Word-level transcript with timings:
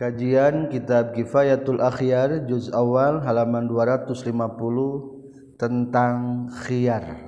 Kajian 0.00 0.72
Kitab 0.72 1.12
Kifayatul 1.12 1.76
Akhyar 1.76 2.48
juz 2.48 2.72
awal 2.72 3.20
halaman 3.20 3.68
250 3.68 4.16
tentang 5.60 6.48
khiyar. 6.64 7.20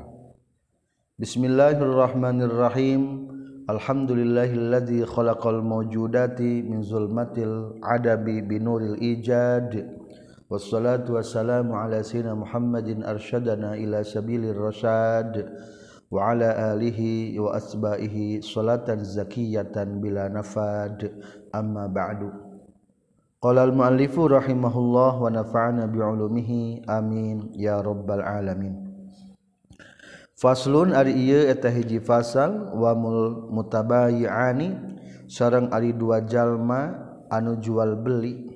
Bismillahirrahmanirrahim. 1.20 3.28
Alhamdulillahilladzi 3.68 5.04
khalaqal 5.04 5.60
mawjudati 5.60 6.64
min 6.64 6.80
zulmatil 6.80 7.76
adabi 7.84 8.40
binuril 8.40 8.96
ijad. 8.96 9.76
Wassalatu 10.48 11.20
wassalamu 11.20 11.76
ala 11.76 12.00
sayyidina 12.00 12.40
Muhammadin 12.40 13.04
arsyadana 13.04 13.76
ila 13.76 14.00
sabilir 14.00 14.56
rasyad 14.56 15.44
wa 16.08 16.32
ala 16.32 16.72
alihi 16.72 17.36
wa 17.36 17.52
asba'ihi 17.52 18.40
salatan 18.40 19.04
zakiyatan 19.04 20.00
bila 20.00 20.32
nafad 20.32 21.12
amma 21.52 21.84
ba'du. 21.84 22.41
Qala 23.42 23.66
al-muallifu 23.66 24.30
rahimahullah 24.30 25.18
wa 25.18 25.26
nafa'ana 25.26 25.90
bi 25.90 25.98
ulumihi 25.98 26.86
amin. 26.86 27.50
Ya 27.58 27.82
rabbal 27.82 28.22
alamin. 28.22 28.78
Faslun 30.38 30.94
ari 30.94 31.10
ieu 31.18 31.50
eta 31.50 31.66
hiji 31.66 31.98
fasal 31.98 32.70
wa 32.70 32.94
mul 32.94 33.50
mutabayiani. 33.50 34.94
Sareng 35.26 35.74
ari 35.74 35.90
dua 35.90 36.22
jalma 36.22 36.94
anu 37.34 37.58
jual 37.58 37.98
beli 37.98 38.46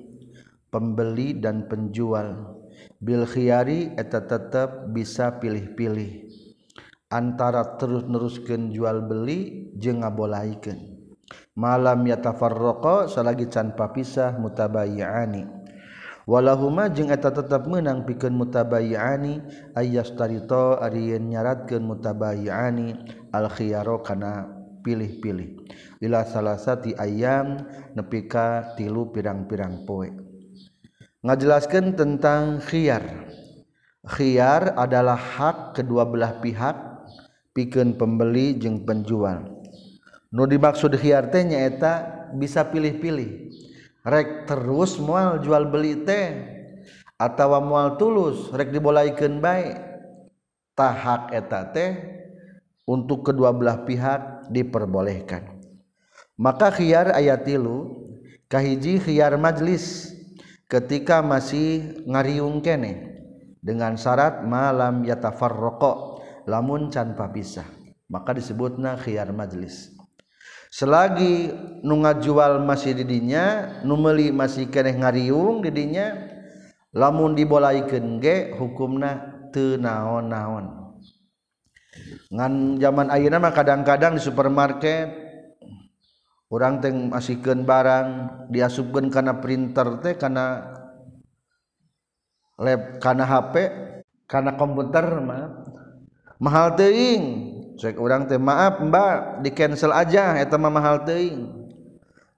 pembeli 0.71 1.35
dan 1.35 1.67
penjual. 1.67 2.55
Bil 3.03 3.27
khiyari 3.27 3.91
eta 3.99 4.23
tetep 4.23 4.95
bisa 4.95 5.35
pilih-pilih. 5.43 6.31
Antara 7.11 7.75
terus 7.75 8.07
neruskeun 8.07 8.71
jual 8.71 9.03
beli 9.03 9.67
jeung 9.75 9.99
ngabolaikeun 9.99 10.96
malam 11.57 12.05
yatafarraqa 12.05 13.09
salagi 13.09 13.49
can 13.49 13.73
papisah 13.73 14.37
mutabayyani 14.37 15.49
walahuma 16.29 16.85
jeung 16.93 17.09
eta 17.09 17.33
tetap 17.33 17.65
menang 17.65 18.05
pikeun 18.05 18.37
mutabayyani 18.37 19.41
ayyastarita 19.73 20.77
ari 20.77 21.17
nyaratkeun 21.17 21.81
mutabayyani 21.81 22.93
al 23.33 23.49
khiyaro 23.49 24.05
kana 24.05 24.57
pilih-pilih. 24.87 25.67
Ila 25.99 26.23
salasati 26.23 26.95
ayam 26.95 27.67
nepi 27.91 28.31
ka 28.31 28.77
tilu 28.79 29.11
pirang-pirang 29.11 29.83
poe. 29.83 30.07
Ngajelaskeun 31.27 31.99
tentang 31.99 32.63
khiyar. 32.63 33.03
Khiyar 34.07 34.79
adalah 34.79 35.19
hak 35.19 35.75
kedua 35.75 36.07
belah 36.07 36.39
pihak 36.39 36.77
pikeun 37.51 37.99
pembeli 37.99 38.55
jeung 38.55 38.87
penjual. 38.87 39.56
Dimaksud 40.31 40.95
hiarnyaeta 40.95 42.27
bisa 42.35 42.67
pilih-pilih. 42.67 43.51
Rek 44.07 44.47
terus 44.47 44.95
mual 44.99 45.43
jual 45.43 45.67
beli 45.67 46.07
teh 46.07 46.55
atau 47.19 47.59
mual 47.59 47.99
tulus 47.99 48.47
rek 48.55 48.71
dibolaikan 48.71 49.43
baik 49.43 49.75
tahak 50.77 51.35
eta 51.35 51.67
teh 51.75 51.91
untuk 52.87 53.27
kedua 53.27 53.51
belah 53.51 53.83
pihak 53.83 54.47
diperbolehkan. 54.47 55.59
Maka 56.39 56.71
khiar 56.71 57.11
ayat 57.11 57.43
tilukahhiji 57.43 59.03
khiar 59.03 59.35
majelis 59.35 60.15
ketika 60.71 61.19
masih 61.19 61.99
ngariung 62.07 62.63
kene 62.63 63.17
dengan 63.63 63.99
syarat 63.99 64.47
malam 64.47 65.03
yatafar 65.03 65.51
rokok 65.51 66.23
lamun 66.47 66.87
canpa 66.87 67.27
pisah 67.31 67.67
maka 68.07 68.31
disebut 68.31 68.79
nah 68.79 68.95
khiar 68.95 69.33
majelis 69.35 69.96
selagi 70.67 71.51
nu 71.83 72.03
ngajual 72.03 72.63
masih 72.63 72.97
didinya 72.97 73.77
numeli 73.83 74.31
masih 74.31 74.67
keeh 74.67 74.95
ngariung 74.95 75.63
didinya 75.63 76.15
lamun 76.91 77.35
dibolaikan 77.35 78.19
ge 78.19 78.55
hukumna 78.55 79.47
tenaon-naon 79.55 80.95
ngan 82.29 82.53
zaman 82.77 83.07
ayeuna 83.09 83.39
mah 83.39 83.55
kadang-kadang 83.55 84.19
di 84.19 84.21
supermarket 84.21 85.07
orang 86.51 86.83
teng 86.83 87.11
masihkeun 87.11 87.63
barang 87.63 88.07
diasupkeun 88.51 89.07
kana 89.07 89.39
printer 89.39 89.99
teh 90.03 90.15
kana 90.19 90.75
lab 92.59 92.99
kana 92.99 93.23
HP 93.23 93.53
kana 94.27 94.59
komputer 94.59 95.07
mah 95.23 95.63
mahal 96.37 96.77
teuing. 96.77 97.56
Cek 97.77 98.01
orang 98.01 98.25
teh 98.25 98.41
maaf 98.41 98.81
mbak 98.81 99.45
di 99.45 99.53
cancel 99.53 99.93
aja 99.93 100.35
eta 100.41 100.57
mah 100.57 100.73
mahal 100.73 101.05
teuing. 101.05 101.69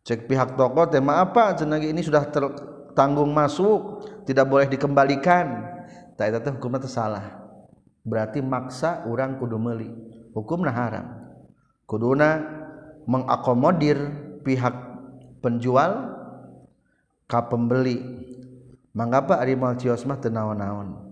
Cek 0.04 0.28
pihak 0.28 0.60
toko 0.60 0.84
teh 0.92 1.00
maaf 1.00 1.32
pak 1.32 1.64
cenah 1.64 1.80
ini 1.80 2.04
sudah 2.04 2.28
tertanggung 2.28 3.32
masuk 3.32 4.04
tidak 4.28 4.46
boleh 4.52 4.68
dikembalikan. 4.68 5.64
Tak 6.20 6.36
eta 6.36 6.40
teh 6.44 6.52
hukumna 6.52 6.84
salah. 6.84 7.40
Berarti 8.04 8.44
maksa 8.44 9.08
orang 9.08 9.40
kudu 9.40 9.56
meuli. 9.56 9.88
Hukumna 10.36 10.76
haram. 10.76 11.08
Kuduna 11.88 12.44
mengakomodir 13.08 13.98
pihak 14.44 14.76
penjual 15.40 16.20
ka 17.32 17.48
pembeli. 17.48 18.28
Mangapa 18.92 19.40
ari 19.40 19.56
mal 19.56 19.80
cios 19.80 20.04
mah 20.04 20.20
teu 20.20 20.34
naon-naon? 20.34 21.10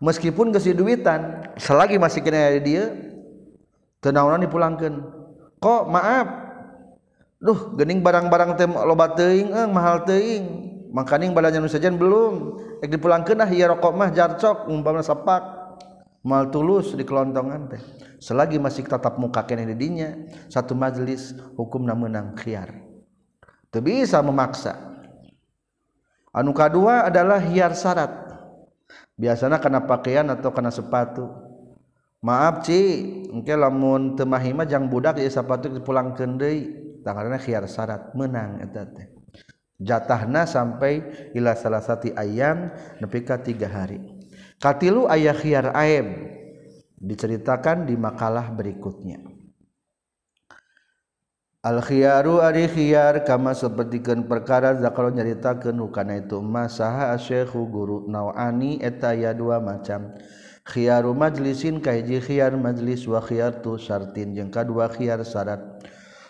Meskipun 0.00 0.50
geus 0.50 0.64
duitan 0.72 1.44
selagi 1.60 2.00
masih 2.00 2.24
kena 2.24 2.56
dia 2.60 3.05
tenaunan 4.06 4.38
dipulangkan 4.38 5.02
kok 5.58 5.82
maaf. 5.90 6.46
Duh 7.42 7.74
gening 7.74 8.00
barang-barang 8.00 8.50
tem 8.54 8.70
loba 8.70 9.12
teuing 9.18 9.50
eh, 9.50 9.66
mahal 9.66 10.06
teuing. 10.06 10.44
Makaning 10.94 11.34
badanya 11.34 11.60
nu 11.60 11.68
sajian 11.68 11.98
belum. 11.98 12.56
Ek 12.80 12.88
dipulangkeun 12.88 13.42
ah 13.42 13.50
ieu 13.50 13.66
rokok 13.66 13.92
mah 13.92 14.08
jarcok 14.14 14.70
umpamana 14.70 15.04
sepak 15.04 15.42
mal 16.24 16.48
tulus 16.48 16.94
di 16.94 17.04
kelontongan 17.04 17.68
teh. 17.68 17.82
Selagi 18.22 18.56
masih 18.56 18.88
tatap 18.88 19.20
muka 19.20 19.44
kene 19.44 19.68
di 19.68 19.76
dinya 19.76 20.16
satu 20.48 20.72
majelis 20.72 21.36
hukumna 21.58 21.92
meunang 21.92 22.32
khiar. 22.38 22.72
Teu 23.68 23.84
bisa 23.84 24.22
memaksa. 24.24 24.96
Anu 26.32 26.56
kadua 26.56 27.08
adalah 27.08 27.40
hiar 27.40 27.76
syarat. 27.76 28.12
Biasanya 29.16 29.60
karena 29.60 29.80
pakaian 29.84 30.28
atau 30.32 30.52
karena 30.52 30.72
sepatu. 30.72 31.45
maaf 32.26 32.66
Ci. 32.66 32.82
Engke 33.30 33.54
lamun 33.54 34.18
teu 34.18 34.26
mahima 34.26 34.66
jang 34.66 34.90
budak 34.90 35.22
ieu 35.22 35.30
sapatu 35.30 35.70
dipulangkeun 35.70 36.34
deui 36.34 36.58
tangarana 37.06 37.38
khiar 37.38 37.62
syarat 37.70 38.10
menang 38.18 38.58
eta 38.66 38.82
teh. 38.90 39.06
Jatahna 39.78 40.48
sampai 40.48 41.30
ila 41.38 41.54
salasati 41.54 42.10
ayam 42.18 42.74
nepi 42.98 43.22
ka 43.22 43.38
3 43.38 43.62
hari. 43.70 44.02
Katilu 44.58 45.06
aya 45.06 45.36
khiar 45.36 45.70
aib 45.76 46.08
diceritakan 46.96 47.84
di 47.84 47.94
makalah 47.94 48.48
berikutnya. 48.50 49.20
Al 51.66 51.82
khiyaru 51.82 52.40
ari 52.46 52.70
khiyar 52.70 53.26
kama 53.26 53.50
sapertikeun 53.50 54.30
perkara 54.30 54.78
zakaro 54.78 55.10
nyaritakeun 55.10 55.76
kana 55.90 56.22
itu 56.22 56.38
mah 56.38 56.70
saha 56.70 57.10
asyekhu 57.12 57.58
guru 57.68 58.06
nauani 58.06 58.78
eta 58.78 59.12
ya 59.18 59.34
dua 59.34 59.58
macam. 59.58 60.14
Khiaru 60.66 61.14
majlisin 61.14 61.78
kahiji 61.78 62.18
khiar 62.18 62.58
majlis 62.58 63.06
wa 63.06 63.22
khiyartu 63.22 63.78
syartin 63.78 64.34
jeung 64.34 64.50
kadua 64.50 64.90
khiar 64.90 65.22
syarat. 65.22 65.62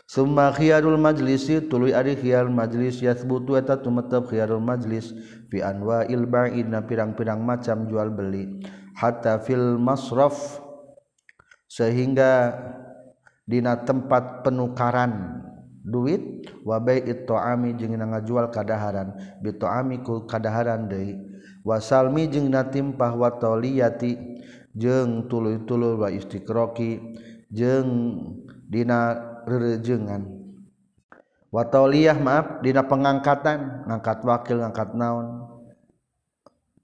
Summa 0.07 0.55
khiyarul 0.55 1.03
majlisi 1.03 1.67
tuluy 1.67 1.91
ari 1.91 2.15
khiar 2.15 2.47
majlis 2.47 3.03
yathbutu 3.03 3.59
eta 3.59 3.75
tumetep 3.75 4.31
khiyarul 4.31 4.63
majlis 4.63 5.11
fi 5.51 5.67
anwa'il 5.67 6.31
ba'ina 6.31 6.87
pirang-pirang 6.87 7.43
macam 7.43 7.91
jual 7.91 8.15
beli. 8.15 8.63
Hatta 8.95 9.43
fil 9.43 9.75
masraf 9.83 10.63
sehingga 11.67 12.55
dina 13.51 13.83
tempat 13.83 14.47
penukaran 14.47 15.43
duit 15.83 16.47
wa 16.63 16.79
bai'it 16.79 17.27
ta'ami 17.27 17.75
jeung 17.75 17.99
ngajual 17.99 18.55
kadaharan. 18.55 19.11
Bi 19.43 19.59
ta'ami 19.59 20.07
ku 20.07 20.23
kadaharan 20.23 20.87
deui 20.87 21.26
wasalmi 21.67 22.31
jeung 22.31 22.47
natimpah 22.47 23.11
watoliyati 23.19 24.15
jeung 24.71 25.27
tulu-tulur 25.27 25.99
wa 25.99 26.09
istiqroki 26.15 27.03
jeung 27.51 27.91
dina 28.71 29.19
rerejengan. 29.43 30.31
Watoliyah 31.51 32.19
maaf 32.21 32.61
dina 32.63 32.87
pengangkatan 32.87 33.89
ngangkat 33.89 34.19
wakil 34.23 34.63
ngangkat 34.63 34.95
naon. 34.95 35.49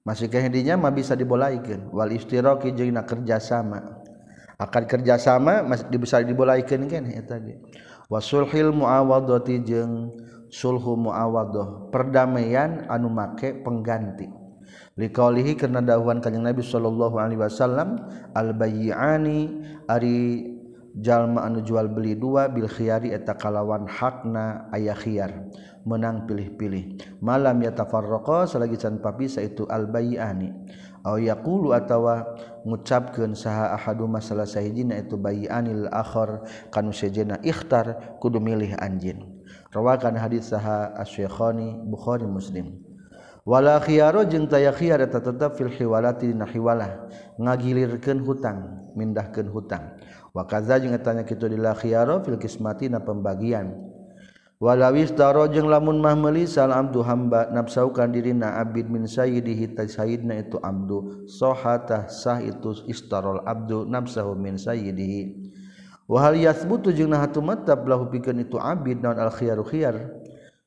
Masih 0.03 0.27
kehendinya 0.27 0.75
mah 0.75 0.91
bisa 0.91 1.15
dibolaikan. 1.15 1.87
Wal 1.95 2.11
istiroki 2.17 2.75
jeung 2.75 2.91
na 2.91 3.07
kerjasama. 3.07 4.03
Akan 4.59 4.87
kerjasama 4.87 5.63
masih 5.63 5.87
bisa 5.95 6.19
dibolaikan 6.23 6.87
kan 6.91 7.07
eta 7.11 7.39
ge 7.39 7.59
wasulhil 8.11 8.71
muawadoti 8.71 9.63
jeung 9.63 10.11
sulhu 10.49 10.99
muawadoh. 10.99 11.91
Perdamaian 11.93 12.87
anu 12.91 13.11
make 13.13 13.63
pengganti. 13.63 14.42
liqaulihi 14.97 15.57
karena 15.57 15.81
dawuhan 15.81 16.21
kanjeng 16.21 16.45
Nabi 16.45 16.61
sallallahu 16.61 17.17
alaihi 17.17 17.41
wasallam 17.41 17.97
al 18.37 18.53
bayyiani 18.53 19.49
ari 19.89 20.53
jalma 21.01 21.49
anu 21.49 21.65
jual 21.65 21.89
beli 21.89 22.13
dua 22.13 22.53
bil 22.53 22.69
khiyari 22.69 23.17
eta 23.17 23.33
kalawan 23.33 23.89
hakna 23.89 24.69
aya 24.69 24.93
khiyar 24.93 25.49
menang 25.83 26.29
pilih-pilih. 26.29 27.19
Malam 27.25 27.65
yatafarraqa 27.65 28.47
salagi 28.47 28.79
can 28.79 29.01
papisa 29.01 29.43
itu 29.43 29.67
al 29.67 29.89
bayyiani 29.89 30.53
aw 31.03 31.19
yaqulu 31.19 31.75
atawa 31.75 32.23
ngucapkeun 32.63 33.35
saha 33.35 33.75
ahaduma 33.75 34.23
masalah 34.23 34.47
sahijina 34.47 35.03
itu 35.03 35.19
bayyianil 35.19 35.91
akhar 35.91 36.47
kanu 36.71 36.95
sejena 36.95 37.41
ikhtar 37.43 38.19
kudu 38.23 38.39
milih 38.39 38.79
anjin. 38.79 39.43
Rawakan 39.73 40.21
hadis 40.21 40.53
saha 40.53 40.93
asy-syekhani 41.01 41.81
bukhari 41.89 42.29
muslim. 42.29 42.92
wala 43.43 43.83
khiyaro 43.83 44.23
jeung 44.27 44.47
taya 44.47 44.71
khiyar 44.71 45.03
eta 45.03 45.19
tetep 45.19 45.59
fil 45.59 45.71
hiwalati 45.71 46.31
dina 46.31 46.47
hiwalah. 46.47 47.11
Ngagilirkeun 47.39 48.23
hutang 48.23 48.91
mindahkeun 48.95 49.49
hutang. 49.51 49.99
Wa 50.33 50.47
kaza 50.49 50.79
jeung 50.79 50.95
etanya 50.95 51.27
kitu 51.27 51.51
dila 51.51 51.75
khiyaro 51.75 52.23
fil 52.23 52.39
qismati 52.39 52.89
na 52.89 53.03
pembagian. 53.03 53.75
Walawis 54.63 55.11
taro 55.19 55.51
jeung 55.51 55.67
lamun 55.67 55.99
mah 55.99 56.15
meuli 56.15 56.47
sal 56.47 56.71
abdu 56.71 57.03
hamba 57.03 57.51
nafsaukan 57.51 58.15
dirina 58.15 58.63
abid 58.63 58.87
min 58.87 59.11
sayyidihi 59.11 59.75
ta 59.75 59.83
sayyidna 59.83 60.39
itu 60.39 60.55
abdu. 60.63 61.27
Sahatah 61.27 62.07
sah 62.07 62.39
itu 62.39 62.87
istarol 62.87 63.43
abdu 63.43 63.83
nafsahu 63.91 64.39
min 64.39 64.55
sayyidihi. 64.55 65.51
Wa 66.07 66.31
hal 66.31 66.39
yathbutu 66.39 66.95
jeung 66.95 67.11
nah 67.11 67.27
hatumata 67.27 67.75
lahu 67.75 68.07
pikeun 68.07 68.39
itu 68.39 68.55
abid 68.55 69.03
naon 69.03 69.19
al 69.19 69.35
khiyaru 69.35 69.67
khiyar? 69.67 70.22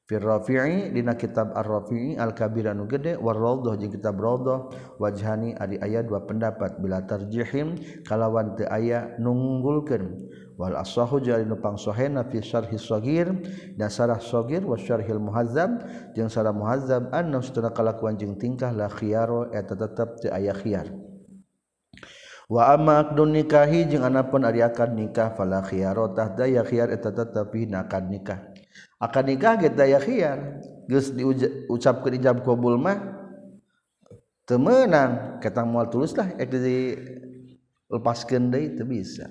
Firrafi'i 0.06 0.94
dina 0.94 1.18
kitab 1.18 1.58
Ar-Rafi'i 1.58 2.14
Al-Kabir 2.14 2.70
anu 2.70 2.86
gede 2.86 3.18
warradhah 3.18 3.74
jeung 3.74 3.90
kitab 3.90 4.22
Radhah 4.22 4.70
wajhani 5.02 5.58
adi 5.58 5.82
aya 5.82 6.06
dua 6.06 6.22
pendapat 6.30 6.78
bila 6.78 7.02
tarjihim 7.02 7.74
kalawan 8.06 8.54
teu 8.54 8.70
aya 8.70 9.18
nunggulkeun. 9.18 10.30
Wal 10.62 10.78
asahu 10.78 11.20
jari 11.20 11.44
nu 11.50 11.58
pangsahena 11.58 12.22
fi 12.30 12.38
syarhi 12.38 12.78
sagir 12.78 13.34
dan 13.76 13.90
syarah 13.90 14.22
sagir 14.22 14.62
wa 14.62 14.78
syarhil 14.78 15.20
muhazzab 15.20 15.84
jeung 16.14 16.30
syarah 16.30 16.54
muhazzab 16.54 17.10
anna 17.10 17.42
sutuna 17.42 17.74
kalakuan 17.74 18.14
jeung 18.16 18.38
tingkah 18.38 18.72
la 18.72 18.88
khiyaro 18.88 19.52
eta 19.52 19.74
tetep 19.74 20.22
teu 20.22 20.30
aya 20.32 20.54
khiyar. 20.54 20.86
Wa 22.46 22.78
amma 22.78 23.04
akdun 23.10 23.34
nikahi 23.34 23.90
jeung 23.90 24.06
anapun 24.06 24.46
ari 24.46 24.62
akad 24.62 24.94
nikah 24.94 25.34
fala 25.34 25.66
khiyaro 25.66 26.14
tahda 26.14 26.46
ya 26.46 26.62
khiyar 26.62 26.94
eta 26.94 27.10
tetep 27.10 27.50
nakad 27.68 28.06
nikah. 28.08 28.55
akan 29.06 29.24
nikah 29.30 29.54
get 29.62 29.78
daya 29.78 30.02
khiar 30.02 30.62
geus 30.90 31.14
diucapkeun 31.14 32.18
ijab 32.18 32.42
qabul 32.42 32.82
mah 32.82 32.98
teu 34.50 34.58
meunang. 34.58 35.42
Kata 35.42 35.62
moal 35.62 35.90
tulus 35.94 36.18
lah 36.18 36.34
ek 36.38 36.50
di 36.50 36.98
lepaskeun 37.90 38.50
deui 38.50 38.74
teu 38.74 38.86
bisa. 38.86 39.30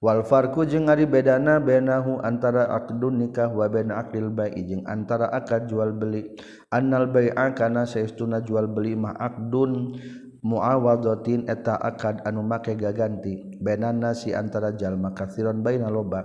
Wal 0.00 0.24
farqu 0.24 0.64
jeung 0.64 0.88
ari 0.88 1.04
bedana 1.04 1.60
benahu 1.60 2.24
antara 2.24 2.72
aqdun 2.72 3.20
nikah 3.20 3.52
wa 3.52 3.68
bain 3.68 3.92
aqdil 3.92 4.32
bai 4.32 4.48
jeung 4.64 4.80
antara 4.88 5.28
akad 5.28 5.68
jual 5.68 5.92
beli. 5.92 6.40
Annal 6.72 7.12
bai'a 7.12 7.52
kana 7.52 7.84
saestuna 7.84 8.40
jual 8.40 8.64
beli 8.64 8.96
mah 8.96 9.12
aqdun 9.20 10.00
muawadotin 10.40 11.44
eta 11.52 11.76
akad 11.76 12.24
anu 12.24 12.40
make 12.40 12.72
gaganti. 12.80 13.60
Benana 13.60 14.16
si 14.16 14.32
antara 14.32 14.72
jalma 14.72 15.12
kathiron 15.12 15.60
baina 15.60 15.92
loba. 15.92 16.24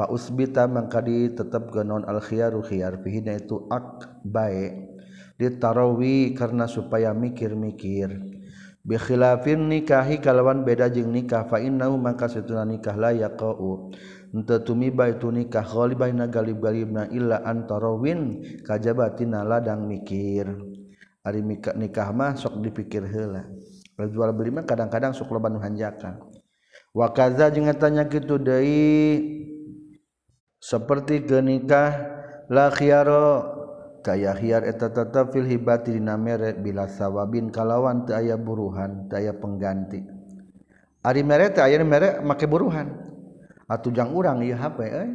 fa 0.00 0.08
usbita 0.08 0.64
mangka 0.64 1.04
ditetep 1.04 1.76
non 1.84 2.08
al 2.08 2.24
khiyaru 2.24 2.64
khiyar 2.64 3.04
fihina 3.04 3.36
itu 3.36 3.68
ak 3.68 4.24
bae. 4.24 4.88
Ditarawi 5.36 6.32
karena 6.32 6.64
supaya 6.64 7.12
mikir-mikir. 7.12 8.08
Bi 8.80 8.96
khilafin 8.96 9.68
nikahi 9.68 10.24
kalawan 10.24 10.64
beda 10.64 10.88
jeung 10.88 11.12
nikah 11.12 11.44
fa 11.44 11.60
innahu 11.60 12.00
mangka 12.00 12.32
setuna 12.32 12.64
nikah 12.64 12.96
la 12.96 13.12
yaqau. 13.12 13.92
Henteu 14.32 14.64
tumiba 14.64 15.04
tu 15.20 15.28
nikah 15.28 15.60
ghalibana 15.68 16.32
galib-galibna 16.32 17.12
illa 17.12 17.44
antarawin 17.44 18.40
kajabatina 18.64 19.44
ladang 19.44 19.84
mikir. 19.84 20.48
Ari 21.20 21.44
nikah, 21.44 21.76
nikah 21.76 22.08
mah 22.16 22.40
sok 22.40 22.56
dipikir 22.64 23.04
heula. 23.04 23.44
Jual 24.00 24.32
beli 24.32 24.48
mah 24.48 24.64
kadang-kadang 24.64 25.12
sok 25.12 25.28
loba 25.28 25.52
nu 25.52 25.60
hanjakan. 25.60 26.24
Wa 26.96 27.12
kaza 27.12 27.52
jeung 27.52 27.68
tanya 27.76 28.08
kitu 28.08 28.40
deui 28.40 28.80
seperti 30.60 31.24
ke 31.24 31.40
nikahlah 31.40 32.70
khiaro 32.76 33.60
hiar 34.08 34.64
eta 34.64 34.88
tetap 34.88 35.32
fil 35.32 35.44
hibati 35.44 35.92
dina 35.92 36.16
mere 36.16 36.56
bila 36.56 36.88
sawabin 36.88 37.52
kalawan 37.52 38.08
teu 38.08 38.16
aya 38.16 38.40
buruhan 38.40 39.08
teu 39.12 39.20
aya 39.20 39.36
pengganti. 39.36 40.00
Ari 41.04 41.20
mere 41.20 41.52
teu 41.52 41.64
aya 41.64 41.80
mere 41.84 42.24
make 42.24 42.48
buruhan. 42.48 42.96
Atujang 43.68 44.10
urang 44.16 44.40
ieu 44.40 44.56
HP 44.56 44.78
euy. 44.88 45.10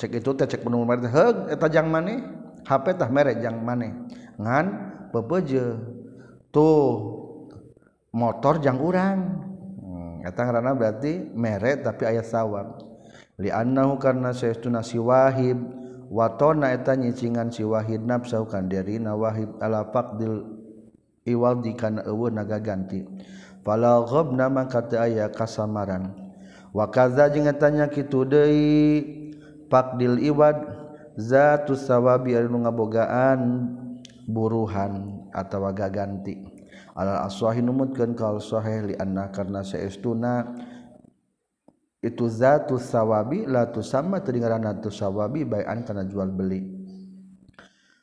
Cek 0.00 0.24
itu 0.24 0.30
teh 0.32 0.46
cek 0.48 0.64
penuh 0.64 0.80
mere 0.86 1.04
heug 1.04 1.52
eta 1.52 1.66
jang 1.68 1.90
maneh? 1.90 2.22
HP 2.64 2.96
tah 2.96 3.10
mere 3.10 3.36
jang 3.42 3.60
maneh. 3.60 3.92
Ngan 4.38 4.66
pepeje. 5.10 5.76
Tuh 6.48 6.86
motor 8.14 8.62
jang 8.64 8.80
urang. 8.80 9.18
Hmm, 9.76 10.24
eta 10.24 10.40
ngaranna 10.48 10.72
berarti 10.72 11.28
mere 11.36 11.76
tapi 11.82 12.08
aya 12.08 12.24
sawab. 12.24 12.87
liannahu 13.38 13.96
karena 14.02 14.34
saestuna 14.34 14.82
si 14.82 14.98
Wahib. 14.98 15.56
Watona 16.08 16.72
eta 16.72 16.96
nyicingan 16.96 17.52
si 17.52 17.60
Wahid 17.68 18.00
nafsu 18.08 18.48
kan 18.48 18.64
dirina 18.64 19.12
Wahib 19.12 19.60
ala 19.60 19.92
faqdil 19.92 20.40
iwal 21.28 21.60
dikana 21.60 22.00
eueun 22.08 22.32
naga 22.32 22.56
ganti 22.64 23.04
fala 23.60 24.00
ghabna 24.08 24.48
maka 24.48 24.88
teu 24.88 25.04
aya 25.04 25.28
kasamaran. 25.28 26.16
Wa 26.72 26.88
kadza 26.88 27.28
jeung 27.28 27.44
etanya 27.44 27.92
kitu 27.92 28.24
deui 28.24 29.04
faqdil 29.68 30.16
iwad 30.24 30.56
zatu 31.20 31.76
sawabi 31.76 32.40
anu 32.40 32.64
ngabogaan 32.64 33.40
buruhan 34.24 35.28
atawa 35.36 35.76
gaganti. 35.76 36.40
Alal 36.96 37.28
aswahi 37.28 37.60
numutkeun 37.60 38.16
kal 38.16 38.40
sahih 38.40 38.88
li 38.88 38.94
anna 38.96 39.28
karna 39.28 39.60
saestuna 39.60 40.56
itu 41.98 42.30
zatu 42.30 42.78
sawabi 42.78 43.42
latu 43.46 43.82
sama 43.82 44.22
teringaran 44.22 44.62
latu 44.62 44.90
sawabi 44.90 45.42
bayan 45.42 45.82
karena 45.82 46.06
jual 46.06 46.30
beli. 46.30 46.78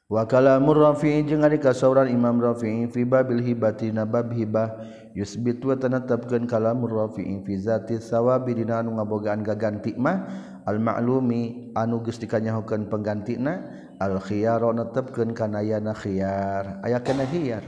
Wa 0.06 0.30
kalamur 0.30 0.77
rafi'i 0.77 1.25
jeung 1.25 1.42
ari 1.42 1.57
kasauran 1.57 2.06
Imam 2.06 2.38
Rafi'i 2.38 2.86
fi 2.94 3.01
babil 3.01 3.42
hibati 3.42 3.89
na 3.89 4.06
bab 4.06 4.30
hibah 4.30 4.77
yusbit 5.18 5.57
wa 5.65 5.74
tanatapkeun 5.74 6.45
kalamur 6.45 7.09
rafi'i 7.09 7.42
fi 7.42 7.57
zati 7.57 7.97
sawabi 7.97 8.53
dina 8.53 8.86
anu 8.86 9.01
ngabogaan 9.01 9.42
gaganti 9.42 9.98
mah 9.98 10.30
al 10.69 10.77
ma'lumi 10.77 11.74
anu 11.74 12.06
geus 12.06 12.21
dikanyahokeun 12.21 12.86
penggantina 12.86 13.65
al 13.98 14.21
khiyaro 14.21 14.77
netepkeun 14.77 15.34
kana 15.34 15.65
yana 15.65 15.98
khiyar. 15.98 16.86
Aya 16.86 17.01
kana 17.01 17.25
khiyar. 17.25 17.65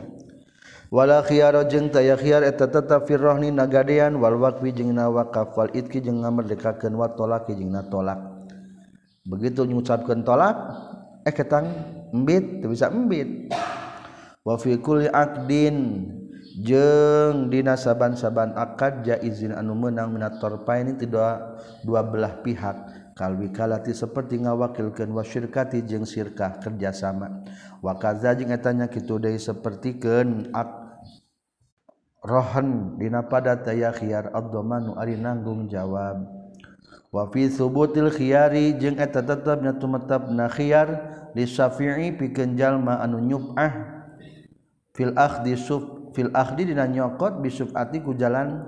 wala 0.87 1.19
khiyaro 1.23 1.67
jeung 1.67 1.91
taya 1.91 2.15
khiyar 2.15 2.47
eta 2.47 2.67
tetap 2.67 3.07
firrohni 3.07 3.51
nagadean 3.51 4.15
wal 4.15 4.39
waqfi 4.39 4.71
jeung 4.71 4.95
na 4.95 5.11
waqaf 5.11 5.51
wal 5.55 5.71
itki 5.75 5.99
jeung 5.99 6.23
ngamerdekakeun 6.23 6.95
wa 6.95 7.11
tolak 7.11 7.47
jeung 7.51 7.71
na 7.71 7.83
tolak. 7.83 8.19
Begitu 9.27 9.67
nyucapkeun 9.67 10.23
tolak 10.23 10.55
eh 11.27 11.33
ketang 11.35 11.67
embit 12.15 12.63
teu 12.63 12.71
bisa 12.71 12.87
embit. 12.87 13.51
Wa 14.47 14.55
fi 14.55 14.79
kulli 14.79 15.11
aqdin 15.11 16.07
jeung 16.63 17.51
dina 17.51 17.75
saban-saban 17.75 18.55
akad 18.55 19.03
jaizin 19.03 19.51
anu 19.51 19.75
meunang 19.75 20.15
minat 20.15 20.39
torpaini 20.39 20.95
ti 20.95 21.03
dua, 21.03 21.59
dua 21.83 22.07
belah 22.07 22.39
pihak. 22.39 22.95
Kalwi 23.17 23.49
kalati 23.49 23.91
seperti 23.97 24.45
ngawakilkeun 24.45 25.09
wa 25.09 25.25
syirkati 25.25 25.83
jeung 25.83 26.05
syirkah 26.05 26.61
kerjasama. 26.61 27.27
sama 27.27 27.27
wakaza 27.81 28.33
jeung 28.37 28.53
etanya 28.53 28.89
kitu 28.89 29.21
deui 29.21 29.37
sapertikeun 29.37 30.49
rohan 32.27 32.99
dina 32.99 33.23
pada 33.23 33.55
taya 33.55 33.93
khiyar 33.95 34.33
ad-dhamanu 34.35 34.99
ari 34.99 35.15
nanggung 35.15 35.69
jawab. 35.71 36.27
Wa 37.07 37.23
fi 37.31 37.47
thubutil 37.47 38.11
khiyari 38.11 38.75
jeung 38.75 38.99
eta 38.99 39.23
tetepna 39.23 39.79
tumetepna 39.79 40.51
khiyar 40.51 40.87
li 41.31 41.47
syafi'i 41.47 42.11
pikeun 42.19 42.59
jalma 42.59 42.99
anu 42.99 43.23
nyub'ah 43.23 43.71
fil 44.91 45.15
akhdi 45.15 45.55
suf 45.55 46.11
fil 46.11 46.33
akhdi 46.35 46.67
dina 46.67 46.83
nyokot 46.83 47.39
bisufati 47.39 48.03
ku 48.03 48.11
jalan 48.17 48.67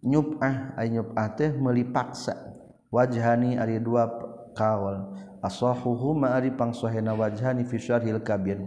nyub'ah. 0.00 0.78
Ay 0.80 0.88
nyub'ah 0.96 1.36
teh 1.36 1.52
meuli 1.52 1.84
paksa 1.84 2.56
wajhani 2.88 3.60
ari 3.60 3.76
dua 3.76 4.08
kaul 4.56 5.12
asahuhu 5.46 6.18
ma 6.18 6.34
ari 6.34 6.50
pangsohena 6.50 7.14
wajhani 7.14 7.62
fi 7.62 7.78
syarhil 7.78 8.18
kabir. 8.18 8.58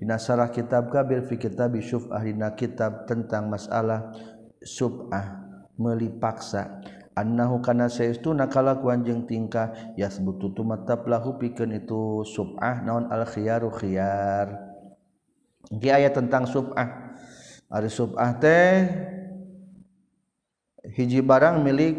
Dina 0.00 0.16
sarah 0.16 0.48
kitab 0.48 0.88
kabir 0.88 1.28
fi 1.28 1.36
kitab 1.36 1.76
syuf'ah 1.76 2.24
dina 2.24 2.56
kitab 2.56 3.04
tentang 3.04 3.52
masalah 3.52 4.16
sub'ah 4.64 5.44
meuli 5.76 6.08
paksa 6.08 6.80
annahu 7.12 7.60
kana 7.60 7.92
saestuna 7.92 8.48
kalakuan 8.48 9.04
jeung 9.04 9.28
tingkah 9.28 9.72
yasbutu 10.00 10.48
tumatab 10.56 11.04
lahu 11.04 11.36
pikeun 11.36 11.76
itu 11.76 12.24
sub'ah 12.24 12.80
naon 12.80 13.12
al 13.12 13.28
khiyaru 13.28 13.68
khiyar. 13.68 14.72
Di 15.68 15.92
ayat 15.92 16.16
tentang 16.16 16.48
sub'ah 16.48 17.14
ari 17.68 17.88
sub'ah 17.92 18.30
teh 18.40 18.72
hiji 20.96 21.20
barang 21.22 21.62
milik 21.62 21.96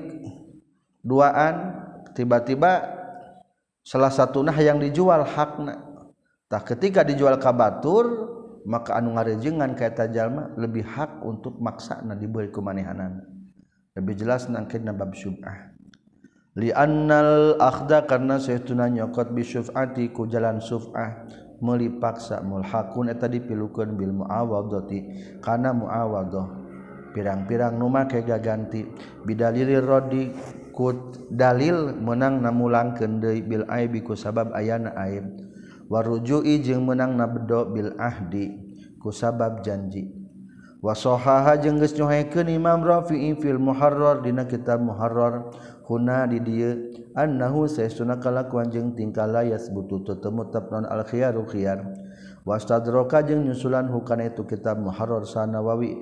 duaan 1.01 1.83
tiba-tiba 2.13 3.02
salah 3.83 4.09
satu 4.09 4.41
nah 4.41 4.55
yang 4.55 4.79
dijual 4.79 5.27
hakna. 5.27 5.83
Tak 6.47 6.75
ketika 6.75 7.03
dijual 7.03 7.37
ka 7.37 7.51
batur 7.51 8.05
maka 8.63 8.95
anu 8.95 9.19
ngarejengan 9.19 9.75
kaita 9.75 10.07
jalma 10.07 10.55
lebih 10.55 10.87
hak 10.87 11.21
untuk 11.23 11.59
maksana 11.59 12.15
diberi 12.15 12.49
ku 12.49 12.63
manehanana. 12.63 13.27
Lebih 13.93 14.15
jelas 14.17 14.47
nangkina 14.49 14.95
bab 14.95 15.13
syub'ah. 15.13 15.75
Li 16.57 16.69
annal 16.69 17.57
akhda 17.57 18.05
karena 18.05 18.37
saytuna 18.37 18.87
nyokot 18.89 19.33
bi 19.33 19.43
syuf'ati 19.43 20.13
ku 20.13 20.29
jalan 20.29 20.61
syuf'ah 20.61 21.25
meuli 21.59 21.89
paksa 21.89 22.41
mulhaqun 22.45 23.09
eta 23.09 23.25
dipilukeun 23.25 23.97
bil 23.97 24.13
muawadati. 24.13 24.99
Kana 25.41 25.73
muawadah 25.73 26.63
pirang-pirang 27.13 27.77
nu 27.77 27.87
make 27.93 28.25
gaganti 28.25 28.85
bidalil 29.21 29.81
rodi 29.85 30.33
ku 30.73 31.13
dalil 31.29 31.93
menang 31.93 32.41
namulang 32.41 32.97
kendei 32.97 33.45
Bil 33.45 33.63
aibi 33.69 34.01
ku 34.01 34.17
sabab 34.17 34.51
ayana 34.57 34.91
aib. 35.07 35.29
Warujui 35.87 36.59
jeung 36.65 36.89
menang 36.89 37.13
nabdo 37.13 37.69
Bil 37.69 37.93
ahdi 38.01 38.57
ku 38.97 39.13
sabab 39.13 39.61
janji. 39.61 40.09
Wasohaha 40.83 41.55
jeung 41.63 41.79
geus 41.79 41.95
nyohaikeun 41.95 42.51
Imam 42.51 42.83
Rafi'i 42.83 43.39
fil 43.39 43.55
Muharrar 43.55 44.19
dina 44.19 44.43
kitab 44.43 44.83
Muharrar 44.83 45.47
huna 45.87 46.27
di 46.27 46.43
dieu 46.43 46.91
annahu 47.15 47.71
saestuna 47.71 48.19
kalakuan 48.19 48.67
jeung 48.67 48.91
tingkah 48.91 49.23
layas 49.23 49.71
butuh 49.71 50.03
tetemu 50.03 50.51
tapnon 50.51 50.83
al 50.83 51.07
khiyaru 51.07 51.47
khiyar. 51.47 52.02
wastadroka 52.43 53.23
jeung 53.23 53.47
nyusulan 53.47 53.87
hukana 53.87 54.27
itu 54.27 54.43
kitab 54.43 54.79
Muharrar 54.79 55.23
Sanawawi. 55.23 55.95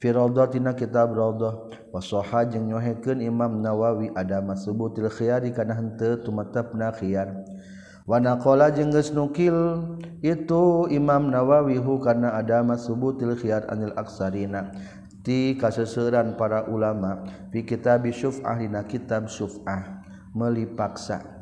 Fi 0.00 0.08
rawdatina 0.12 0.72
kitab 0.72 1.12
rawdah 1.12 1.68
wasoha 1.92 2.48
jeung 2.48 2.72
nyohekeun 2.72 3.20
Imam 3.20 3.60
Nawawi 3.60 4.12
ada 4.16 4.40
subutil 4.56 5.12
khiyari 5.12 5.52
kana 5.52 5.76
henteu 5.76 6.20
tumetepna 6.24 6.92
khiyar. 6.96 7.44
Wa 8.08 8.18
naqala 8.18 8.72
jeung 8.72 8.90
geus 8.90 9.12
nukil 9.14 9.54
itu 10.24 10.88
Imam 10.90 11.28
Nawawi 11.28 11.76
hukana 11.78 12.34
ada 12.34 12.64
subutil 12.80 13.36
khiyar 13.36 13.68
anil 13.68 13.92
aksarina. 13.94 14.72
Ti 15.22 15.54
kaseseuran 15.54 16.34
para 16.34 16.66
ulama. 16.66 17.22
Fi 17.54 17.62
kitab 17.62 18.08
syuf'ah 18.10 18.58
dina 18.58 18.82
kitab 18.88 19.30
syuf'ah. 19.30 20.02
Meuli 20.32 20.64
paksa 20.64 21.41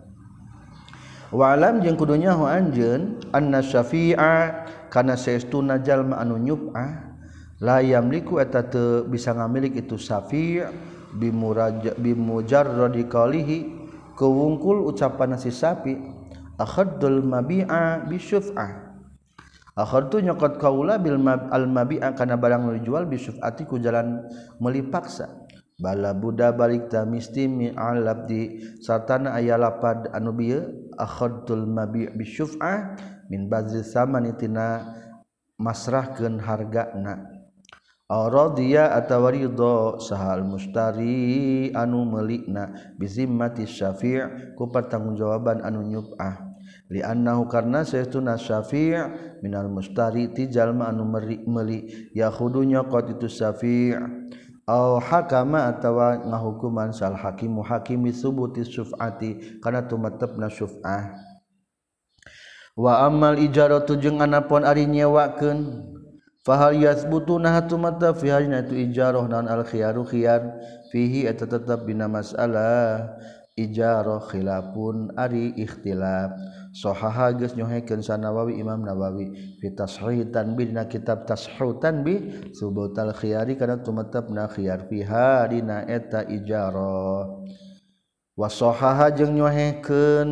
walam 1.31 1.83
jeung 1.83 1.95
kudunyahu 1.95 2.47
anjeun 2.47 3.19
anna 3.31 3.63
syafi'a 3.63 4.67
kana 4.91 5.15
saestuna 5.15 5.79
jalma 5.83 6.19
anu 6.19 6.39
nyub'ah 6.39 7.11
la 7.63 7.79
yamliku 7.83 8.43
eta 8.43 8.67
teu 8.67 9.07
bisa 9.07 9.35
ngamilik 9.35 9.79
itu 9.79 9.95
syafi' 9.95 10.67
bimuraja 11.15 11.95
bimujarradi 11.99 13.07
qalihi 13.11 13.59
kewungkul 14.15 14.87
ucapan 14.87 15.35
si 15.39 15.51
sapi 15.51 15.97
akhadul 16.61 17.25
mabi'a 17.25 18.05
bisyuf'ah. 18.05 18.93
Akhadtu 19.81 20.21
nyokot 20.21 20.61
kaula 20.61 21.01
bil 21.01 21.17
al 21.25 21.65
mabi'a 21.65 22.13
kana 22.13 22.37
barang 22.37 22.69
dijual 22.77 23.09
bisyuf'ati 23.09 23.65
ku 23.65 23.81
jalan 23.81 24.29
meuli 24.61 24.85
paksa 24.85 25.31
bala 25.81 26.13
Buddha 26.13 26.53
balikta 26.53 27.09
mistimi 27.09 27.73
alabdi 27.73 28.61
sartana 28.85 29.35
aya 29.41 29.57
lapad 29.57 30.13
anu 30.13 30.37
bieu 30.37 30.93
akhadtul 31.01 31.65
mabi 31.65 32.07
bisyuf'ah 32.13 32.95
min 33.33 33.49
bazil 33.49 33.81
samani 33.81 34.37
tina 34.37 34.85
masrahkeun 35.57 36.37
hargana. 36.41 37.41
Aw 38.11 38.27
atawa 38.27 39.31
ridho 39.31 40.03
sahal 40.03 40.43
mustari 40.43 41.71
anu 41.71 42.03
melikna 42.11 42.95
bi 42.99 43.07
zimmati 43.07 43.71
syafi' 43.71 44.59
ku 44.59 44.67
pertanggungjawaban 44.67 45.63
anu 45.63 45.87
nyub'ah 45.87 46.51
li 46.91 47.07
annahu 47.07 47.47
karna 47.47 47.87
saytuna 47.87 48.35
syafi' 48.35 48.99
minal 49.47 49.71
mustari 49.71 50.27
ti 50.35 50.51
jalma 50.51 50.91
anu 50.91 51.07
meuli 51.07 52.11
yakhudu 52.11 52.67
nyokot 52.67 53.15
itu 53.15 53.31
syafi' 53.31 53.95
aw 54.71 55.03
hakama 55.03 55.67
atawa 55.67 56.23
ngahukuman 56.23 56.95
sal 56.95 57.19
hakimu. 57.19 57.67
Hakimi 57.67 58.15
subuti 58.15 58.63
syuf'ati 58.63 59.59
kana 59.59 59.83
tumatepna 59.83 60.47
syuf'ah. 60.47 61.11
Wa 62.79 63.03
amal 63.03 63.35
ijaratu 63.43 63.99
jeung 63.99 64.23
anapon 64.23 64.63
ari 64.63 64.87
nyewakeun. 64.87 65.91
Fahal 66.47 66.79
yasbutu 66.79 67.37
nah 67.37 67.61
tumata 67.67 68.15
fi 68.17 68.33
hajna 68.33 68.65
itu 68.65 68.79
ijarah 68.79 69.27
naon 69.27 69.51
al 69.51 69.67
khiyaru 69.67 70.07
khiyar. 70.07 70.55
Fihi 70.95 71.27
eta 71.27 71.51
tetep 71.51 71.83
dina 71.85 72.07
masalah. 72.07 73.19
Ijarah 73.59 74.23
khilafun 74.23 75.13
ari 75.19 75.53
ikhtilaf. 75.59 76.33
sohaha 76.71 77.35
geus 77.35 77.55
nyohekeun 77.59 78.03
sanawawi 78.03 78.59
Imam 78.63 78.83
Nawawi. 78.83 79.59
Fi 79.59 79.69
tashih 79.75 80.31
tanbih 80.31 80.71
dina 80.71 80.87
kitab 80.87 81.27
tashih 81.27 81.79
tanbih 81.83 82.51
subutal 82.55 83.11
khiyari 83.15 83.59
kana 83.59 83.83
tumetepna 83.83 84.47
khiyar 84.51 84.87
fiha 84.87 85.51
dina 85.51 85.85
eta 85.87 86.25
ijarah 86.27 87.27
wa 88.39 88.49
sohaha 88.49 89.13
jeung 89.13 89.37
nyohekeun 89.37 90.31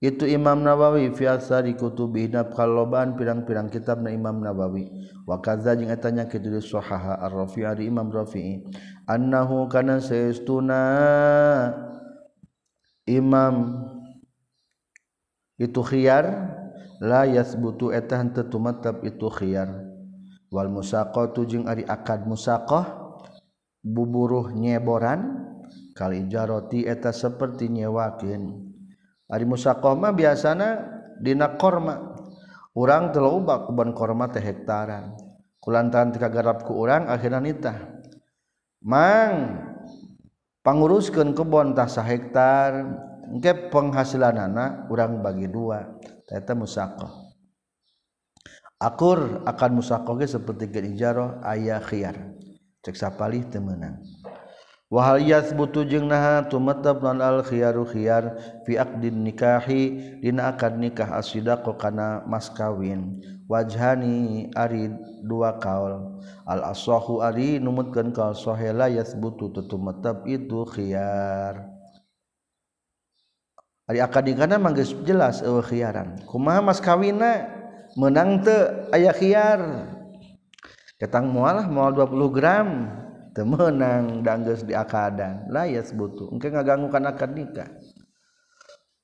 itu 0.00 0.24
Imam 0.24 0.64
Nawawi 0.64 1.12
fi 1.12 1.28
asari 1.28 1.76
kutubi 1.76 2.24
dina 2.24 2.48
pirang-pirang 2.48 3.68
kitabna 3.68 4.08
Imam 4.08 4.40
Nawawi. 4.40 4.88
Wa 5.28 5.44
kadza 5.44 5.76
jeung 5.76 5.92
eta 5.92 6.08
nya 6.08 6.24
kitu 6.24 6.56
sohaha 6.64 7.20
ar-Rafi'i 7.20 7.84
Imam 7.84 8.08
Rafi'i. 8.08 8.64
Annahu 9.04 9.68
kana 9.68 10.00
saestuna 10.00 10.80
Imam 13.04 13.89
itu 15.60 15.84
khiyar 15.84 16.56
la 17.04 17.28
yasbutu 17.28 17.92
eta 17.92 18.16
henteu 18.16 18.48
tumetep 18.48 19.04
itu 19.04 19.28
khiyar. 19.28 19.68
Wal 20.48 20.72
musaqatu 20.72 21.44
jeung 21.46 21.68
ari 21.68 21.84
akad 21.84 22.24
musaqah 22.24 23.14
buburuh 23.84 24.50
nyeboran 24.50 25.46
kali 25.92 26.26
jaroti 26.32 26.88
eta 26.88 27.12
saperti 27.12 27.68
nyewakeun. 27.68 28.72
Ari 29.28 29.44
musaqah 29.44 29.92
mah 29.94 30.16
biasana 30.16 30.68
dina 31.20 31.54
korma. 31.60 32.16
Urang 32.72 33.12
teu 33.12 33.20
loba 33.20 33.68
kuban 33.68 33.92
korma 33.92 34.30
teh 34.32 34.40
hektaran 34.40 35.12
kulantaran 35.60 36.08
teu 36.10 36.22
kagarap 36.22 36.64
ku 36.64 36.72
urang 36.80 37.06
akhirna 37.06 37.38
nitah. 37.38 37.76
Mang 38.80 39.60
panguruskeun 40.64 41.36
kebon 41.36 41.76
tah 41.76 41.84
sahektar 41.84 42.96
engke 43.30 43.70
penghasilan 43.70 44.36
anak 44.36 44.90
orang 44.90 45.22
bagi 45.22 45.46
dua 45.46 45.86
ternyata 46.26 46.52
musakoh 46.58 47.30
akur 48.80 49.44
akan 49.44 49.70
musakohnya 49.76 50.26
seperti 50.26 50.72
genijaroh 50.72 51.44
ayah 51.44 51.84
khiyar. 51.84 52.16
Cek 52.80 52.96
sapalih 52.96 53.44
temenang 53.44 54.00
wahal 54.90 55.22
yathbutu 55.22 55.86
jeung 55.86 56.10
naha 56.10 56.42
tumatab 56.50 56.98
lan 56.98 57.22
al 57.22 57.46
khiyaru 57.46 57.86
khiyar 57.86 58.34
fi 58.66 58.74
aqdin 58.74 59.22
nikahi 59.22 60.18
dina 60.18 60.50
akad 60.50 60.74
nikah 60.80 61.14
asidaqo 61.14 61.78
kana 61.78 62.26
mas 62.26 62.50
kawin. 62.50 63.22
Wajhani 63.46 64.50
ari 64.54 64.90
dua 65.26 65.58
kaul. 65.58 66.18
Al 66.46 66.74
asahu 66.74 67.22
ari 67.22 67.62
numutkeun 67.62 68.10
kaul 68.14 68.34
sahela 68.34 68.90
yathbutu 68.90 69.54
tumatab 69.54 70.26
itu 70.26 70.66
khiyar. 70.66 71.69
ari 73.90 73.98
akad 73.98 74.30
nikahna 74.30 74.54
mah 74.62 74.70
jelas 74.78 75.42
eueuh 75.42 75.66
khiaran. 75.66 76.22
Kumaha 76.30 76.62
mas 76.62 76.78
kawinna 76.78 77.50
menang 77.98 78.46
teu 78.46 78.86
aya 78.94 79.10
khiar. 79.10 79.90
Datang 81.02 81.26
mualah 81.26 81.66
mual 81.66 81.90
20 81.90 82.30
gram. 82.30 82.68
Teu 83.34 83.46
meunang 83.46 84.26
da 84.26 84.38
geus 84.42 84.66
diakadan 84.66 85.50
la 85.50 85.66
yasbutu 85.66 86.30
engke 86.34 86.50
ngaganggu 86.50 86.90
kana 86.90 87.14
akad 87.14 87.30
nikah. 87.34 87.70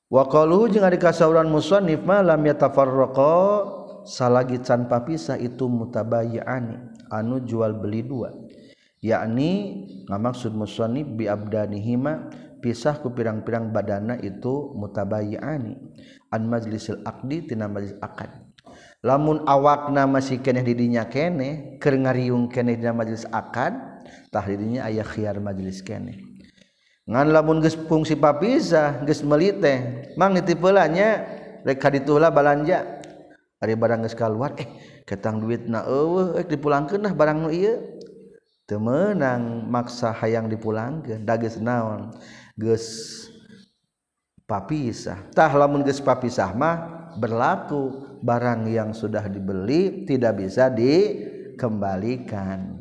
Wa 0.07 0.27
qalu 0.27 0.71
jeung 0.71 0.87
ari 0.87 0.99
kasauran 0.99 1.51
musannif 1.51 2.03
ma 2.07 2.23
lam 2.23 2.43
yatafarraqa 2.43 3.35
salagi 4.07 4.63
tanpa 4.63 5.03
pisah 5.03 5.39
itu 5.39 5.67
mutabayyani 5.67 7.07
anu 7.11 7.43
jual 7.43 7.75
beli 7.75 8.03
dua. 8.07 8.35
Yakni 8.99 9.51
ngamaksud 10.11 10.55
musannif 10.55 11.07
bi 11.07 11.31
abdanihima 11.31 12.27
pisah 12.67 12.99
ku 12.99 13.15
pirang-pirang 13.15 13.71
badana 13.71 14.19
itu 14.19 14.75
mutabayani 14.75 15.79
an 16.35 16.43
majlisil 16.51 16.99
aqdi 17.07 17.47
tina 17.47 17.71
majlis 17.71 17.95
akad. 18.03 18.27
Lamun 19.07 19.47
awakna 19.47 20.03
masih 20.11 20.43
keneh 20.43 20.67
didinya 20.67 21.07
keneh 21.07 21.79
keur 21.79 21.95
ngariung 21.95 22.51
keneh 22.51 22.75
dina 22.75 22.91
majlis 22.91 23.23
akad 23.31 23.71
tah 24.35 24.43
didinya 24.43 24.83
aya 24.83 25.07
khiar 25.07 25.39
majlis 25.39 25.79
keneh. 25.79 26.19
Ngan 27.07 27.31
lamun 27.31 27.63
geus 27.63 27.79
fungsi 27.87 28.19
papisah 28.19 29.07
geus 29.07 29.23
meuli 29.23 29.55
teh 29.55 30.11
mang 30.19 30.35
nitipeulanya 30.35 31.23
rek 31.63 31.79
kaditulah 31.79 32.35
balanja. 32.35 32.83
Ari 33.63 33.79
barang 33.79 34.11
geus 34.11 34.19
kaluar 34.19 34.59
eh 34.59 34.67
ketang 35.07 35.39
duitna 35.39 35.87
eueuh 35.87 36.35
eh, 36.35 36.45
dipulangkeun 36.51 37.07
lah 37.07 37.15
barang 37.15 37.47
nu 37.47 37.55
ieu. 37.55 37.95
Teu 38.67 38.83
meunang 38.83 39.71
maksa 39.71 40.11
hayang 40.11 40.51
dipulangkeun 40.51 41.23
da 41.23 41.39
geus 41.39 41.63
naon? 41.63 42.11
Papisah. 44.47 45.19
Tah 45.37 45.53
lamun 45.53 45.85
geus 45.85 46.01
papisah 46.01 46.57
mah 46.57 47.13
berlaku. 47.21 48.09
Barang 48.17 48.65
yang 48.67 48.97
sudah 48.97 49.29
dibeli 49.29 50.09
tidak 50.09 50.41
bisa 50.41 50.73
dikembalikan. 50.73 52.81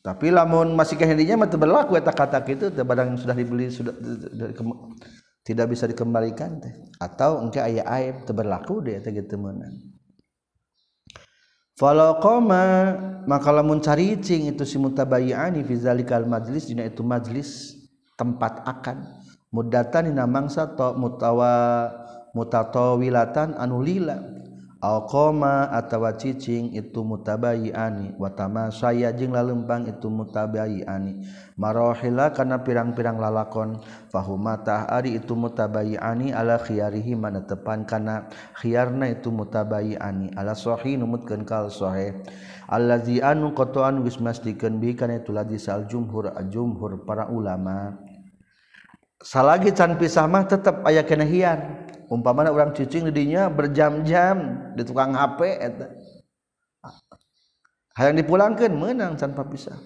Tapi 0.00 0.32
lamun 0.32 0.72
masih 0.72 0.96
kehendinya 0.96 1.44
mah 1.44 1.52
berlaku 1.52 2.00
eta 2.00 2.16
kata 2.16 2.40
itu 2.48 2.72
barang 2.72 3.12
yang 3.12 3.20
sudah 3.20 3.36
dibeli 3.36 3.68
sudah 3.68 3.92
tidak 5.44 5.68
bisa 5.68 5.84
dikembalikan 5.84 6.64
teh. 6.64 6.72
Atau 6.96 7.44
engke 7.44 7.60
aya 7.60 7.84
aib 8.00 8.24
teu 8.24 8.32
berlaku 8.32 8.80
deh 8.80 9.04
teh 9.04 9.12
gitu 9.12 9.36
falaqama 11.78 12.98
maka 13.24 13.54
lamun 13.54 13.78
caricing 13.78 14.50
itu 14.50 14.66
si 14.66 14.76
mutabayyani 14.76 15.62
fi 15.62 15.74
zalikal 15.78 16.26
majlis 16.26 16.66
dina 16.66 16.82
itu 16.82 17.06
majlis 17.06 17.78
tempat 18.18 18.66
akan. 18.66 19.06
Mudatan 19.48 20.12
dina 20.12 20.26
mangsa 20.28 20.68
to 20.76 20.98
mutawa 20.98 21.86
mutatawilatan 22.34 23.54
anu 23.56 23.80
lila. 23.80 24.18
Alkoma 24.78 25.74
atawa 25.74 26.14
cicing 26.14 26.70
itu 26.70 27.02
mutabayiani 27.02 28.14
watama 28.14 28.70
saya 28.70 29.10
jing 29.10 29.34
lalempang 29.34 29.90
itu 29.90 30.06
mutabayiani. 30.06 31.18
Marohila 31.58 32.30
karena 32.30 32.62
pirang-pirang 32.62 33.18
lalakon 33.18 33.82
fahumata 34.06 34.86
ari 34.86 35.18
itu 35.18 35.34
mutabayiani 35.34 36.30
ala 36.30 36.62
khiyarihi 36.62 37.18
mana 37.18 37.42
tepan 37.42 37.90
karena 37.90 38.30
khiyarna 38.54 39.10
itu 39.10 39.34
mutabayiani. 39.34 40.30
Ala 40.38 40.54
sohi 40.54 40.94
numutkeun 40.94 41.42
kal 41.42 41.74
sohe 41.74 42.14
allazi 42.70 43.18
anu 43.18 43.58
kotoan 43.58 44.06
wismastikan 44.06 44.78
bi 44.78 44.94
karena 44.94 45.18
itu 45.18 45.34
ladi 45.34 45.58
sal 45.58 45.90
jumhur 45.90 46.30
jumhur 46.54 47.02
para 47.02 47.26
ulama. 47.26 47.98
Salagi 49.18 49.74
can 49.74 49.98
pisah 49.98 50.30
mah 50.30 50.46
tetap 50.46 50.86
aya 50.86 51.02
kena 51.02 51.26
hiar 51.26 51.87
umpamana 52.08 52.52
orang 52.52 52.72
cicing 52.72 53.08
didinya 53.12 53.48
berjam-jam 53.52 54.68
di 54.74 54.82
tukang 54.82 55.12
HP 55.12 55.40
eta. 55.60 55.86
Hayang 57.98 58.16
dipulangkan 58.18 58.72
menang 58.72 59.14
tanpa 59.18 59.44
pisah. 59.44 59.76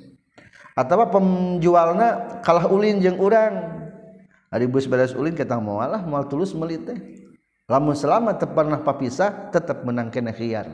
Atau 0.72 1.00
penjualna 1.08 2.40
kalah 2.40 2.68
ulin 2.70 3.02
jeung 3.02 3.20
urang. 3.20 3.82
Hari 4.52 4.68
bus 4.68 4.84
beres 4.84 5.16
ulin 5.16 5.32
kita 5.32 5.56
lah 5.56 6.02
moal 6.04 6.28
tulus 6.28 6.52
melite 6.52 6.92
lamun 7.72 7.96
selama 7.96 8.36
pernah 8.36 8.84
papisah 8.84 9.48
tetap 9.48 9.80
menang 9.80 10.12
kena 10.12 10.28
khiyar. 10.28 10.68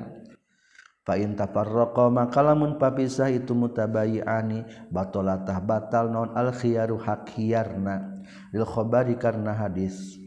Fa 1.06 1.14
in 1.14 1.38
tafarraqa 1.38 2.10
maka 2.10 2.42
lamun 2.42 2.74
papisah 2.74 3.30
itu 3.30 3.54
mutabayiani 3.54 4.90
batalatah 4.90 5.62
batal 5.62 6.10
non 6.10 6.34
al 6.34 6.50
khiyaru 6.50 6.98
hak 6.98 7.38
khiyarna. 7.38 8.18
Lil 8.50 8.66
khabari 8.66 9.14
karena 9.14 9.54
hadis. 9.54 10.17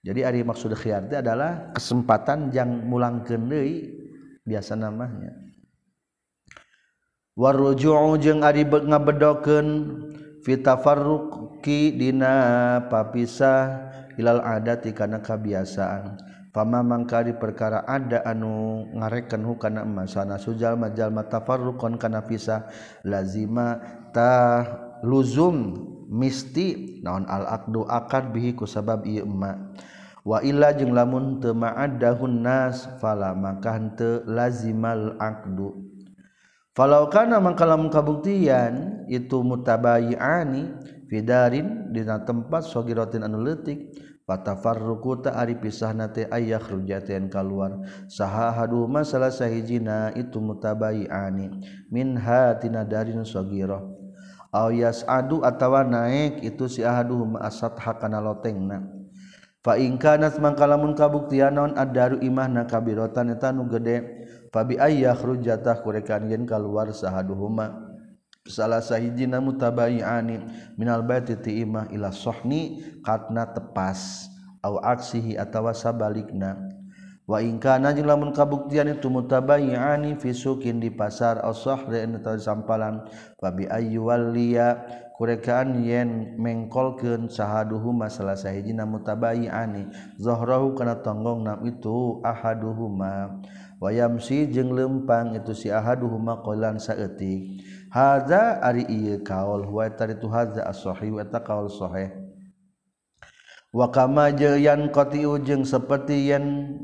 jadi 0.00 0.32
ari 0.32 0.40
maksud 0.40 0.72
khiyar 0.72 1.12
itu 1.12 1.20
adalah 1.20 1.76
kesempatan 1.76 2.48
yang 2.56 2.88
mulang 2.88 3.20
deui 3.20 4.00
biasa 4.48 4.72
namanya. 4.72 5.36
Warruju'u 7.36 8.16
jeung 8.16 8.40
ari 8.40 8.64
ngabedokeun 8.64 9.68
fitafarruqi 10.40 11.96
dina 12.00 12.34
papisah 12.88 13.92
hilal 14.16 14.40
adati 14.40 14.96
kana 14.96 15.20
kabiasaan. 15.20 16.16
Pama 16.50 16.82
mangkari 16.82 17.38
perkara 17.38 17.86
ada 17.86 18.26
anu 18.26 18.82
ngareken 18.96 19.46
hukana 19.46 19.86
emas. 19.86 20.18
Sujal 20.42 20.74
majal 20.74 21.14
matafarruqon 21.14 21.94
kana 21.94 22.26
pisah 22.26 22.66
lazima 23.06 23.78
tah 24.10 24.89
luzum 25.02 25.86
misti 26.10 27.00
naon 27.00 27.24
al-aqdu 27.24 27.86
akad 27.86 28.34
bihi 28.34 28.58
kusabab 28.58 29.06
ieu 29.06 29.24
emma. 29.24 29.72
Wa 30.20 30.44
illa 30.44 30.76
jeung 30.76 30.92
lamun 30.92 31.40
teu 31.40 31.56
ma'addahun 31.56 32.44
nas 32.44 32.84
fala 33.00 33.32
maka 33.32 33.72
henteu 33.72 34.20
lazimal 34.28 35.16
aqdu 35.16 35.90
falau 36.76 37.08
kana 37.08 37.40
mangka 37.40 37.64
lamun 37.64 37.88
kabuktian 37.88 39.04
itu 39.08 39.40
mutabayiani 39.40 40.76
fidarin 41.08 41.88
dina 41.92 42.20
tempat 42.24 42.68
sagiratin 42.68 43.24
anu 43.24 43.40
leutik. 43.40 43.96
Fatafarruqu 44.30 45.26
ta 45.26 45.34
ari 45.34 45.58
pisahna 45.58 46.06
teh 46.14 46.22
ayah 46.30 46.62
khrujatin 46.62 47.26
kaluar. 47.26 47.82
Saha 48.06 48.54
hadu 48.54 48.86
salah 49.02 49.34
sahijina 49.34 50.14
itu 50.14 50.38
mutabayiani. 50.38 51.50
Min 51.90 52.14
hatina 52.14 52.86
darin 52.86 53.26
sogirah 53.26 53.99
yas 54.74 55.06
adu 55.06 55.46
atawa 55.46 55.86
naik 55.86 56.42
itu 56.42 56.66
si 56.66 56.82
ahaduhum 56.82 57.38
asat 57.38 57.78
hakana 57.78 58.18
lotengna. 58.18 58.82
Fa 59.60 59.76
in 59.76 60.00
kanat 60.00 60.40
mangkalamun 60.40 60.96
kabuktian 60.96 61.54
naon 61.54 61.76
adaru 61.76 62.18
imahna 62.24 62.64
kabirotan 62.64 63.30
eta 63.36 63.52
nu 63.52 63.68
gede 63.68 64.26
fa 64.48 64.64
bi 64.64 64.80
ayakhruj 64.80 65.44
jatah 65.44 65.78
kurekan 65.84 66.26
yen 66.26 66.48
kaluar 66.48 66.90
sahaduhuma. 66.90 67.92
Salah 68.48 68.80
sahijina 68.80 69.38
mutabai'ani 69.38 70.42
minal 70.80 71.04
baiti 71.04 71.36
ti 71.38 71.60
imah 71.60 71.92
ila 71.92 72.08
sohni 72.10 72.80
katna 73.04 73.46
tepas 73.52 74.26
au 74.64 74.80
aksihi 74.80 75.36
atawa 75.36 75.76
sabalikna. 75.76 76.79
Ingkana 77.38 77.94
jeung 77.94 78.10
lamun 78.10 78.34
kabuktian 78.34 78.90
itu 78.90 79.06
mutabayyi'ani 79.06 80.18
fi 80.18 80.34
sukin 80.34 80.82
di 80.82 80.90
pasar 80.90 81.38
au 81.46 81.54
sahri 81.54 82.02
eta 82.02 82.34
sampalan. 82.34 83.06
Fa 83.38 83.54
bi 83.54 83.70
ayyu 83.70 84.10
waliya 84.10 84.82
kurekaan 85.14 85.78
yen 85.86 86.34
mengkolkeun 86.42 87.30
sahaduhuma 87.30 88.10
salah 88.10 88.34
sahijina 88.34 88.82
mutabayyi'ani. 88.82 89.86
Zahrahu 90.18 90.74
kana 90.74 90.98
tonggongna 90.98 91.62
itu 91.62 92.18
ahaduhuma. 92.26 93.38
Wa 93.78 93.94
yamsi 93.94 94.50
jeung 94.50 94.74
lempang 94.74 95.38
itu 95.38 95.54
si 95.54 95.70
ahaduhuma 95.70 96.42
qaulan 96.42 96.82
saeutik. 96.82 97.62
Hadza 97.94 98.58
ari 98.58 98.90
ieu 98.90 99.22
kaul 99.22 99.70
wa 99.70 99.86
taritu 99.86 100.26
hadza 100.26 100.66
as-sahih 100.66 101.22
eta 101.22 101.38
kaul 101.46 101.70
sahih. 101.70 102.10
Wa 103.70 103.86
kama 103.94 104.34
yan 104.34 104.90
qatiu 104.90 105.38
jeung 105.46 105.62
seperti 105.62 106.34
yen 106.34 106.74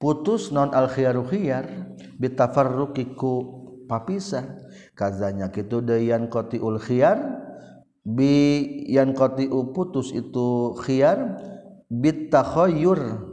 putus 0.00 0.48
non 0.50 0.72
al 0.72 0.88
khiyaru 0.88 1.28
khiyar 1.28 1.68
bitafarruqiku 2.16 3.32
papisah 3.84 4.58
kazanya 4.96 5.52
kitu 5.52 5.84
deyan 5.84 6.32
qatiul 6.32 6.80
khiyar 6.80 7.20
bi 8.00 8.64
yan 8.88 9.12
qatiu 9.12 9.76
putus 9.76 10.10
itu 10.16 10.72
khiyar 10.80 11.36
bitakhayyur 11.90 13.30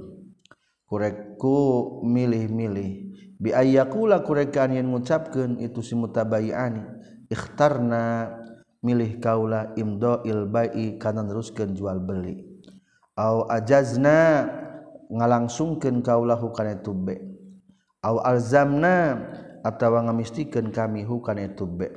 kureku 0.90 1.58
milih-milih. 2.08 2.90
Bi 3.38 3.54
ayyakula 3.54 4.26
kurekan 4.26 4.74
yang 4.74 4.90
ngucapkeun 4.90 5.62
itu 5.62 5.86
si 5.86 5.94
mutabayiani. 5.94 6.82
Ikhtarna 7.30 8.34
milih 8.82 9.22
kaula 9.22 9.78
imdo 9.78 10.26
ilbai 10.26 10.98
kana 10.98 11.22
teruskeun 11.22 11.78
jual 11.78 12.02
beli. 12.02 12.42
Au 13.14 13.46
ajazna 13.46 14.50
ngalangsungkeun 15.12 16.04
kaulah 16.04 16.36
hukana 16.40 16.80
itu 16.80 16.92
be 16.92 17.16
au 18.04 18.20
alzamna 18.22 19.28
atawa 19.64 20.08
ngamistikeun 20.08 20.72
kami 20.72 21.04
hukana 21.08 21.48
itu 21.48 21.68
be 21.68 21.88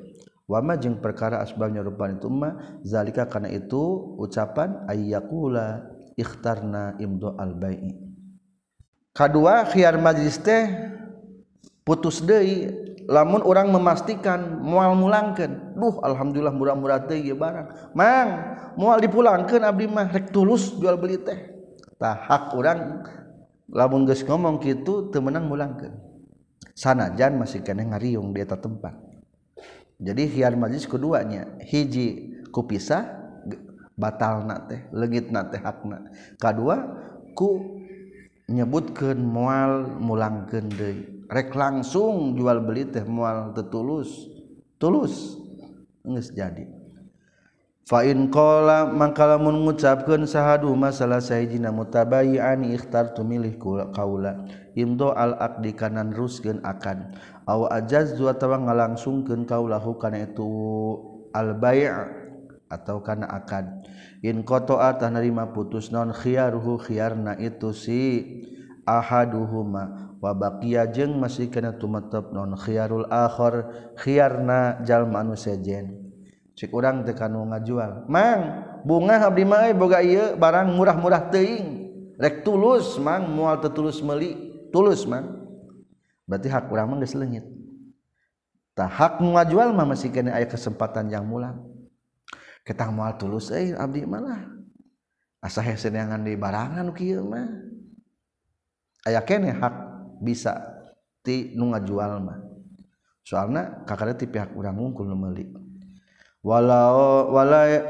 wama 0.51 0.75
jeung 0.79 0.99
perkara 0.99 1.43
asbabnya 1.43 1.83
rupan 1.87 2.19
itu 2.19 2.27
ma 2.27 2.79
zalika 2.83 3.27
kana 3.27 3.51
itu 3.51 4.17
ucapan 4.19 4.87
ayyakula 4.91 5.91
ikhtarna 6.19 6.99
imdo 6.99 7.35
al 7.39 7.55
bai'i 7.55 7.95
kadua 9.15 9.67
khiyar 9.67 9.99
majlis 9.99 10.39
teh 10.43 10.71
putus 11.87 12.23
deui 12.23 12.71
lamun 13.11 13.43
orang 13.43 13.75
memastikan 13.75 14.63
mual 14.63 14.95
mulangkeun. 14.95 15.75
Duh 15.75 15.99
alhamdulillah 15.99 16.55
murah-murah 16.55 17.11
teh 17.11 17.19
ieu 17.19 17.35
barang. 17.35 17.91
Mang 17.99 18.29
mual 18.79 19.03
dipulangkeun 19.03 19.67
abdi 19.67 19.91
mah 19.91 20.07
rek 20.07 20.31
tulus 20.31 20.79
jual 20.79 20.95
beli 20.95 21.19
teh. 21.19 21.50
tahak 22.01 22.57
orang 22.57 23.05
lamun 23.69 24.09
geus 24.09 24.25
ngomong 24.25 24.59
gitu 24.65 25.13
temenang 25.13 25.47
mulangkan 25.47 26.11
sanajan 26.81 27.37
masih 27.37 27.61
kena 27.61 27.85
ngariung 27.85 28.33
di 28.33 28.41
atas 28.41 28.65
tempat. 28.65 28.97
Jadi 30.01 30.25
hiar 30.33 30.57
majlis 30.57 30.89
keduanya 30.89 31.61
hiji 31.61 32.41
kupisah 32.49 33.05
batal 34.01 34.49
nate 34.49 34.89
legit 34.97 35.29
nate 35.29 35.61
hakna. 35.61 36.09
Kedua 36.41 36.81
ku 37.37 37.77
nyebutkan 38.49 39.21
mual 39.21 40.01
mulangkan 40.01 40.73
deh 40.73 41.29
rek 41.29 41.53
langsung 41.53 42.33
jual 42.33 42.65
beli 42.65 42.89
teh 42.89 43.05
mual 43.05 43.53
tetulus 43.53 44.09
tulus 44.81 45.37
nges 46.01 46.33
jadi. 46.33 46.80
Fain 47.91 48.31
kola 48.31 48.87
mangkalamun 48.87 49.67
ngucapkan 49.67 50.23
sahadu 50.23 50.71
masalah 50.79 51.19
sayjina 51.19 51.75
mutabayiani 51.75 52.71
ikhtar 52.79 53.19
tumilih 53.19 53.59
kaula. 53.91 54.47
Imdo 54.79 55.11
al 55.11 55.35
akdi 55.35 55.75
kanan 55.75 56.15
ruskeun 56.15 56.63
akan. 56.63 57.19
Aw 57.51 57.67
ajaz 57.83 58.15
dua 58.15 58.39
tawa 58.39 58.63
ngalangsungkeun 58.63 59.43
kaulahu 59.43 59.99
kana 59.99 60.23
itu 60.23 60.47
al 61.35 61.59
bai' 61.59 61.91
atau 62.71 63.03
kana 63.03 63.27
akad 63.27 63.67
in 64.23 64.47
qata'a 64.47 64.95
tanarima 64.95 65.51
putus 65.51 65.91
non 65.91 66.15
khiyaruhu 66.15 66.79
khiyarna 66.79 67.43
itu 67.43 67.75
si 67.75 68.03
ahaduhuma. 68.87 70.15
Wa 70.23 70.31
baqiya 70.31 70.95
jeung 70.95 71.19
masih 71.19 71.51
kana 71.51 71.75
tumetep 71.75 72.31
non 72.31 72.55
khiyarul 72.55 73.11
akhir 73.11 73.67
khiyarna 73.99 74.87
jalma 74.87 75.27
anu 75.27 75.35
sejen. 75.35 76.10
cek 76.61 76.77
urang 76.77 77.01
teu 77.09 77.17
kanu 77.17 77.49
ngajual. 77.49 78.05
Mang 78.05 78.69
bunga 78.85 79.17
abdi 79.25 79.49
mah 79.49 79.73
boga 79.73 80.05
ieu 80.05 80.37
barang 80.37 80.77
murah-murah 80.77 81.33
teuing. 81.33 81.89
Rek 82.21 82.45
tulus 82.45 83.01
mang 83.01 83.33
moal 83.33 83.57
teu 83.65 83.73
tulus 83.73 84.05
meuli. 84.05 84.37
Tulus 84.69 85.09
mang. 85.09 85.41
Berarti 86.29 86.53
hak 86.53 86.69
urang 86.69 86.93
mah 86.93 87.01
geus 87.01 87.17
leungit. 87.17 87.49
Tah 88.77 88.93
hak 88.93 89.25
ngajual 89.25 89.73
mah 89.73 89.89
masih 89.89 90.13
kena 90.13 90.37
aya 90.37 90.45
kesempatan 90.45 91.09
yang 91.09 91.25
mulang. 91.25 91.65
Ketang 92.61 92.93
moal 92.93 93.17
tulus 93.17 93.49
euy 93.49 93.73
abdi 93.73 94.05
mah 94.05 94.21
lah. 94.21 94.41
Asa 95.41 95.65
heseneangan 95.65 96.21
di 96.21 96.37
barangan 96.37 96.93
kieu 96.93 97.25
mah. 97.25 97.49
Aya 99.09 99.25
kene 99.25 99.57
hak 99.57 99.75
bisa 100.21 100.61
ti 101.25 101.57
nu 101.57 101.73
ngajual 101.73 102.21
mah. 102.21 102.39
Soalna 103.25 103.81
kakara 103.89 104.13
ti 104.13 104.29
pihak 104.29 104.53
urang 104.53 104.77
ngungkul 104.77 105.09
nu 105.09 105.17
meuli. 105.17 105.60
walau 106.41 107.29
walay 107.33 107.81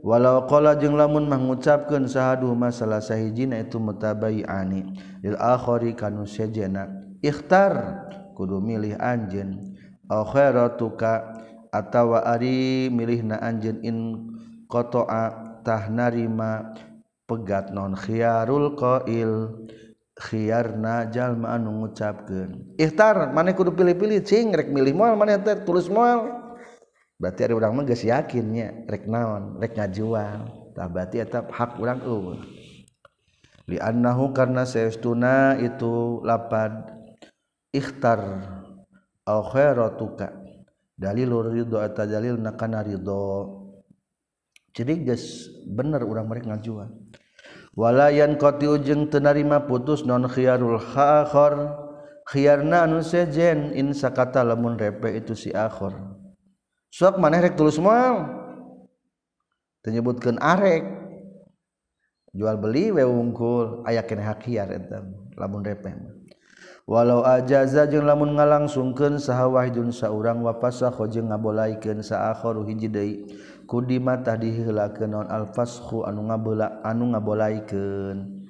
walau 0.00 0.48
qala 0.48 0.76
jeung 0.80 0.96
lamun 0.96 1.28
mah 1.28 1.36
ngucapkeun 1.36 2.08
sahadu 2.08 2.56
masalah 2.56 3.04
sahijina 3.04 3.60
itu 3.60 3.76
mutabai'ani 3.76 4.96
lil 5.20 5.36
akhari 5.36 5.92
kanu 5.92 6.24
sejena 6.24 6.88
ikhtar 7.20 8.06
kudu 8.32 8.58
milih 8.64 8.96
anjeun. 8.96 9.76
Akhiratuka 10.10 11.38
atawa 11.70 12.26
ari 12.26 12.90
milihna 12.90 13.38
anjeun 13.38 13.78
in 13.86 13.96
qata'a 14.66 15.60
tah 15.62 15.86
narima 15.86 16.74
pegat 17.30 17.70
non 17.70 17.94
khiyarul 17.94 18.74
qail 18.74 19.54
khiyarna 20.18 21.12
jalma 21.14 21.54
anu 21.54 21.84
ngucapkeun. 21.84 22.74
Ikhtar 22.74 23.30
maneh 23.30 23.54
kudu 23.54 23.70
pilih-pilih 23.70 24.24
cing 24.26 24.50
rek 24.50 24.72
milih 24.72 24.96
moal 24.98 25.14
maneh 25.14 25.38
teh 25.38 25.62
tulis 25.62 25.86
moal. 25.86 26.39
Berarti 27.20 27.44
ada 27.44 27.54
urang 27.54 27.76
mah 27.76 27.84
geus 27.84 28.02
yakinnya 28.02 28.88
rek 28.88 29.04
naon 29.04 29.60
rek 29.60 29.76
ngajual. 29.76 30.72
Tah 30.72 30.88
berarti 30.88 31.20
eta 31.20 31.44
hak 31.44 31.76
urang 31.76 32.00
eueuh. 32.00 32.40
Li 33.68 33.76
annahu 33.76 34.32
karna 34.32 34.64
saestuna 34.64 35.60
itu 35.60 36.24
lapad 36.24 36.96
ikhtar 37.76 38.20
au 39.28 39.40
khairatuka. 39.44 40.32
Dalil 40.96 41.32
ridho 41.32 41.76
atau 41.80 42.08
dalil 42.08 42.40
nakana 42.40 42.80
ridho. 42.80 43.24
Jadi 44.72 45.04
guys 45.04 45.52
bener 45.68 46.00
orang 46.02 46.24
mereka 46.24 46.56
ngajuan 46.56 47.10
walayan 47.78 48.34
koti 48.34 48.66
ujung 48.66 49.10
tenarima 49.10 49.62
putus 49.62 50.02
non 50.02 50.26
khiyarul 50.26 50.78
khakhor 50.78 51.78
khiyarna 52.26 52.86
anu 52.86 53.02
sejen 53.02 53.70
in 53.74 53.94
sakata 53.94 54.42
lamun 54.42 54.74
repe 54.74 55.10
itu 55.14 55.38
si 55.38 55.50
akhor 55.54 56.09
sok 56.90 57.16
maneh 57.22 57.40
rek 57.40 57.54
tulus 57.54 57.78
moal 57.78 58.26
menyebutkan 59.86 60.36
arek. 60.42 60.84
Jual 62.30 62.60
beli 62.62 62.94
we 62.94 63.02
wungkul. 63.02 63.82
Aya 63.82 64.06
kene 64.06 64.22
hak 64.22 64.46
hiar 64.46 64.70
eta 64.70 65.02
lamun 65.34 65.66
repeh 65.66 65.94
walau 66.90 67.22
ajaza 67.22 67.86
jeung 67.86 68.02
lamun 68.02 68.34
ngalangsungkeun 68.34 69.22
saha 69.22 69.46
wahidun 69.46 69.94
saurang 69.94 70.42
wa 70.42 70.58
fasakh 70.58 70.98
jeung 71.06 71.30
ngabolaikeun 71.30 72.02
sa 72.02 72.34
akharu 72.34 72.66
hiji 72.66 72.90
deui. 72.90 73.14
Kudi 73.70 74.02
mata 74.02 74.34
matah 74.34 74.36
dihilakeun 74.42 75.10
naon 75.14 75.28
al 75.30 75.46
fasakhu 75.54 76.02
anu 76.02 76.26
ngabola 76.26 76.82
anu 76.82 77.14
ngabolaikeun 77.14 78.40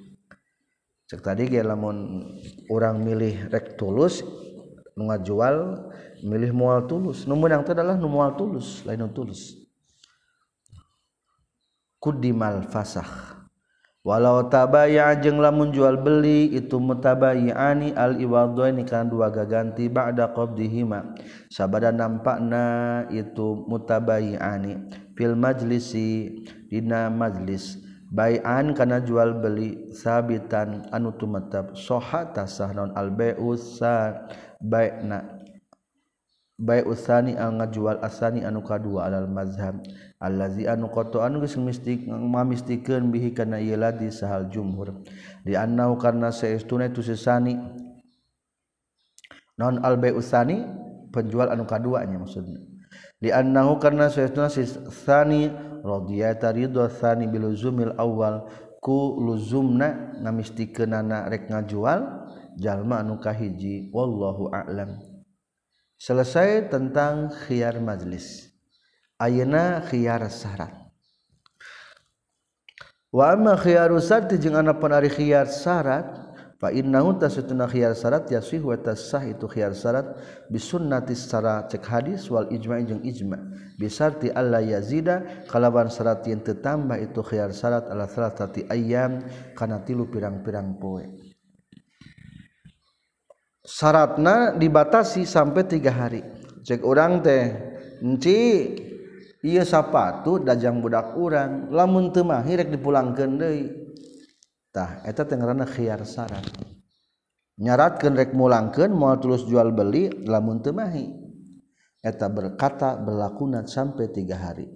cek 1.11 1.19
tadi 1.27 1.51
ge 1.51 1.59
lamun 1.59 2.23
urang 2.71 3.03
milih 3.03 3.51
rek 3.51 3.75
tulus 3.75 4.23
ngajual 5.09 5.87
milih 6.21 6.53
moal 6.53 6.85
tulus. 6.85 7.25
Nu 7.25 7.39
teh 7.41 7.73
adalah 7.73 7.97
nu 7.97 8.11
moal 8.11 8.37
tulus 8.37 8.85
lain 8.85 9.07
tulus. 9.09 9.57
Kudimal 12.01 12.65
fasakh. 12.69 13.41
Walau 14.01 14.49
tabaya 14.49 15.13
jeng 15.13 15.37
lamun 15.37 15.69
jual 15.69 15.93
beli 16.01 16.49
itu 16.57 16.81
mutabayani 16.81 17.93
al 17.93 18.17
iwadhaini 18.17 18.81
kan 18.81 19.05
dua 19.05 19.29
gaganti 19.29 19.85
ba'da 19.93 20.33
qabdihima. 20.33 21.13
Sabada 21.53 21.93
nampakna 21.93 23.05
itu 23.13 23.61
mutabayani 23.69 24.89
fil 25.13 25.37
majlisi 25.37 26.41
dina 26.65 27.13
majlis. 27.13 27.77
Bai'an 28.09 28.73
kana 28.73 29.05
jual 29.05 29.37
beli 29.37 29.93
sabitan 29.93 30.89
anu 30.89 31.13
tumetep 31.13 31.77
sohata 31.77 32.49
sahnon 32.49 32.97
al 32.97 33.13
bai'u 33.13 33.53
baik 34.61 35.01
na 35.03 35.41
baik 36.61 36.85
usani 36.85 37.33
anga 37.33 37.65
jual 37.73 37.97
asani 38.05 38.45
anu 38.45 38.61
kadua 38.61 39.09
alal 39.09 39.25
mazhab 39.25 39.81
allazi 40.21 40.69
anu 40.69 40.93
qatu 40.93 41.17
anu 41.17 41.41
geus 41.41 41.57
mistik 41.57 42.05
mamistikeun 42.05 43.09
bihi 43.09 43.33
kana 43.33 43.57
ieu 43.57 43.73
ladi 43.73 44.13
sahal 44.13 44.45
jumhur. 44.53 45.01
Di 45.41 45.57
annahu 45.57 45.97
karna 45.97 46.29
saestuna 46.29 46.93
itu 46.93 47.01
sesani. 47.01 47.57
Non 49.57 49.81
al 49.81 49.97
bai 49.97 50.13
usani 50.13 50.61
penjual 51.09 51.49
anu 51.49 51.65
kadua 51.65 52.05
nya 52.05 52.21
maksudna. 52.21 52.61
Di 53.17 53.33
annahu 53.33 53.81
karna 53.81 54.13
saestuna 54.13 54.53
sesani 54.53 55.49
radiyata 55.81 56.53
ridho 56.53 56.85
sani 56.93 57.25
biluzumil 57.25 57.97
awal 57.97 58.45
ku 58.77 59.17
luzumna 59.17 60.13
ngamistikeunana 60.21 61.25
rek 61.25 61.49
ngajual 61.49 62.20
jalma 62.57 62.99
anu 63.03 63.21
kahiji 63.21 63.91
wallahu 63.93 64.51
a'lam. 64.51 64.97
Selesai 66.01 66.67
tentang 66.67 67.29
khiyar 67.45 67.77
majlis. 67.77 68.49
Ayeuna 69.21 69.85
khiyar 69.85 70.25
syarat. 70.33 70.81
Wa 73.11 73.35
amma 73.35 73.59
khiyaru 73.59 73.99
syarti 73.99 74.39
jeung 74.39 74.55
ana 74.55 74.71
ari 74.71 75.11
khiyar 75.11 75.45
syarat 75.51 76.31
fa 76.55 76.71
innahu 76.71 77.19
tasutuna 77.19 77.67
khiyar 77.67 77.91
syarat 77.91 78.31
yasih 78.31 78.63
wa 78.63 78.79
tasah 78.79 79.27
itu 79.27 79.51
khiyar 79.51 79.75
syarat 79.75 80.15
bisunnati 80.47 81.11
secara 81.11 81.67
cek 81.67 81.83
hadis 81.83 82.31
wal 82.31 82.47
ijma' 82.47 82.79
jeung 82.87 83.03
ijma' 83.03 83.75
bisarti 83.75 84.31
alla 84.31 84.63
yazida 84.63 85.43
kalawan 85.51 85.91
syarat 85.91 86.23
yang 86.23 86.39
tetambah 86.39 87.03
itu 87.03 87.19
khiyar 87.19 87.51
syarat 87.51 87.91
ala 87.91 88.07
salatati 88.07 88.63
ayyam 88.71 89.27
kana 89.59 89.83
tilu 89.83 90.07
pirang-pirang 90.07 90.79
poe. 90.79 91.20
syaratna 93.71 94.59
dibatasi 94.59 95.23
sampai 95.23 95.63
tiga 95.63 95.95
hari. 95.95 96.19
Cek 96.67 96.83
orang 96.83 97.23
teh 97.23 97.43
enci 98.03 98.39
iya 99.41 99.63
sapatu 99.63 100.43
dajang 100.43 100.83
budak 100.83 101.15
orang 101.15 101.71
lamun 101.71 102.11
teu 102.11 102.27
mahir 102.27 102.59
rek 102.59 102.69
dipulangkeun 102.75 103.39
deui. 103.39 103.71
Tah 104.75 104.99
eta 105.07 105.23
teh 105.23 105.39
ngaranna 105.39 105.63
khiyar 105.63 106.03
syarat. 106.03 106.43
Nyaratkeun 107.61 108.13
rek 108.19 108.35
mulangkeun 108.35 108.91
moal 108.91 109.23
tulus 109.23 109.47
jual 109.47 109.71
beli 109.71 110.11
lamun 110.27 110.59
teu 110.59 110.75
eta 112.01 112.27
berkata 112.27 112.99
berlakuna 112.99 113.63
sampai 113.63 114.11
tiga 114.11 114.35
hari. 114.35 114.67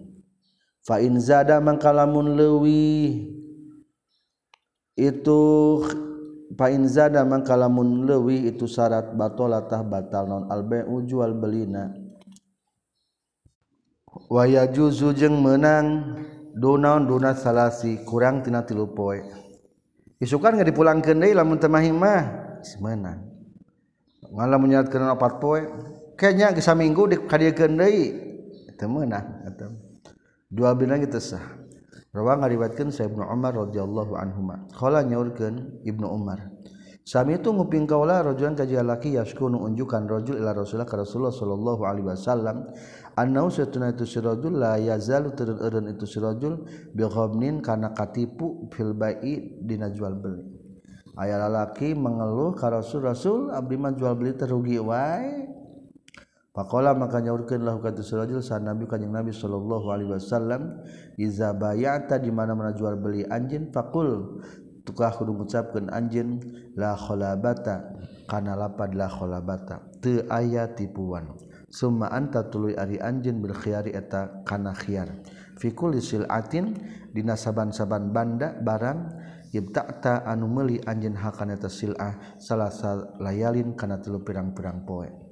Fa 0.85 1.01
in 1.01 1.17
zada 1.17 1.57
mangkalamun 1.57 2.37
leuwih 2.37 3.33
itu 4.95 5.41
painzada 6.53 7.25
mangkalamun 7.25 8.05
lewi 8.05 8.45
itu 8.45 8.69
syarat 8.69 9.17
batolatah 9.17 9.81
batal 9.81 10.29
non 10.29 10.43
albeu 10.53 11.01
jual 11.01 11.33
belina. 11.33 11.89
Waya 14.29 14.69
juzu 14.69 15.11
jeung 15.17 15.41
menang 15.41 16.15
donaun 16.53 17.09
dona 17.09 17.33
salasi 17.33 18.05
kurang 18.05 18.45
tina 18.45 18.61
tilu 18.61 18.93
poe. 18.93 19.19
Isukan 20.21 20.55
nggak 20.55 20.69
dipulangkeun 20.71 21.19
deui 21.19 21.33
lamun 21.33 21.59
teu 21.59 21.67
mah 21.67 21.83
menang 22.79 23.19
ngalah 24.25 24.57
menyaratkeun 24.57 25.11
opat 25.13 25.33
poe 25.37 25.61
kayaknya 26.17 26.55
geus 26.55 26.65
saminggu 26.65 27.03
di 27.11 27.15
kadiekeun 27.27 27.75
deui 27.75 28.05
teu 28.79 28.87
meunang 28.87 29.43
dua 30.47 30.71
bina 30.77 30.95
geus 31.01 31.35
sah. 31.35 31.64
Rawa 32.15 32.39
ngariwatkeun 32.39 32.95
sa 32.95 33.03
Ibnu 33.11 33.27
Umar 33.27 33.59
radhiyallahu 33.59 34.15
anhuma. 34.15 34.63
Qala 34.71 35.03
nyaurkeun 35.03 35.83
Ibnu 35.83 36.07
Umar. 36.07 36.47
Sami 37.05 37.37
itu 37.37 37.53
nguping 37.53 37.85
kaula 37.85 38.23
rajulan 38.25 38.57
ka 38.57 38.65
jalaki 38.65 39.13
yaskunu 39.13 39.61
unjukan 39.61 40.09
rajul 40.09 40.41
ila 40.41 40.57
Rasulullah 40.57 40.89
ka 40.89 40.97
Rasulullah 40.97 41.35
sallallahu 41.35 41.85
alaihi 41.85 42.07
wasallam 42.09 42.65
annau 43.13 43.51
satuna 43.53 43.93
itu 43.93 44.09
sirajul 44.09 44.57
la 44.57 44.81
yazalu 44.81 45.37
tereureun 45.37 45.85
itu 45.93 46.09
sirajul 46.09 46.65
bi 46.97 47.05
ghamnin 47.05 47.61
kana 47.61 47.93
katipu 47.93 48.71
fil 48.73 48.97
bai 48.97 49.21
dina 49.61 49.93
jual 49.93 50.17
beli. 50.17 50.49
Aya 51.19 51.45
lalaki 51.45 51.93
mengeluh 51.93 52.57
ka 52.57 52.73
Rasul 52.73 53.05
Rasul 53.05 53.53
abdi 53.53 53.77
mah 53.77 53.93
jual 53.93 54.17
beli 54.17 54.33
terugi 54.33 54.81
wae 54.81 55.45
Pakola 56.55 56.95
maka 56.95 57.19
nyaurkeunlah 57.19 57.83
ka 57.83 57.91
rajul 57.91 58.39
sa 58.39 58.63
Nabi 58.63 58.87
kanjing 58.87 59.11
Nabi 59.11 59.35
sallallahu 59.35 59.91
alaihi 59.91 60.15
wasallam 60.15 60.79
iza 61.19 61.51
bay'ata 61.51 62.15
di 62.15 62.31
mana-mana 62.31 62.71
jual 62.71 62.95
beli 62.95 63.27
anjeun 63.27 63.75
fakul 63.75 64.39
tukah 64.87 65.11
kudu 65.11 65.35
ngucapkeun 65.35 65.91
anjeun 65.91 66.39
la 66.79 66.95
kholabata 66.95 67.99
kana 68.31 68.55
lapad 68.55 68.95
la 68.95 69.11
kholabata. 69.11 69.83
Teu 69.99 70.23
aya 70.31 70.71
tipuan. 70.71 71.35
Summa 71.67 72.07
anta 72.07 72.47
tuluy 72.47 72.71
ari 72.79 73.03
anjeun 73.03 73.43
bil 73.43 73.51
khiyari 73.51 73.91
eta 73.91 74.47
kana 74.47 74.71
khiyar. 74.71 75.11
Fi 75.59 75.75
kulli 75.75 75.99
sil'atin 75.99 76.71
dina 77.11 77.35
saban-saban 77.35 78.15
banda 78.15 78.55
barang 78.63 79.11
ibta'ta 79.51 80.23
anu 80.23 80.47
meuli 80.47 80.79
anjeun 80.87 81.19
hakana 81.19 81.59
eta 81.59 81.67
sil'ah 81.67 82.39
salasa 82.39 83.19
layalin 83.19 83.75
kana 83.75 83.99
telu 83.99 84.23
pirang-pirang 84.23 84.87
poe. 84.87 85.24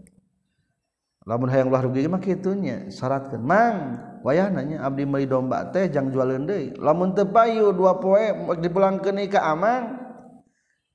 lamun 1.23 1.47
hayang 1.47 1.71
ulah 1.71 1.83
rugi 1.83 2.07
mah 2.07 2.19
kitunya 2.19 2.91
syaratkan 2.91 3.39
mang 3.39 3.95
wayah 4.23 4.47
nanya 4.47 4.87
abdi 4.87 5.03
meuli 5.03 5.27
domba 5.27 5.67
teh 5.69 5.91
jang 5.91 6.09
jualan 6.09 6.47
deui. 6.47 6.73
Lamun 6.79 7.11
teu 7.11 7.27
payu 7.27 7.75
dua 7.75 7.99
poe 7.99 8.31
dipulangkeun 8.57 9.19
ka 9.27 9.43
amang. 9.51 9.99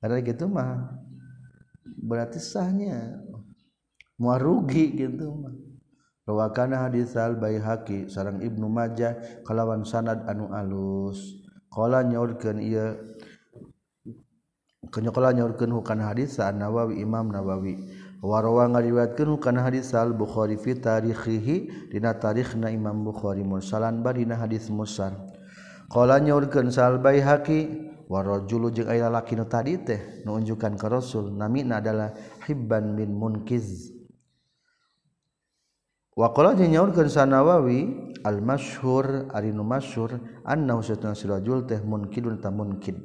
Ada 0.01 0.19
gitu 0.25 0.49
mah. 0.49 0.97
Berarti 1.85 2.41
sahnya. 2.41 3.21
Mau 4.19 4.35
rugi 4.35 4.97
gitu 4.97 5.31
mah. 5.31 5.55
Rawakana 6.29 6.85
hadis 6.85 7.17
al 7.17 7.41
Baihaqi 7.41 8.05
sarang 8.05 8.37
Ibnu 8.37 8.69
Majah 8.69 9.41
kalawan 9.45 9.81
sanad 9.81 10.25
anu 10.29 10.53
alus. 10.53 11.17
Qala 11.69 12.05
nyaurkeun 12.05 12.61
ieu 12.61 12.97
kenyokola 14.89 15.33
nyaurkeun 15.33 15.73
hukana 15.73 16.13
hadis 16.13 16.37
An 16.41 16.61
Nawawi 16.61 17.01
Imam 17.01 17.29
Nawawi. 17.29 17.81
Warwa 18.19 18.67
ngariwayatkeun 18.67 19.39
kana 19.39 19.63
hadis 19.63 19.95
al 19.95 20.11
Bukhari 20.11 20.59
fi 20.59 20.75
tarikhihi 20.75 21.89
dina 21.91 22.15
tarikhna 22.19 22.67
Imam 22.67 23.07
Bukhari 23.07 23.43
mursalan 23.47 24.03
barina 24.03 24.35
hadis 24.35 24.67
mursal. 24.67 25.15
Qala 25.87 26.19
nyaurkeun 26.19 26.69
sal 26.69 26.99
Baihaqi 26.99 27.89
warajulu 28.11 28.75
jeung 28.75 28.91
aya 28.91 29.07
lalaki 29.07 29.39
nu 29.39 29.47
tadi 29.47 29.79
teh 29.81 30.21
nu 30.27 30.35
ka 30.59 30.87
Rasul 30.91 31.31
namina 31.31 31.79
adalah 31.79 32.13
Hibban 32.43 32.99
bin 32.99 33.15
Munkiz. 33.15 33.95
Wa 36.13 36.35
qala 36.35 36.59
nyaurkeun 36.59 37.07
Sanawawi 37.07 37.79
al 38.27 38.43
masyhur 38.43 39.31
ari 39.31 39.55
nu 39.55 39.63
masyhur 39.63 40.19
annahu 40.43 40.83
satuna 40.83 41.15
sirajul 41.15 41.63
teh 41.63 41.79
munkidun 41.79 42.43
ta 42.43 42.51
munkid. 42.51 42.99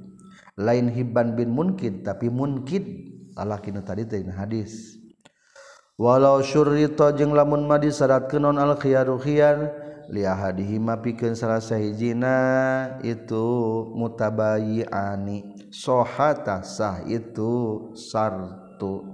Lain 0.54 0.86
Hibban 0.86 1.34
bin 1.34 1.50
Munkid 1.50 2.06
tapi 2.06 2.30
munkid 2.30 2.86
lalaki 3.34 3.74
nu 3.74 3.82
tadi 3.82 4.06
teh 4.06 4.22
hadis 4.30 5.03
walau 5.94 6.42
syurrita 6.42 7.14
jeung 7.14 7.34
lamun 7.34 7.66
ma 7.66 7.78
disyaratkeun 7.78 8.42
non 8.42 8.58
al 8.58 8.74
khiyaru 8.78 9.18
khiyar 9.20 9.84
li 10.10 10.24
pikeun 11.00 11.32
salah 11.32 11.60
sahijina 11.62 12.36
itu 13.00 13.46
mutabayiani. 13.96 15.70
Sohata 15.72 16.62
sah 16.62 17.02
itu 17.08 17.90
sartu. 17.96 19.10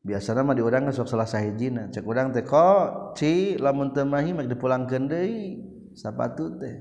Biasanya 0.00 0.42
mah 0.42 0.56
diurang 0.56 0.88
sok 0.90 1.08
salah 1.08 1.28
sahijina. 1.28 1.92
Cek 1.92 2.04
urang 2.04 2.32
teh 2.32 2.44
ko 2.44 3.12
ci 3.14 3.56
lamun 3.60 3.92
teu 3.92 4.08
mahi 4.08 4.32
mak 4.32 4.48
dipulangkeun 4.48 5.04
deui. 5.06 5.60
Sapatu 5.94 6.56
teh. 6.56 6.76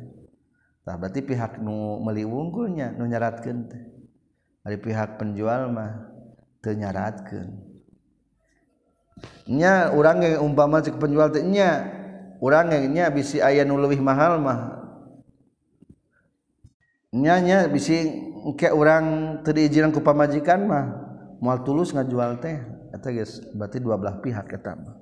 Tah 0.88 0.96
berarti 0.96 1.22
pihak 1.22 1.60
nu 1.62 2.00
meuli 2.02 2.24
wungkulnya 2.24 2.96
nu 2.96 3.06
nyaratkeun 3.06 3.58
teh. 3.70 3.84
Ari 4.66 4.78
pihak 4.80 5.20
penjual 5.20 5.72
mah 5.72 6.10
teu 6.64 6.74
nyaratkeun. 6.74 7.69
nya 9.50 9.90
urang 9.96 10.22
yang 10.22 10.46
umpama 10.46 10.84
cek 10.84 11.02
penjual 11.02 11.34
teh 11.34 11.42
nya. 11.42 11.98
Urang 12.40 12.72
nya 12.72 13.12
bisi 13.12 13.44
aya 13.44 13.68
nu 13.68 13.76
leuwih 13.76 14.00
mahal 14.00 14.40
mah. 14.40 14.80
Nya 17.12 17.36
nya 17.44 17.58
bisi 17.68 18.06
engke 18.46 18.72
urang 18.72 19.40
teu 19.44 19.52
diijinan 19.52 19.92
ku 19.92 20.00
pamajikan 20.00 20.64
mah. 20.64 20.86
Moal 21.44 21.64
tulus 21.68 21.92
ngajual 21.92 22.40
teh 22.40 22.60
eta 22.96 23.12
geus 23.12 23.44
berarti 23.56 23.84
dua 23.84 24.00
belah 24.00 24.24
pihak 24.24 24.48
eta 24.56 24.76
mah. 24.76 24.96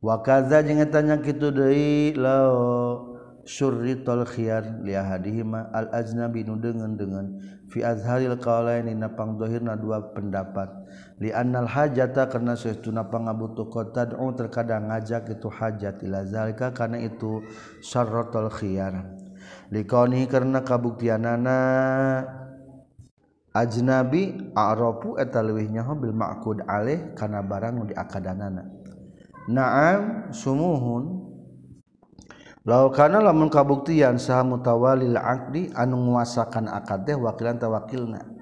Wa 0.00 0.20
kadza 0.24 0.60
jeung 0.64 0.80
eta 0.80 1.00
nya 1.04 1.20
kitu 1.20 1.52
deui 1.52 2.16
lao 2.16 3.16
syurritul 3.46 4.26
khiyar 4.26 4.82
li 4.82 4.92
ahadihima 4.92 5.70
al 5.72 5.88
ajnabi 5.92 6.44
nu 6.44 6.56
deungeun-deungeun. 6.60 7.55
fi 7.68 7.82
azharil 7.82 8.38
qaulaini 8.38 8.94
napang 8.94 9.36
dohirna 9.36 9.74
dua 9.74 10.12
pendapat. 10.14 10.70
Li 11.18 11.32
annal 11.32 11.66
hajata 11.66 12.28
karena 12.28 12.54
sesuatu 12.54 12.92
pangabutuh 12.92 13.68
kota 13.72 14.06
terkadang 14.10 14.92
ngajak 14.92 15.32
itu 15.32 15.48
hajat. 15.48 16.04
Ila 16.04 16.24
zalika 16.28 16.70
karena 16.70 17.02
itu 17.02 17.42
syarratul 17.80 18.52
khiyar. 18.52 19.06
Likoni 19.72 20.30
karena 20.30 20.62
kabuktianana 20.62 21.58
ajnabi 23.50 24.52
a'rafu 24.54 25.18
eta 25.18 25.42
leuwih 25.42 25.66
nyaho 25.72 25.96
bil 25.98 26.14
ma'qud 26.14 26.62
alaih 26.68 27.16
kana 27.18 27.42
barang 27.42 27.72
nu 27.80 27.84
diakadanana 27.88 28.76
na'am 29.46 30.30
sumuhun. 30.34 31.25
laukana 32.66 33.22
lamun 33.22 33.46
kabuktian 33.48 34.18
saha 34.18 34.42
mutawalil 34.42 35.14
aqdi 35.14 35.70
anu 35.72 36.10
nguasakan 36.10 36.66
akad 36.66 37.06
teh 37.06 37.14
wakilan 37.14 37.56
tawakilna 37.62 38.36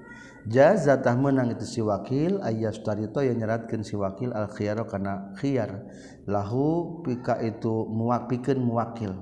jazatah 0.45 1.17
menang 1.17 1.53
itu 1.53 1.65
si 1.65 1.81
wakil 1.81 2.37
ayas 2.45 2.77
tarito 2.85 3.21
yang 3.21 3.41
nyeratkan 3.41 3.81
si 3.81 3.97
wakil 3.97 4.29
al 4.33 4.45
khiyaro 4.53 4.85
kana 4.85 5.33
khiyar. 5.41 5.85
Lahu 6.29 7.01
pika 7.01 7.41
itu 7.41 7.89
muak 7.89 8.29
pikeun 8.29 8.61
muwakil. 8.61 9.13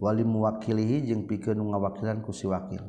Wali 0.00 0.24
muwakilihi 0.24 1.08
jeung 1.08 1.24
pikeun 1.28 1.60
ngawakilan 1.60 2.20
ku 2.24 2.32
si 2.32 2.48
wakil. 2.48 2.84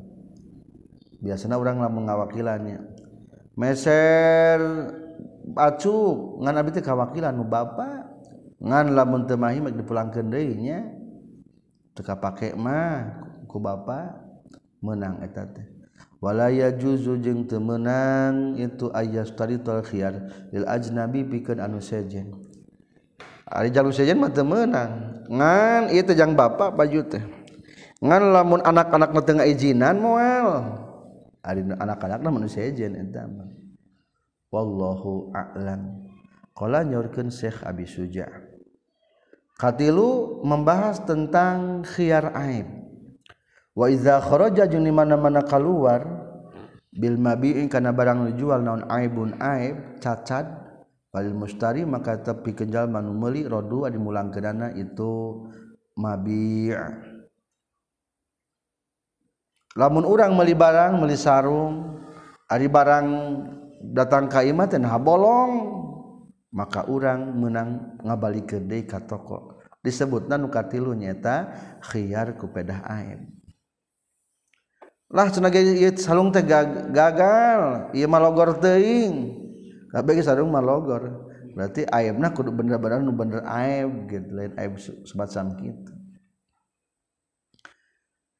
Biasanya 1.23 1.59
orang 1.59 1.83
lamun 1.83 2.07
ngawakilannya. 2.07 2.79
Meser 3.55 4.59
acu 5.55 5.95
ngan 6.43 6.55
abi 6.55 6.71
teh 6.71 6.83
kawakilan 6.83 7.35
nu 7.35 7.47
bapa. 7.47 8.07
Ngan 8.63 8.95
lamun 8.95 9.27
teu 9.27 9.35
mahim 9.35 9.67
dipulangkeun 9.71 10.31
deui 10.31 10.55
nya. 10.55 10.96
teka 11.97 12.13
pakai 12.13 12.53
mah 12.53 13.25
ku 13.49 13.57
bapa 13.57 14.21
menang 14.85 15.25
eta 15.25 15.49
teh. 15.49 15.65
Walaya 16.21 16.69
juzu 16.73 17.17
jeung 17.17 17.49
teu 17.49 17.57
meunang 17.57 18.57
itu 18.57 18.89
ayas 18.93 19.33
taritul 19.33 19.81
khiyar 19.81 20.49
lil 20.53 20.65
ajnabi 20.69 21.25
pikeun 21.25 21.57
anu 21.57 21.81
sejen. 21.81 22.37
Ari 23.49 23.73
jalur 23.73 23.93
sejen 23.93 24.21
mah 24.21 24.29
teu 24.29 24.45
meunang 24.45 25.25
ngan 25.25 25.89
ieu 25.89 26.05
teh 26.05 26.13
jang 26.13 26.37
bapak 26.37 26.77
baju 26.77 27.01
teh. 27.05 27.23
Ngan 27.97 28.23
lamun 28.29 28.61
anak-anakna 28.61 29.21
teu 29.25 29.33
ngaijinan 29.41 29.97
moal. 29.97 30.49
Ari 31.41 31.65
anak-anakna 31.65 32.29
mah 32.29 32.49
sejen 32.49 32.93
eta 32.93 33.25
mah. 33.25 33.49
Wallahu 34.53 35.33
a'lam. 35.33 36.05
Qala 36.57 36.81
nyorkeun 36.81 37.29
Syekh 37.29 37.61
Abi 37.61 37.85
Suja' 37.85 38.46
Katilu 39.57 40.45
membahas 40.45 41.01
tentang 41.01 41.81
khiar 41.81 42.29
aib. 42.37 42.69
Wa 43.73 43.89
iza 43.89 44.21
kharaja 44.21 44.69
jeung 44.69 44.85
mana-mana 44.93 45.41
keluar 45.41 46.05
bil 46.93 47.17
mabi'in 47.17 47.69
kana 47.69 47.93
barang 47.93 48.33
dijual 48.33 48.61
naon 48.61 48.85
aibun 48.89 49.37
aib 49.37 50.01
cacat 50.01 50.45
wal 51.13 51.29
mustari 51.33 51.85
maka 51.85 52.17
tepi 52.17 52.57
kenjal 52.57 52.89
manu 52.89 53.13
meuli 53.13 53.45
rodu 53.45 53.85
adi 53.85 54.01
mulangkeunana 54.01 54.73
itu 54.73 55.45
mabi' 55.93 56.73
lamun 59.77 60.05
urang 60.09 60.33
meuli 60.33 60.57
barang 60.57 60.97
meuli 60.97 61.13
sarung 61.13 62.01
ari 62.49 62.65
barang 62.65 63.05
datang 63.93 64.25
ka 64.25 64.41
imah 64.41 64.65
teh 64.65 64.81
bolong 64.81 65.51
maka 66.51 66.87
orang 66.87 67.35
menang 67.35 67.99
ngabalik 68.03 68.53
deui 68.63 68.87
ka 68.87 69.03
toko. 69.03 69.59
Disebutna 69.83 70.35
nu 70.35 70.51
katilu 70.51 70.91
nyata 70.91 71.53
khiyar 71.79 72.35
ku 72.35 72.51
pedah 72.51 72.83
aib 72.91 73.37
lah 75.07 75.31
cenah 75.31 75.51
ieu 75.51 75.91
salung 75.95 76.35
teh 76.35 76.43
gagal. 76.43 77.91
Ieu 77.95 78.07
mah 78.11 78.19
logor 78.19 78.59
teuing. 78.59 79.39
Kabeh 79.87 80.19
ge 80.19 80.23
sarung 80.23 80.51
mah 80.51 80.63
logor 80.63 81.31
berarti 81.57 81.89
aibna 81.89 82.29
kudu 82.29 82.53
bener-bener 82.53 83.01
nu 83.01 83.15
bener 83.17 83.41
aib 83.47 84.05
gitu 84.11 84.29
lain 84.29 84.53
aib 84.59 84.77
sebat 84.77 85.31
sam 85.31 85.55
kitu. 85.57 85.95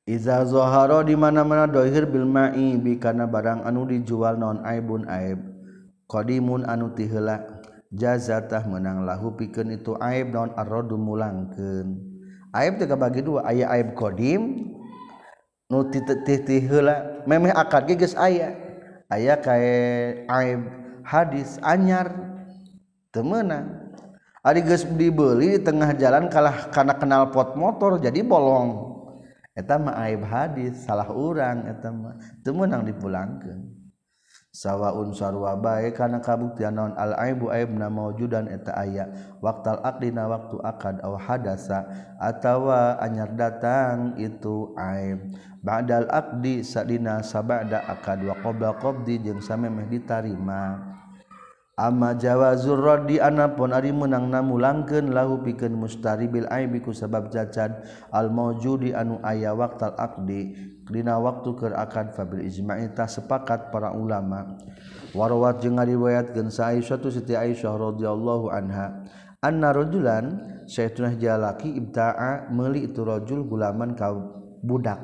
Iza 0.08 0.44
zoharo 0.48 1.04
di 1.04 1.18
mana 1.18 1.44
mana 1.44 1.68
dohir 1.68 2.08
bil 2.08 2.24
ma'i 2.24 2.80
bi 2.80 2.96
kana 2.96 3.28
barang 3.28 3.64
anu 3.64 3.88
dijual 3.88 4.36
non 4.36 4.62
aibun 4.68 5.08
aib. 5.08 5.40
Qadimun 6.08 6.64
anu 6.64 6.96
tiheula 6.96 7.57
jazatah 7.94 8.68
menang 8.68 9.08
lahu 9.08 9.32
pikeun 9.36 9.76
itu 9.76 9.96
aib 10.04 10.36
naon 10.36 10.52
arrodu 10.56 11.00
mulangkeun. 11.00 12.00
Aib 12.52 12.80
teh 12.82 12.88
kabagi 12.88 13.22
dua 13.24 13.48
aya 13.48 13.70
aib 13.78 13.96
qadim 13.96 14.74
nu 15.68 15.80
titih 15.92 16.64
heula 16.64 17.24
memeh 17.28 17.52
akad 17.54 17.88
ge 17.88 17.96
geus 17.96 18.16
aya. 18.18 18.56
Aya 19.08 19.40
kae 19.40 20.26
aib 20.28 20.62
hadis 21.04 21.56
anyar 21.64 22.12
teu 23.16 23.24
meunang. 23.24 23.88
Ari 24.44 24.64
geus 24.64 24.88
dibeli 24.88 25.56
di 25.56 25.60
tengah 25.60 25.92
jalan 25.96 26.32
kalah 26.32 26.72
kana 26.72 26.96
kenal 26.96 27.32
pot 27.32 27.56
motor 27.56 28.00
jadi 28.00 28.24
bolong. 28.24 28.96
Eta 29.56 29.76
mah 29.76 29.96
aib 30.08 30.24
hadis 30.24 30.88
salah 30.88 31.10
urang 31.12 31.68
eta 31.68 31.92
mah 31.92 32.16
teu 32.44 32.52
meunang 32.56 32.88
dipulangkeun. 32.88 33.77
sawaun 34.58 35.14
sarwa 35.14 35.54
bae 35.54 35.94
kana 35.94 36.18
kabuktian 36.18 36.74
naon? 36.74 36.98
Al 36.98 37.14
aibu 37.14 37.54
aibna 37.54 37.94
maujudan 37.94 38.50
eta 38.50 38.74
aya. 38.74 39.06
Waktal 39.38 39.78
adina 39.86 40.26
waktu 40.26 40.58
akad 40.66 40.98
aw 41.06 41.14
hadasa 41.14 41.86
atawa 42.18 42.98
anyar 42.98 43.38
datang 43.38 44.18
itu 44.18 44.74
aib. 44.74 45.38
Ba'dal 45.62 46.10
aqdi 46.10 46.66
sadina 46.66 47.22
sabada 47.22 47.86
akad 47.86 48.26
wa 48.26 48.34
qabla 48.42 48.82
qabdi 48.82 49.22
jeung 49.22 49.46
samemeh 49.46 49.86
ditarima. 49.86 50.98
Ama 51.78 52.18
Jawazur 52.18 52.82
Rodi 52.82 53.22
anapun 53.22 53.70
ari 53.70 53.94
menang 53.94 54.34
namulangkeun 54.34 55.14
lahu 55.14 55.46
pikeun 55.46 55.78
mustari 55.78 56.26
bil 56.26 56.50
aibi 56.50 56.82
ku 56.82 56.90
sabab 56.90 57.30
cacad 57.30 57.86
al 58.10 58.34
maujudi 58.34 58.98
anu 58.98 59.22
aya 59.22 59.54
waktal 59.54 59.94
aqdi. 59.94 60.58
Dina 60.88 61.20
waktu 61.20 61.52
keakan 61.52 62.16
Fabil 62.16 62.48
Ijmaitah 62.48 63.12
sepakat 63.12 63.76
para 63.76 63.92
ulama. 63.92 64.56
Warawat 65.12 65.60
jeung 65.60 65.76
ngariwayat 65.76 66.32
gensa 66.32 66.72
Aisyah 66.72 66.98
tu 67.00 67.12
Siti 67.12 67.36
Aisyah 67.36 67.76
radhiyallahu 67.76 68.48
anha 68.48 69.04
anna 69.44 69.76
rajulan 69.76 70.56
Sayyiduna 70.68 71.16
jalaki 71.16 71.80
ibta'a 71.80 72.52
meuli 72.52 72.92
itu 72.92 73.00
rajul 73.08 73.48
gulaman 73.48 73.96
ka 73.96 74.12
budak 74.64 75.00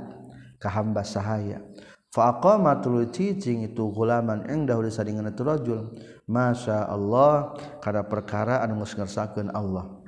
ka 0.59 0.67
hamba 0.67 1.07
sahaya. 1.07 1.63
Fa 2.11 2.35
aqama 2.35 2.77
cicing 3.09 3.63
itu 3.65 3.89
gulaman 3.89 4.43
engdah 4.45 4.77
di 4.83 4.91
sadingan 4.91 5.31
itu 5.31 5.43
rajul. 5.43 5.95
Masya 6.27 6.87
Allah 6.87 7.55
karena 7.79 8.03
perkara 8.03 8.59
anu 8.59 8.83
geus 8.83 8.95
ngersakeun 8.95 9.55
Allah. 9.55 10.03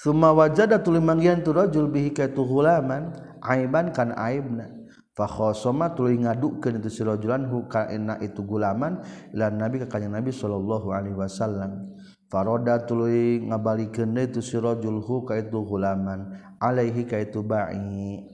Suma 0.00 0.34
wajada 0.34 0.82
tuluy 0.82 0.98
manggihan 0.98 1.44
tu 1.44 1.54
rajul 1.54 1.86
bihi 1.86 2.10
ka 2.10 2.26
tu 2.32 2.42
gulaman 2.42 3.14
aiban 3.42 3.90
kan 3.90 4.14
aibna. 4.14 4.70
Fa 5.12 5.28
khosama 5.28 5.92
tuluy 5.92 6.16
ngadukeun 6.16 6.80
itu 6.80 6.88
si 6.88 7.04
rajulan 7.04 7.44
hu 7.44 7.68
kana 7.68 8.16
itu 8.24 8.40
gulaman 8.40 9.04
ila 9.36 9.52
nabi 9.52 9.84
ka 9.84 9.86
kanjeng 9.92 10.16
nabi 10.16 10.32
sallallahu 10.32 10.88
alaihi 10.88 11.12
wasallam. 11.12 11.92
Faroda 12.32 12.80
tuluy 12.80 13.44
ngabalikeun 13.44 14.16
itu 14.16 14.40
si 14.40 14.56
rajul 14.56 15.04
hu 15.04 15.28
ka 15.28 15.36
itu 15.36 15.60
gulaman 15.68 16.32
alaihi 16.56 17.04
ka 17.04 17.20
itu 17.20 17.44
ba'i. 17.44 18.24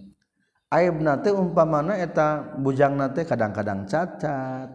Aibna 0.71 1.18
teh 1.18 1.35
umpamana 1.35 1.99
eta 1.99 2.55
bujangna 2.62 3.11
teh 3.11 3.27
kadang-kadang 3.27 3.88
cacat 3.88 4.71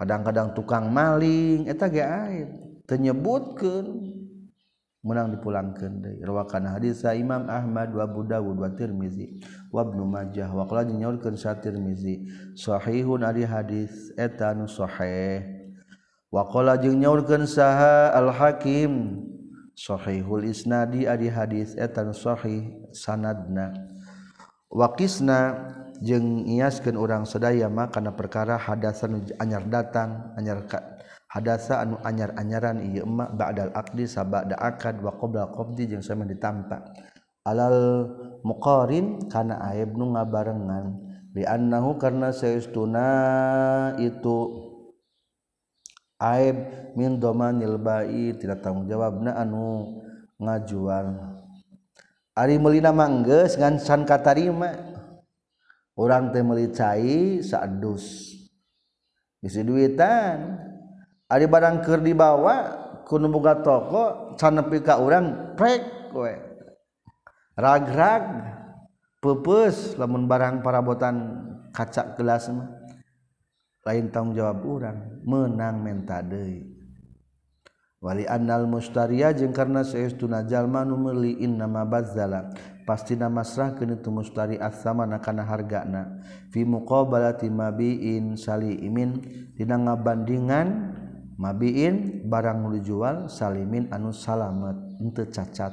kadang-kadang 0.00 0.56
tukang 0.56 0.88
maling 0.88 1.68
eta 1.68 1.92
ge 1.92 2.00
aib 2.00 2.48
teu 2.88 2.96
nyebutkeun. 2.96 4.15
menang 5.06 5.30
dipulangkan 5.30 6.02
deui. 6.02 6.18
Rawakan 6.18 6.66
hadis 6.66 7.06
Imam 7.14 7.46
Ahmad 7.46 7.94
wa 7.94 8.02
Abu 8.02 8.26
Dawud 8.26 8.58
wa 8.58 8.66
Tirmizi 8.74 9.38
wa 9.70 9.86
Ibnu 9.86 10.02
Majah. 10.02 10.50
Wa 10.50 10.66
qala 10.66 10.82
nyaurkeun 10.82 11.38
sa 11.38 11.54
Tirmizi 11.54 12.26
sahihun 12.58 13.22
ari 13.22 13.46
hadis 13.46 14.10
eta 14.18 14.50
nu 14.58 14.66
sahih. 14.66 15.46
Wa 16.34 16.42
qala 16.50 16.74
jeung 16.82 16.98
nyaurkeun 16.98 17.46
saha 17.46 18.10
Al 18.10 18.34
Hakim 18.34 19.22
sahihul 19.78 20.50
isnadi 20.50 21.06
ari 21.06 21.30
hadis 21.30 21.78
eta 21.78 22.02
nu 22.02 22.10
sahih 22.10 22.90
sanadna. 22.90 23.70
Wa 24.66 24.90
qisna 24.98 25.70
jeung 26.02 26.50
ngiaskeun 26.50 26.98
urang 26.98 27.24
sadaya 27.24 27.70
mah 27.70 27.94
kana 27.94 28.10
perkara 28.12 28.58
hadasan 28.58 29.22
anyar 29.38 29.64
datang 29.70 30.34
anyar 30.34 30.66
ka 30.66 30.95
hadasa 31.36 31.84
anu 31.84 32.00
anyar-anyaran 32.00 32.80
ieu 32.80 33.04
emak 33.04 33.36
ba'dal 33.36 33.68
aqdi 33.76 34.08
sabada 34.08 34.56
akad 34.56 35.04
wa 35.04 35.12
qabla 35.20 35.52
qabdi 35.52 35.92
jeung 35.92 36.00
sama 36.00 36.24
ditampa. 36.24 36.80
Alal 37.44 38.08
muqarin 38.40 39.28
kana 39.28 39.60
aib 39.70 39.92
nu 39.94 40.16
ngabarengan 40.16 40.96
bi 41.30 41.44
annahu 41.44 42.00
karna 42.00 42.32
saestuna 42.32 43.06
itu 44.00 44.64
aib 46.16 46.56
min 46.96 47.20
domanil 47.20 47.76
bai 47.76 48.32
tidak 48.40 48.64
tanggung 48.64 48.88
jawabna 48.88 49.36
anu 49.36 50.00
ngajual. 50.40 51.36
Ari 52.36 52.56
melina 52.56 52.90
mangges 52.92 53.60
ngan 53.60 53.76
san 53.76 54.08
katarima. 54.08 54.72
Orang 55.96 56.28
teh 56.28 56.44
melicai 56.44 57.40
saadus. 57.40 58.36
Isi 59.40 59.64
duitan. 59.64 60.75
Ari 61.26 61.50
barang 61.50 61.82
keur 61.82 62.06
dibawa 62.06 62.54
kuno 63.02 63.26
boga 63.26 63.58
toko 63.58 64.34
can 64.38 64.62
nepi 64.62 64.78
ka 64.78 65.02
urang 65.02 65.58
prek 65.58 66.14
we. 66.14 66.34
Ragrag 67.58 68.24
peupeus 69.18 69.98
lamun 69.98 70.30
barang 70.30 70.62
parabotan 70.62 71.16
kaca 71.74 72.14
gelas 72.14 72.46
mah. 72.54 72.70
Lain 73.86 74.10
tanggung 74.10 74.38
jawab 74.38 74.62
urang 74.62 74.98
menang 75.26 75.82
menta 75.82 76.22
deui. 76.22 76.76
Wali 77.96 78.22
annal 78.28 78.70
mustariya 78.70 79.34
jeung 79.34 79.50
karna 79.50 79.82
saestuna 79.82 80.46
jalma 80.46 80.86
nu 80.86 80.94
meuli 80.94 81.42
innama 81.42 81.82
bazzala 81.82 82.54
pasti 82.86 83.18
namasrah 83.18 83.74
keun 83.74 83.98
itu 83.98 84.14
mustari 84.14 84.60
asama 84.62 85.02
na 85.08 85.18
kana 85.18 85.42
hargana 85.42 86.22
fi 86.54 86.62
muqabalati 86.62 87.50
mabiin 87.50 88.38
salimin 88.38 89.26
dina 89.58 89.74
ngabandingan 89.74 90.94
mabiin 91.36 92.26
barang 92.26 92.68
dijual 92.76 93.28
salimin 93.28 93.88
anu 93.92 94.12
salamet 94.12 94.76
henteu 95.00 95.28
cacat. 95.28 95.72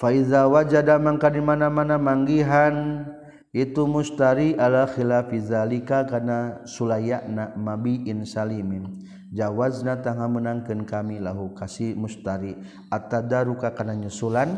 Faiza 0.00 0.48
wajada 0.48 0.96
mangka 0.96 1.28
di 1.28 1.44
mana-mana 1.44 2.00
manggihan 2.00 3.04
itu 3.52 3.84
mustari 3.84 4.56
ala 4.56 4.88
khilafi 4.88 5.36
zalika 5.44 6.08
kana 6.08 6.64
sulayana 6.64 7.52
mabiin 7.56 8.24
salimin. 8.24 9.04
Jawazna 9.30 10.00
tangga 10.00 10.26
menangkan 10.26 10.88
kami 10.88 11.20
lahu 11.20 11.52
kasih 11.52 11.92
mustari. 11.94 12.56
Atadaruka 12.88 13.76
kana 13.76 13.92
nyusulan 13.92 14.56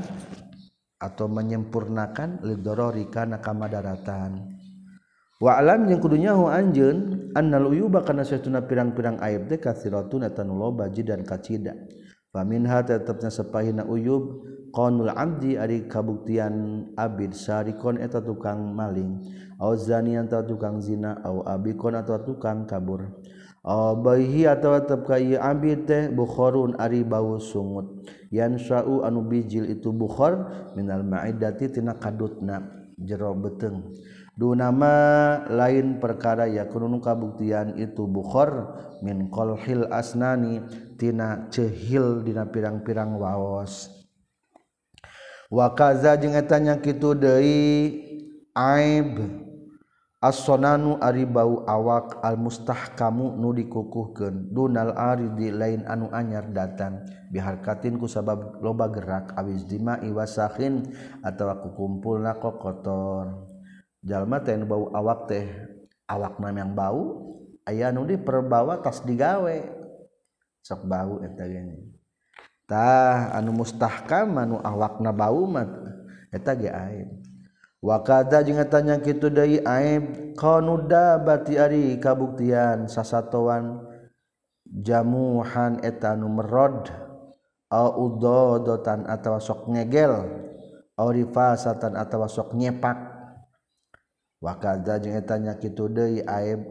atau 1.03 1.27
menyempurnakan 1.27 2.47
lidorori 2.47 3.11
kana 3.11 3.43
kamadaratan 3.43 4.62
alam 5.50 5.90
yang 5.90 5.98
anjeun 5.98 6.46
anjen 6.46 6.96
annaluyuba 7.35 8.07
kana 8.07 8.22
saytuna 8.22 8.62
pirang-pirang 8.62 9.18
aib 9.18 9.50
teh 9.50 9.59
kathiratun 9.59 10.22
atanu 10.22 10.55
loba 10.55 10.87
jidan 10.87 11.26
kacida. 11.26 11.74
Faminha 12.31 12.81
tetepna 12.87 13.28
sepahina 13.28 13.83
uyub 13.85 14.46
qanul 14.70 15.11
abdi 15.12 15.59
ari 15.59 15.85
kabuktian 15.90 16.88
abid 16.94 17.35
sarikon 17.35 17.98
eta 17.98 18.22
tukang 18.22 18.70
maling. 18.72 19.18
Au 19.59 19.74
zanian 19.74 20.31
eta 20.31 20.46
tukang 20.46 20.78
zina 20.78 21.18
au 21.26 21.42
abikon 21.42 21.98
atau 21.98 22.22
tukang 22.22 22.64
kabur. 22.64 23.11
Au 23.66 23.98
baihi 23.98 24.46
atau 24.46 24.74
tetap 24.78 25.07
ka 25.07 25.18
ieu 25.18 25.38
abid 25.42 25.90
teh 25.90 26.09
Bukhorun 26.09 26.78
ari 26.78 27.02
bau 27.02 27.37
sungut. 27.42 28.07
Yansau 28.33 29.05
anu 29.05 29.26
bijil 29.28 29.68
itu 29.68 29.92
bukhar 29.92 30.70
minal 30.72 31.05
ma'idati 31.05 31.68
tina 31.68 31.98
kadutna 32.00 32.64
jero 32.96 33.37
beteng. 33.37 33.92
dunama 34.42 34.98
lain 35.46 36.02
perkara 36.02 36.50
yakunun 36.50 36.98
kabuktian 36.98 37.78
itu 37.78 38.11
bukhor 38.11 38.74
min 38.98 39.31
kolhil 39.31 39.87
asnani 39.87 40.66
tina 40.98 41.46
cehil 41.46 42.26
dina 42.26 42.50
pirang-pirang 42.50 43.14
waos. 43.22 43.87
Wa 45.46 45.70
kaza 45.78 46.18
jeung 46.18 46.35
eta 46.35 46.59
nya 46.59 46.83
kitu 46.83 47.14
deui 47.14 48.02
aib. 48.50 49.38
As-sonanu 50.22 51.02
ari 51.02 51.26
bau 51.26 51.66
awak 51.66 52.22
al 52.22 52.38
mustahkamu 52.38 53.38
nu 53.38 53.50
dikukuhkeun. 53.55 54.55
Dunal 54.55 54.94
aridi 54.94 55.50
lain 55.50 55.83
anu 55.87 56.11
anyar 56.14 56.46
datang. 56.50 57.07
Biharkatin 57.31 57.98
ku 57.98 58.07
sabab 58.07 58.59
loba 58.62 58.87
gerak 58.90 59.35
awis 59.35 59.67
dima 59.67 59.98
iwasahin 59.98 60.94
atawa 61.27 61.58
kukumpulna 61.62 62.38
kokotor. 62.38 63.52
jalma 64.03 64.42
teh 64.42 64.59
bau 64.67 64.90
awak 64.90 65.31
teh 65.31 65.46
awak 66.11 66.42
nam 66.42 66.59
yang 66.59 66.73
bau 66.75 67.33
ayah 67.71 67.94
nu 67.94 68.05
perbawa 68.19 68.83
tas 68.83 69.00
digawe. 69.07 69.81
Sok 70.63 70.87
bau 70.87 71.19
eta 71.27 71.42
gini 71.42 71.75
tah 72.71 73.35
anu 73.35 73.50
mustahkam 73.50 74.38
anu 74.38 74.63
awakna 74.63 75.11
bau 75.11 75.42
mat 75.50 75.67
eta 76.31 76.55
ge 76.55 76.71
aib. 76.71 77.11
Wa 77.83 77.98
kada 78.07 78.46
jeung 78.46 78.63
tanya 78.71 79.03
kitu 79.03 79.27
deui 79.27 79.59
aib 79.59 80.35
qanuda 80.38 81.19
bati 81.19 81.59
ari 81.59 81.98
kabuktian 81.98 82.87
sasatowan 82.87 83.83
jamuhan 84.71 85.83
eta 85.83 86.15
nu 86.15 86.31
merod 86.31 86.94
au 87.67 88.07
udodotan 88.07 89.03
atawa 89.11 89.42
sok 89.42 89.67
ngegel 89.67 90.15
au 90.94 91.09
rifasatan 91.11 91.98
atawa 91.98 92.31
sok 92.31 92.55
nyepak. 92.55 93.12
wakaza 94.43 94.99
jeung 94.99 95.15
etanya 95.15 95.57
kitu 95.57 95.87
deui 95.87 96.21
aib 96.27 96.67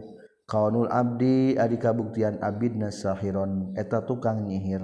kaunul 0.45 0.91
abdi 0.91 1.55
ari 1.55 1.79
kabuktian 1.79 2.43
abidna 2.43 2.91
sahiron 2.91 3.71
eta 3.79 4.03
tukang 4.03 4.43
nyihir. 4.43 4.83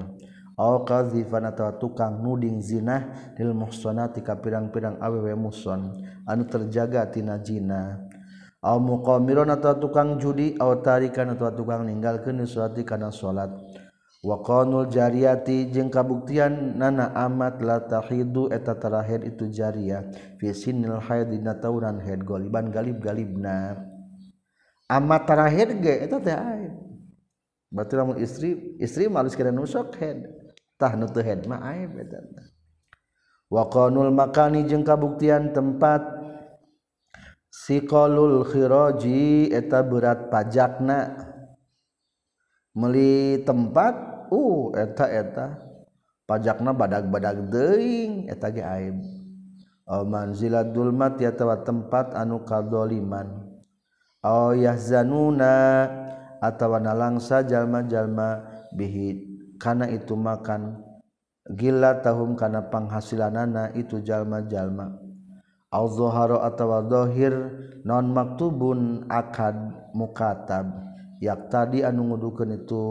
Aw 0.58 0.82
atawa 0.90 1.78
tukang 1.78 2.18
nuding 2.26 2.66
zina 2.66 3.14
lil 3.38 3.54
muhsanati 3.54 4.26
ka 4.26 4.42
pirang-pirang 4.42 4.98
awewe 4.98 5.38
muson 5.38 6.02
anu 6.26 6.50
terjaga 6.50 7.06
tina 7.14 7.38
zina 7.38 8.10
aw 8.66 8.82
muqamiron 8.82 9.54
atawa 9.54 9.78
tukang 9.78 10.18
judi 10.18 10.58
aw 10.58 10.82
tarikan 10.82 11.38
atawa 11.38 11.54
tukang 11.54 11.86
ninggalkeun 11.86 12.42
suati 12.50 12.82
kana 12.82 13.14
salat 13.14 13.54
waul 14.28 14.92
jariati 14.92 15.72
jeung 15.72 15.88
kabuktian 15.88 16.76
nana 16.76 17.16
amat 17.16 17.64
latahhihu 17.64 18.52
eta 18.52 18.76
terakhir 18.76 19.24
itu 19.24 19.48
jariah 19.48 20.04
visinil 20.36 21.00
tauran 21.64 22.04
head 22.04 22.28
goliban 22.28 22.68
galib-galibna. 22.68 23.80
Amat 24.92 25.24
terakhir 25.32 25.80
ge 25.80 25.96
itu 26.12 26.18
teh 26.20 26.36
berarti 27.72 27.94
lamun 27.96 28.20
istri 28.20 28.76
istri 28.84 29.08
malus 29.08 29.36
kira 29.36 29.52
nusok 29.52 29.96
head 29.96 30.28
tah 30.76 30.92
nutu 31.00 31.24
head 31.24 31.48
mah 31.48 31.64
aib 31.72 31.96
eta 31.96 32.20
wa 33.48 33.64
qanul 33.72 34.12
makani 34.12 34.68
jeung 34.68 34.84
kabuktian 34.84 35.56
tempat 35.56 36.04
siqalul 37.48 38.44
khiraji 38.44 39.56
eta 39.56 39.80
berat 39.88 40.28
pajakna. 40.28 41.32
Meli 42.78 43.42
tempat 43.42 44.17
uh 44.32 44.74
eta-eta 44.76 45.68
pajakna 46.28 46.76
badag-badag 46.76 47.48
deing 47.50 48.28
eta 48.28 48.52
ge 48.52 48.62
aib. 48.62 49.00
Manzilat 49.88 50.76
dulmat 50.76 51.16
ya 51.24 51.32
tawa 51.32 51.64
tempat 51.64 52.12
anu 52.12 52.44
kadoliman. 52.44 53.48
Oh, 54.20 54.52
Aw 54.52 54.60
yahzanuna 54.60 55.88
atawa 56.44 56.84
nalangsa 56.84 57.48
jalma-jalma 57.48 58.44
bihi. 58.76 59.24
Kana 59.56 59.88
itu 59.88 60.20
makan. 60.20 60.84
Gila 61.48 62.04
tahum 62.04 62.36
kana 62.36 62.68
panghasilanana 62.68 63.72
itu 63.80 64.04
jalma-jalma. 64.04 65.00
Aw 65.72 65.86
zahara 65.96 66.44
atawa 66.44 66.84
zahir 66.92 67.32
non 67.88 68.12
maktubun 68.12 69.08
akad 69.08 69.56
mukatab. 69.96 70.68
Yak 71.24 71.48
tadi 71.48 71.88
anu 71.88 72.12
ngudukeun 72.12 72.60
itu 72.60 72.84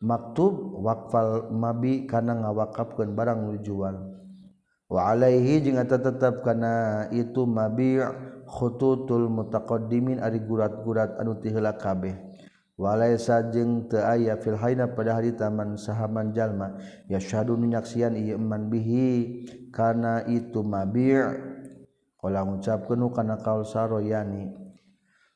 maktub 0.00 0.80
wakfal 0.80 1.52
mabi 1.52 2.08
kana 2.08 2.34
ngawakafkeun 2.40 3.12
barang 3.12 3.46
nu 3.46 3.60
jual 3.60 3.96
wa 4.90 5.00
alaihi 5.12 5.62
jeung 5.62 5.78
eta 5.78 6.00
tetep 6.00 6.42
kana 6.42 7.06
itu 7.14 7.46
mabi' 7.46 8.02
khututul 8.50 9.30
mutaqaddimin 9.30 10.18
ari 10.18 10.42
gurat-gurat 10.42 11.14
anu 11.22 11.38
tiheula 11.38 11.78
kabeh. 11.78 12.18
Wa 12.74 12.96
laisa 12.98 13.44
jeung 13.52 13.86
teu 13.86 14.02
aya 14.02 14.34
fil 14.40 14.58
haina 14.58 14.90
pada 14.90 15.14
hari 15.14 15.36
taman 15.36 15.78
sahaman 15.78 16.34
jalma. 16.34 16.80
Yasyhadu 17.06 17.54
nyaksian 17.54 18.18
ieu 18.18 18.40
man 18.40 18.66
bihi 18.66 19.46
kana 19.70 20.26
itu 20.26 20.64
mabi' 20.66 21.14
qala 22.18 22.42
ngucapkeun 22.42 23.06
kana 23.14 23.38
kaul 23.38 23.62
saroyani. 23.62 24.50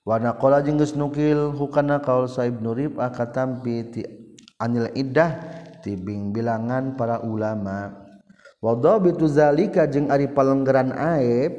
Wa 0.03 0.19
naqala 0.19 0.65
jeung 0.67 0.81
geus 0.81 0.99
nukil 0.99 1.55
hukana 1.55 2.03
kaul 2.03 2.27
sa 2.27 2.49
ibnu 2.49 2.75
rib 2.75 2.99
akatampi 2.99 3.77
ti 3.95 4.03
anil 4.59 4.91
iddah 4.95 5.31
tibing 5.85 6.33
bilangan 6.33 6.97
para 6.97 7.21
ulama. 7.23 8.05
Wadhabitu 8.65 9.29
zalika 9.29 9.85
jeung 9.85 10.09
ari 10.09 10.33
palenggeran 10.33 10.95
aib. 10.97 11.53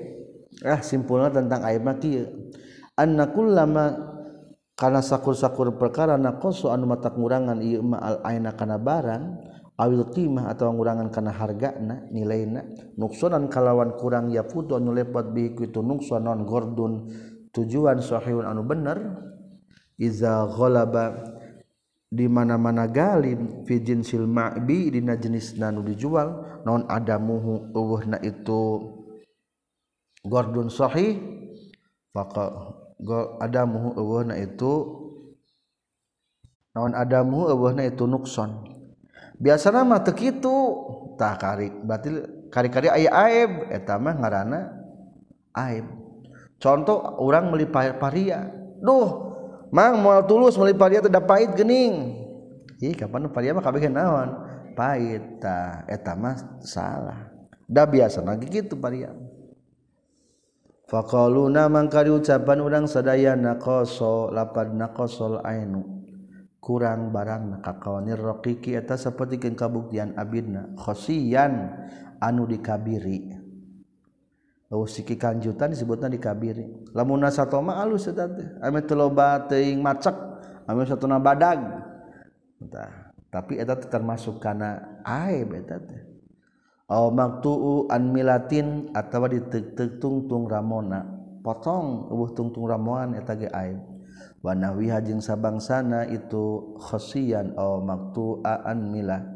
Ah 0.66 0.82
simpulna 0.82 1.30
tentang 1.30 1.62
aib 1.68 1.86
mah 1.86 2.00
kieu. 2.02 2.50
Anna 2.96 3.30
kullama 3.30 4.16
kana 4.74 5.04
sakur-sakur 5.04 5.76
perkara 5.76 6.16
naqasu 6.18 6.72
anu 6.72 6.89
mata 6.89 7.12
ngurangan 7.12 7.60
ieu 7.62 7.84
ma 7.84 8.00
al 8.00 8.18
aina 8.24 8.56
kana 8.56 8.80
barang 8.80 9.24
awil 9.76 10.08
qimah 10.16 10.48
atawa 10.48 10.72
ngurangan 10.74 11.12
kana 11.12 11.36
hargana 11.36 12.08
nilaina. 12.10 12.64
Nuksonan 12.96 13.52
kalawan 13.52 14.00
kurang 14.00 14.32
ya 14.32 14.48
putu 14.48 14.80
anu 14.80 14.96
lepat 14.96 15.36
bi 15.36 15.54
kitu 15.54 15.84
nukson 15.84 16.24
non 16.24 16.48
gordun. 16.48 17.12
Tujuan 17.52 18.00
sahihun 18.00 18.48
anu 18.48 18.66
bener 18.66 18.98
iza 20.00 20.48
ghalaba 20.50 21.35
di 22.16 22.32
mana-mana 22.32 22.88
Gallim 22.88 23.68
Fijin 23.68 23.99
Silmabi 23.99 24.88
Dina 24.88 25.20
jenis 25.20 25.59
Nanu 25.59 25.84
dijual 25.84 26.63
non 26.63 26.88
ada 26.88 27.20
muhu 27.20 27.76
uh 27.76 28.01
na 28.07 28.18
itu. 28.24 28.95
Gordon 30.24 30.72
sahih 30.72 31.20
maka 32.16 32.72
ada 33.43 33.68
muhu 33.68 33.99
uh 33.99 34.24
na 34.24 34.39
itu 34.39 34.74
non 36.72 36.95
ada 36.95 37.20
muhu 37.28 37.51
uh 37.51 37.74
na 37.76 37.84
itu 37.84 38.07
Nukson. 38.07 38.63
Biasa 39.36 39.76
nama 39.76 39.99
tekitu 39.99 40.55
tak 41.20 41.43
karik 41.43 41.84
batil 41.84 42.47
kari-kari 42.47 42.88
ayah 42.88 43.28
aib 43.28 43.51
etama 43.68 44.16
ngarana 44.16 44.72
aib. 45.51 45.84
Contoh 46.55 47.20
orang 47.20 47.51
melipat 47.51 47.99
paria 47.99 48.47
duh 48.80 49.24
Mang 49.74 50.01
moal 50.01 50.26
tulus 50.30 50.57
meuli 50.57 50.78
paria 50.78 51.01
teh 51.01 51.09
da 51.09 51.22
pait 51.22 51.49
geuning. 51.53 52.26
Ih 52.82 52.93
kapan 52.93 53.30
paria 53.32 53.55
mah 53.55 53.63
kabeh 53.63 53.88
naon? 53.88 54.30
Pait 54.76 55.39
tah 55.39 55.88
eta 55.88 56.13
mah 56.13 56.61
salah. 56.61 57.32
Da 57.66 57.88
biasa 57.88 58.22
lagi 58.22 58.45
kitu 58.49 58.78
paria. 58.78 59.09
Faqaluna 60.86 61.66
mangkari 61.66 62.13
ucapan 62.13 62.61
urang 62.61 62.86
sadaya 62.86 63.34
naqaso 63.34 64.30
lapad 64.30 64.70
naqasol 64.70 65.41
ainu. 65.41 65.82
Kurang 66.61 67.13
barang 67.13 67.57
nakakawanir 67.57 68.18
raqiqi 68.18 68.78
eta 68.78 68.97
sapertikeun 68.97 69.57
kabuktian 69.57 70.18
abidna 70.18 70.74
khosiyan 70.78 71.74
anu 72.22 72.45
dikabiri. 72.49 73.35
siki 74.70 75.16
kanjutan 75.16 75.72
disebutnya 75.72 76.09
dikabiri 76.09 76.91
lamun 76.91 77.22
satu 77.30 77.61
mah 77.61 77.86
alus 77.86 78.09
eta 78.09 78.26
teh. 78.26 78.47
Ame 78.59 78.82
teu 78.82 78.97
loba 78.97 79.45
teuing 79.45 79.80
macek 79.80 80.18
ame 80.66 80.84
satuna 80.89 81.22
badag 81.22 81.61
tah 82.74 83.13
tapi 83.30 83.61
eta 83.61 83.78
termasuk 83.78 84.41
kana 84.41 85.01
aib 85.05 85.53
eta 85.53 85.78
teh. 85.78 86.01
Aw 86.86 87.09
maktu'u 87.09 87.89
an 87.89 88.13
milatin 88.13 88.93
atawa 88.93 89.26
ditek 89.26 89.97
tungtung 89.97 90.45
ramona. 90.45 91.01
Potong 91.41 92.09
eueuh 92.13 92.34
tungtung 92.34 92.66
ramoan 92.66 93.18
eta 93.18 93.34
ge 93.38 93.49
aib. 93.49 93.82
Wa 94.45 94.53
nahwiha 94.53 95.01
jeung 95.01 95.22
sabangsana 95.22 96.05
itu 96.09 96.78
khosian 96.78 97.57
aw 97.57 97.82
maktu'a 97.82 98.66
an 98.70 98.93
milah 98.93 99.35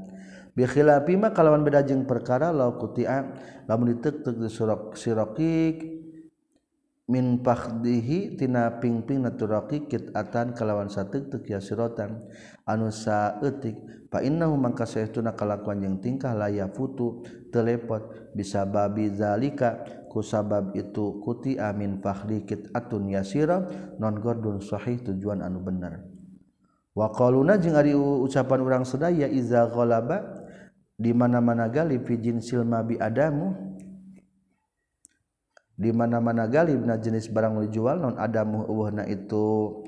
bi 0.59 0.67
khilafi 0.67 1.15
ma 1.15 1.31
kalawan 1.31 1.63
beda 1.63 1.87
jeung 1.87 2.03
perkara 2.03 2.51
law 2.51 2.75
kuti'a 2.75 3.31
lamun 3.63 3.95
ditek-tek 3.95 4.35
di 4.35 4.51
surok 4.51 4.91
sirokik 4.99 5.79
min 7.07 7.39
fakhdihi 7.39 8.35
tina 8.35 8.67
pingping 8.83 9.23
naturaki 9.23 9.87
atan 10.11 10.51
kalawan 10.51 10.91
satek-tek 10.91 11.47
ya 11.47 11.63
sirotan 11.63 12.27
anu 12.67 12.91
saeutik 12.91 13.79
fa 14.11 14.19
innahu 14.19 14.59
mangka 14.59 14.83
saestuna 14.83 15.31
kalakuan 15.31 15.79
jeung 15.79 16.03
tingkah 16.03 16.35
laya 16.35 16.67
futu 16.67 17.23
telepot 17.55 18.35
bisa 18.35 18.67
babi 18.67 19.15
zalika 19.15 19.79
ku 20.11 20.19
sabab 20.19 20.75
itu 20.75 21.23
kuti 21.23 21.55
amin 21.55 22.03
fakhdi 22.03 22.43
atun 22.75 23.07
yasira 23.07 23.63
non 23.95 24.19
gordun 24.19 24.59
sahih 24.59 24.99
tujuan 25.07 25.39
anu 25.39 25.63
bener. 25.63 26.03
Wa 26.93 27.15
qaluna 27.15 27.55
jeung 27.55 27.79
ari 27.79 27.95
ucapan 27.95 28.59
urang 28.59 28.83
sedaya 28.83 29.29
iza 29.29 29.65
ghalaba 29.71 30.38
di 30.99 31.15
mana-mana 31.15 31.71
galib 31.71 32.03
fi 32.03 32.19
jinsil 32.19 32.67
mabi 32.67 32.99
adamu. 32.99 33.55
Di 35.79 35.95
mana-mana 35.95 36.43
galib 36.51 36.83
na 36.83 36.99
jenis 36.99 37.31
barang 37.31 37.55
nu 37.55 37.63
dijual 37.63 38.03
non 38.03 38.19
adamu 38.19 38.67
eueuhna 38.67 39.07
itu 39.07 39.79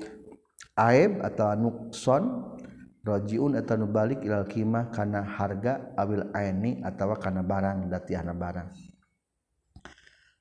aib 0.72 1.20
atau 1.20 1.52
nukson 1.52 2.56
rajiun 3.04 3.60
atau 3.60 3.76
nu 3.76 3.92
balik 3.92 4.24
ilal 4.24 4.48
kimah 4.48 4.88
kana 4.88 5.20
harga 5.20 5.92
awil 6.00 6.32
aini 6.32 6.80
atawa 6.80 7.20
kana 7.20 7.44
barang 7.44 7.92
datiahna 7.92 8.32
barang. 8.32 8.72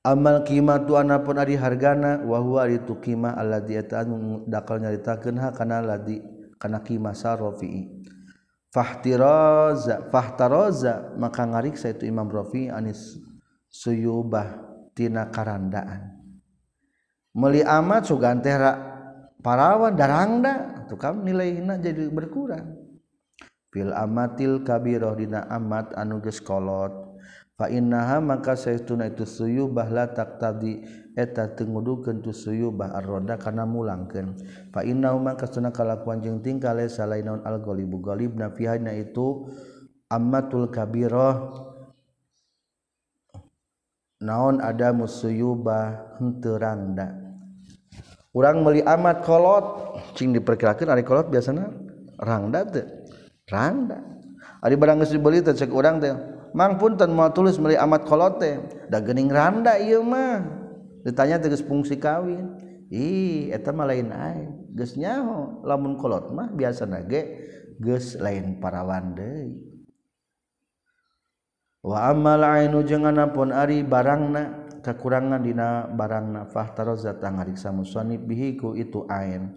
Amal 0.07 0.47
kimah 0.47 0.87
tu 0.87 0.95
anapun 0.95 1.35
ari 1.35 1.59
hargana 1.59 2.23
wa 2.23 2.39
ari 2.63 2.79
tu 2.87 2.95
kimah 2.97 3.35
alladzi 3.35 3.75
eta 3.75 4.07
anu 4.07 4.47
dakal 4.47 4.79
nyaritakeun 4.79 5.35
ha 5.35 5.51
kana 5.51 5.83
ladzi 5.83 6.23
kana 6.57 6.79
kimah 6.79 7.11
sarofi 7.11 7.91
fahtiraza 8.71 10.07
fahtaraza 10.09 11.13
maka 11.19 11.43
ngariksa 11.43 11.91
itu 11.91 12.07
Imam 12.07 12.31
Rafi 12.31 12.71
anis 12.71 13.19
suyubah 13.67 14.59
tina 14.95 15.27
karandaan. 15.27 16.23
Meli 17.31 17.63
amat 17.63 18.07
sugan 18.07 18.43
teh 18.43 18.55
parawan 19.39 19.95
darangda 19.95 20.87
tuh 20.87 20.99
kam 20.99 21.23
nilainya 21.23 21.79
jadi 21.79 22.11
berkurang. 22.11 22.75
Fil 23.71 23.95
amatil 23.95 24.67
kabiroh 24.67 25.15
dina 25.15 25.47
amat 25.47 25.95
anu 25.95 26.19
geus 26.19 26.43
kolot. 26.43 27.10
innaha 27.67 28.23
maka 28.23 28.55
saytuna 28.55 29.11
itu 29.11 29.27
suyubah 29.27 29.91
la 29.91 30.09
taqtadi 30.09 30.81
eta 31.13 31.51
eta 31.51 31.59
tengudukeun 31.59 32.23
tu 32.23 32.31
suyubah 32.31 32.95
arroda 32.95 33.35
kana 33.35 33.67
mulangkeun. 33.67 34.39
Fa 34.71 34.81
innahu 34.87 35.19
maka 35.19 35.45
sunna 35.45 35.75
kalakuan 35.75 36.23
jeung 36.23 36.39
tingkah 36.39 36.71
laisa 36.71 37.03
lainaun 37.03 37.43
al 37.43 37.59
ghalibu 37.59 37.99
ghalibna 37.99 38.49
fihana 38.55 38.95
itu 38.95 39.51
ammatul 40.07 40.71
kabirah. 40.71 41.67
Naon 44.21 44.61
ada 44.61 44.93
musuyubah 44.93 46.17
henteu 46.21 46.61
randa 46.61 47.31
urang 48.31 48.63
meuli 48.63 48.79
amat 48.85 49.25
kolot 49.27 49.97
cing 50.15 50.31
diperkirakeun 50.31 50.87
ari 50.87 51.03
kolot 51.03 51.27
biasana 51.27 51.67
rangda 52.21 52.63
teu 52.69 52.85
randa 53.51 53.99
ari 54.63 54.77
barang 54.79 55.03
geus 55.03 55.11
dibeli 55.11 55.43
teh 55.43 55.51
cek 55.51 55.73
urang 55.73 55.99
teh 55.99 56.15
mangpunten 56.51 57.11
mau 57.11 57.31
tulis 57.31 57.57
meli 57.57 57.75
amat 57.75 58.07
kolote. 58.07 58.61
Da 58.91 58.99
gening 58.99 59.31
randa 59.31 59.75
ieu 59.79 60.03
mah. 60.05 60.43
Ditanya 61.01 61.41
tegas 61.41 61.65
fungsi 61.65 61.97
kawin. 61.97 62.57
Ih 62.91 63.55
eta 63.55 63.71
mah 63.71 63.87
lain 63.87 64.11
ae 64.11 64.51
geus 64.75 64.99
nyaho 64.99 65.63
lamun 65.63 65.95
kolot 65.95 66.35
mah 66.35 66.51
biasa 66.51 66.83
nage 66.83 67.23
geus 67.79 68.19
lain 68.19 68.59
parawan 68.59 69.15
deui. 69.15 69.55
Wa 71.81 72.11
amal 72.11 72.43
ainu 72.43 72.83
jeung 72.83 73.07
anapun 73.07 73.55
ari 73.55 73.81
barangna 73.81 74.67
kekurangan 74.83 75.39
dina 75.39 75.87
barangna 75.87 76.51
fahtaraza 76.51 77.15
tangariksa 77.17 77.71
musannif 77.71 78.21
bihi 78.27 78.59
ku 78.59 78.75
itu 78.75 79.07
ain. 79.07 79.55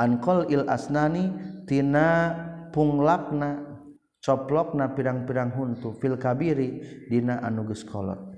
Anqal 0.00 0.48
il 0.48 0.64
asnani 0.64 1.30
tina 1.68 2.34
punglakna 2.72 3.69
coplok 4.20 4.76
na 4.76 4.92
pirang-pirang 4.92 5.50
huntu 5.56 5.96
fil 5.96 6.20
kabiri 6.20 7.04
dina 7.08 7.40
anuges 7.40 7.82
kolot. 7.84 8.30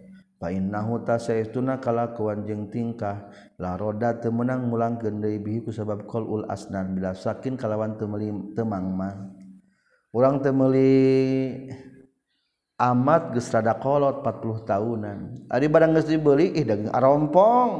Painnahu 0.42 1.06
tasaituna 1.06 1.78
kalakuan 1.78 2.42
jeung 2.42 2.66
tingkah 2.66 3.30
la 3.62 3.78
roda 3.78 4.18
teu 4.18 4.34
meunang 4.34 4.66
mulangkeun 4.66 5.22
deui 5.22 5.38
bihi 5.38 5.62
ku 5.62 5.70
sabab 5.70 6.02
qaul 6.10 6.42
asnan 6.50 6.98
bila 6.98 7.14
sakin 7.14 7.54
kalawan 7.54 7.94
teu 7.94 8.10
meuli 8.10 8.34
mah. 8.58 9.14
urang 10.10 10.42
teu 10.42 10.50
meuli 10.50 11.70
amat 12.74 13.38
geus 13.38 13.54
rada 13.54 13.78
kolot 13.78 14.26
40 14.26 14.66
tahunan 14.66 15.18
ari 15.46 15.70
barang 15.70 15.94
geus 15.94 16.10
dibeli 16.10 16.50
ih 16.58 16.66
daging 16.66 16.90
arompong 16.90 17.70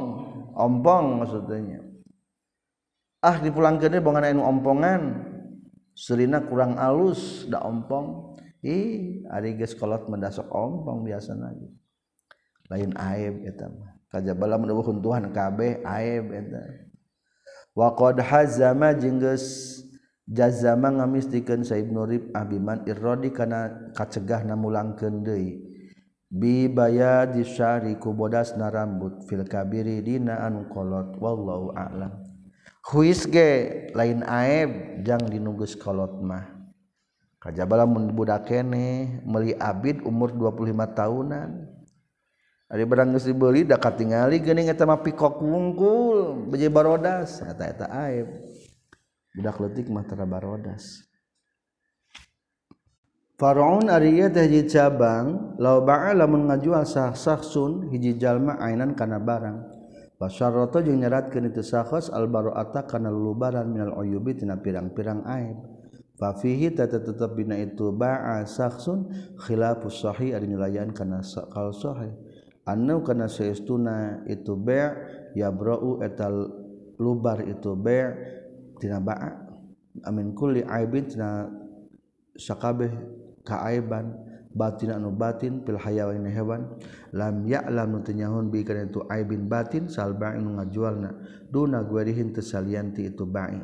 ompong. 0.55 1.19
Maksudnya. 1.19 1.83
Ah 3.19 3.43
dipulangkeun 3.43 3.91
deui 3.91 3.99
bongan 3.99 4.23
anu 4.23 4.39
ompongan. 4.39 5.32
Serina 5.93 6.41
kurang 6.41 6.77
alus 6.77 7.45
da 7.49 7.61
ompong. 7.61 8.37
Ih 8.63 9.27
ari 9.27 9.59
geus 9.59 9.75
kolot 9.75 10.07
mendasok 10.07 10.47
ompong 10.47 11.03
biasa 11.03 11.35
lagi 11.35 11.67
lain 12.71 12.95
aib 12.95 13.43
eta 13.43 13.67
mah. 13.67 13.91
Kajabala 14.07 14.55
menuhun 14.61 15.01
Tuhan 15.03 15.29
kabeh 15.35 15.83
aib 15.83 16.31
eta. 16.31 16.63
Wa 17.75 17.91
qad 17.97 18.23
hazama 18.23 18.93
jeung 18.95 19.19
geus 19.19 19.77
jazama 20.23 20.95
ngamistikeun 20.95 21.67
sa 21.67 21.75
Ibnu 21.75 22.07
Rib 22.07 22.23
Abiman 22.31 22.87
irrodi 22.87 23.35
kana 23.35 23.91
kacegah 23.91 24.47
namulangkeun 24.47 25.27
deui. 25.27 25.59
Bi 26.33 26.65
bayadi 26.71 27.45
syari 27.45 27.99
ku 27.99 28.15
bodasna 28.15 28.71
rambut 28.71 29.27
fil 29.29 29.45
kabiri 29.45 30.01
dina 30.01 30.41
anu 30.41 30.65
kolot 30.71 31.19
wallahu 31.19 31.75
a'lam. 31.77 32.22
kuis 32.83 33.23
ge 33.31 33.49
lain 33.95 34.27
aib 34.27 35.01
jang 35.07 35.23
dinugus 35.31 35.73
kolot 35.79 36.19
mah. 36.19 36.51
Kajabala 37.39 37.87
mun 37.87 38.11
budak 38.11 38.51
kene 38.51 39.19
meuli 39.23 39.55
abid 39.55 40.03
umur 40.03 40.35
25 40.35 40.75
tahunan. 40.95 41.49
Ari 42.71 42.83
barang 42.83 43.15
geus 43.15 43.27
dibeli 43.27 43.63
da 43.63 43.79
katingali 43.79 44.39
geuning 44.43 44.67
eta 44.67 44.83
mah 44.83 44.99
pikok 44.99 45.39
wungkul 45.39 46.51
beje 46.51 46.67
barodas. 46.67 47.39
Eta 47.43 47.63
eta 47.67 47.85
aib 48.07 48.27
budak 49.35 49.55
leutik 49.63 49.87
mah 49.87 50.03
tara 50.03 50.27
barodas. 50.27 51.07
Faraun 53.39 53.91
ari 53.91 54.23
teh 54.31 54.47
hiji 54.47 54.71
cabang 54.71 55.57
law 55.59 55.83
ba'a 55.83 56.15
lamun 56.15 56.47
ngajual 56.47 56.87
sah-sahsun 56.87 57.91
hiji 57.91 58.15
jalma 58.15 58.55
ainan 58.61 58.95
kana 58.95 59.19
barang. 59.19 59.82
Basarrata 60.17 60.79
jeung 60.85 61.01
nyeratkeun 61.01 61.49
itu 61.49 61.65
sakhos 61.65 62.07
al-bara'ata 62.13 62.85
kana 62.87 63.09
lulubaran 63.09 63.67
minal 63.67 63.97
uyubi 63.97 64.37
tina 64.37 64.55
pirang-pirang 64.55 65.25
aib. 65.25 65.57
Fa 66.13 66.37
fihi 66.37 66.69
tetep 66.71 67.33
bina 67.33 67.57
itu 67.57 67.89
ba'a 67.89 68.45
sahsun 68.45 69.09
khilafus 69.41 70.05
sahih 70.05 70.37
ari 70.37 70.45
nyulayan 70.47 70.93
kana 70.93 71.25
kal 71.49 71.73
sahih. 71.73 72.13
Anu 72.63 73.03
kana 73.03 73.27
saestuna 73.27 74.23
itu 74.29 74.55
ba' 74.55 74.95
yabra'u 75.35 76.05
etal 76.05 76.47
lubar 77.01 77.43
itu 77.43 77.73
ba' 77.73 78.13
tina 78.77 79.01
ba'a. 79.01 79.31
Amin 80.05 80.37
kulli 80.37 80.61
aibin 80.63 81.09
tina 81.09 81.49
sakabeh 82.37 82.93
kaaiban 83.43 84.15
batin 84.53 84.93
anu 84.93 85.09
batin 85.09 85.65
pil 85.65 85.81
hayawan 85.81 86.29
hewan 86.29 86.77
lam 87.09 87.43
ya'lam 87.49 87.99
nu 88.05 88.39
bi 88.53 88.61
kana 88.61 88.85
itu 88.85 89.01
aibin 89.09 89.49
batin 89.49 89.89
sal 89.89 90.13
ba'i 90.13 90.37
nu 90.37 90.57
ngajualna. 90.61 91.09
Duna 91.49 91.85
guerihin 91.85 92.33
teu 92.33 92.41
itu 93.01 93.25
ba'i. 93.25 93.57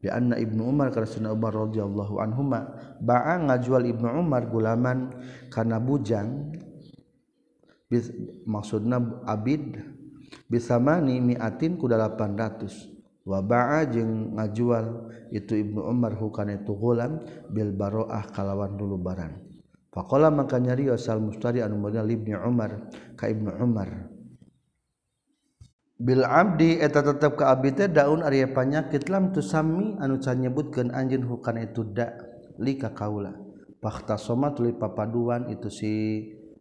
Bi 0.00 0.08
anna 0.08 0.40
ibnu 0.40 0.64
umar 0.64 0.94
kana 0.94 1.28
umar 1.28 1.52
radhiyallahu 1.52 2.24
anhuma 2.24 2.72
ba'a 3.02 3.36
ngajual 3.50 3.84
ibnu 3.84 4.08
umar 4.08 4.48
gulaman 4.48 5.12
kana 5.52 5.76
bujang 5.76 6.56
bis, 7.90 8.08
maksudna 8.48 9.20
abid 9.28 9.76
bisamani 10.48 11.20
miatin 11.20 11.76
ku 11.76 11.84
800 11.84 13.26
wa 13.28 13.44
ba'a 13.44 13.84
jeung 13.92 14.40
ngajual 14.40 15.12
itu 15.28 15.58
ibnu 15.58 15.84
umar 15.84 16.16
hukana 16.16 16.56
itu 16.56 16.72
gulam 16.72 17.20
bil 17.52 17.74
baroah 17.76 18.24
kalawan 18.32 18.80
dulu 18.80 18.96
barang. 18.96 19.49
Pakola 19.90 20.30
maka 20.30 20.62
nyari 20.62 20.86
asal 20.86 21.18
mustari 21.18 21.66
anu 21.66 21.74
modal 21.74 22.06
ibni 22.06 22.38
Umar 22.38 22.90
ka 23.18 23.26
ibnu 23.26 23.50
Umar. 23.58 24.06
Bil 26.00 26.22
abdi 26.24 26.78
eta 26.78 27.02
tetap 27.02 27.36
ke 27.36 27.44
abdi 27.44 27.74
teh 27.74 27.90
daun 27.90 28.22
Arya 28.22 28.48
panyakit 28.54 29.10
lam 29.10 29.34
tusami 29.34 29.98
anu 29.98 30.22
can 30.22 30.40
nyebutkeun 30.40 30.94
anjeun 30.94 31.26
hukana 31.26 31.66
itu 31.66 31.82
da 31.84 32.14
li 32.62 32.78
ka 32.78 32.94
kaula. 32.94 33.34
Pakhtasoma 33.82 34.54
tuluy 34.54 34.76
papaduan 34.76 35.50
itu 35.50 35.68
si 35.72 35.92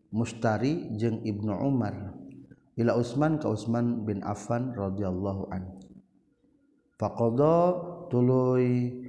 Mustari 0.10 0.90
jeung 0.98 1.22
Ibnu 1.22 1.54
Umar. 1.54 2.18
Ila 2.80 2.98
Utsman 2.98 3.38
ka 3.38 3.52
Utsman 3.52 4.08
bin 4.10 4.26
Affan 4.26 4.74
radhiyallahu 4.74 5.54
anhu. 5.54 5.78
Faqada 6.98 7.78
tuluy 8.10 9.06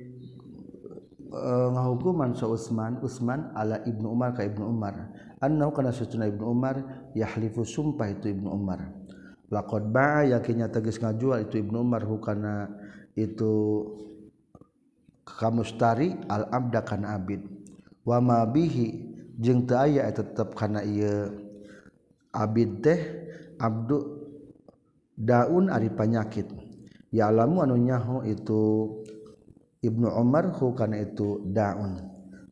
Eh, 1.31 1.68
ngahukuman 1.70 2.35
so 2.35 2.51
Utsman 2.51 2.99
Utsman 3.07 3.55
ala 3.55 3.78
Ibnu 3.87 4.03
Umar 4.11 4.35
ka 4.35 4.43
Ibnu 4.43 4.66
Umar. 4.66 5.14
Annahu 5.39 5.70
kana 5.70 5.95
sutuna 5.95 6.26
Ibnu 6.26 6.43
Umar 6.43 6.83
yahlifu 7.14 7.62
sumpah 7.62 8.11
itu 8.11 8.35
Ibnu 8.35 8.51
Umar. 8.51 8.91
Laqad 9.47 9.95
ba'a 9.95 10.26
yakinnya 10.26 10.66
tegas 10.74 10.99
ngajual 10.99 11.47
itu 11.47 11.62
Ibnu 11.62 11.87
Umar 11.87 12.03
hukana 12.03 12.66
itu 13.14 13.87
kamustari 15.22 16.18
al 16.26 16.51
abda 16.51 16.83
kana 16.83 17.14
abid. 17.14 17.47
Wa 18.03 18.18
ma 18.18 18.43
bihi 18.43 18.91
jeung 19.39 19.70
teu 19.70 19.78
aya 19.78 20.11
tetep 20.11 20.59
kana 20.59 20.83
ieu 20.83 21.47
abid 22.35 22.83
teh 22.83 23.01
abdu 23.62 24.18
daun 25.14 25.70
ari 25.70 25.95
panyakit. 25.95 26.51
Ya 27.14 27.31
alamu 27.31 27.62
anu 27.62 27.78
nyaho 27.78 28.26
itu 28.26 28.62
Ibnu 29.81 30.09
Umar 30.12 30.53
hukana 30.57 31.01
itu 31.01 31.41
daun. 31.49 31.97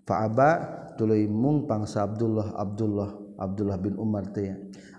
Faaba 0.08 0.50
tuluy 0.96 1.28
mung 1.28 1.68
pangsa 1.68 2.08
Abdullah 2.08 2.56
Abdullah 2.56 3.10
Abdullah 3.36 3.76
bin 3.76 3.94
Umar 4.00 4.32
teh. 4.32 4.48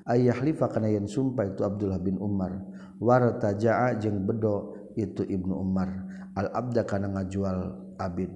Ayah 0.05 0.37
lifa 0.41 0.69
kana 0.69 0.89
yen 0.89 1.09
sumpah 1.09 1.49
itu 1.49 1.65
Abdullah 1.65 1.97
bin 1.97 2.21
Umar. 2.21 2.53
Wartaja'a 3.01 3.97
jeung 3.97 4.25
bedo 4.25 4.89
itu 4.93 5.25
Ibnu 5.25 5.57
Umar. 5.57 5.89
Al 6.37 6.53
abda 6.53 6.85
kana 6.85 7.09
ngajual 7.09 7.57
abid. 7.97 8.29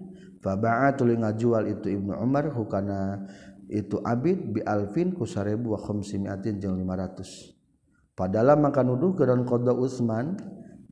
Faba'a 0.44 0.92
tuluy 0.98 1.16
ngajual 1.16 1.72
itu 1.72 1.88
Ibnu 1.94 2.18
Umar 2.20 2.52
hukana 2.52 3.30
itu 3.72 3.98
abid 4.04 4.54
bi 4.54 4.60
alfin 4.66 5.16
ku 5.16 5.24
1000 5.24 5.64
wa 5.64 5.80
khamsimiatin 5.80 6.60
jeung 6.60 6.78
500 6.78 8.14
padahal 8.14 8.60
maka 8.60 8.84
nuduh 8.84 9.16
ke 9.16 9.24
dan 9.24 9.48
qada 9.48 9.72
Utsman 9.72 10.36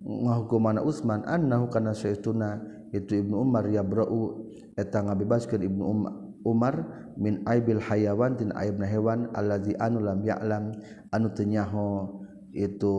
ngahukum 0.01 0.59
mana 0.65 0.81
Utsman 0.81 1.21
annahu 1.27 1.69
kana 1.69 1.93
saytuna 1.93 2.63
itu 2.91 3.23
Ibnu 3.23 3.39
Umar 3.39 3.67
yabra'u 3.67 4.51
eta 4.75 5.03
ngabebaskeun 5.03 5.63
Ibnu 5.63 5.83
um-, 5.83 6.11
Umar 6.43 7.07
min 7.17 7.45
aibil 7.45 7.79
hayawan 7.79 8.35
tin 8.37 8.49
aibna 8.57 8.85
hewan 8.89 9.29
allazi 9.37 9.77
anu 9.77 10.01
lam 10.01 10.25
ya'lam 10.25 10.73
anu 11.13 11.27
teu 11.31 11.45
nyaho 11.45 12.21
itu 12.51 12.93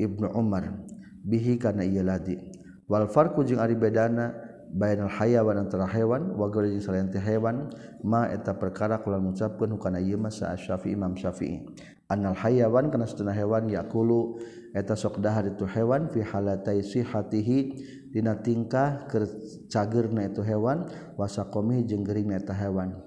Ibnu 0.00 0.32
Umar. 0.32 0.84
Bihi 1.24 1.56
kana 1.56 1.84
ieu 1.84 2.04
ladi. 2.04 2.36
Wal 2.84 3.08
farqu 3.08 3.44
jeung 3.48 3.60
ari 3.60 3.74
bedana 3.74 4.36
bainal 4.74 5.08
hayawan 5.08 5.64
antara 5.64 5.88
hewan 5.88 6.36
wa 6.36 6.50
garis 6.52 6.84
selain 6.84 7.08
teh 7.08 7.22
hewan 7.22 7.72
ma 8.04 8.28
eta 8.28 8.58
perkara 8.58 9.00
kula 9.00 9.16
ngucapkeun 9.22 9.72
hukana 9.72 10.02
ieu 10.02 10.20
mah 10.20 10.32
sa 10.32 10.52
Syafi'i 10.52 10.92
Imam 10.92 11.16
Syafi'i. 11.16 11.64
Anal 12.12 12.36
hayawan 12.36 12.92
kana 12.92 13.08
satuna 13.08 13.32
hewan 13.32 13.72
yaqulu 13.72 14.36
eta 14.76 14.92
sok 14.92 15.24
dahar 15.24 15.48
itu 15.48 15.64
hewan 15.64 16.12
fi 16.12 16.20
halatai 16.20 16.84
sihatihi 16.84 17.58
Dina 18.14 18.38
tingkah 18.38 19.10
cagirna 19.66 20.30
itu 20.30 20.38
hewan 20.46 20.86
wasa 21.18 21.50
komi 21.50 21.82
jeung 21.82 22.06
gering 22.06 22.30
eta 22.30 22.54
hewan. 22.54 23.02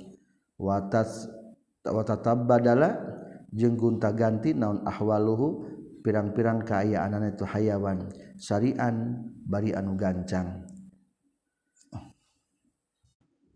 Watas 0.59 1.31
watatabadala 1.87 2.91
jeung 3.55 3.79
gunta 3.79 4.11
ganti 4.11 4.51
naon 4.51 4.83
ahwaluhu 4.83 5.63
pirang-pirang 6.03 6.59
keayaan 6.67 7.23
itu 7.23 7.47
hayawan. 7.47 8.11
Syarian 8.35 9.23
bari 9.47 9.71
anu 9.71 9.95
gancang. 9.95 10.67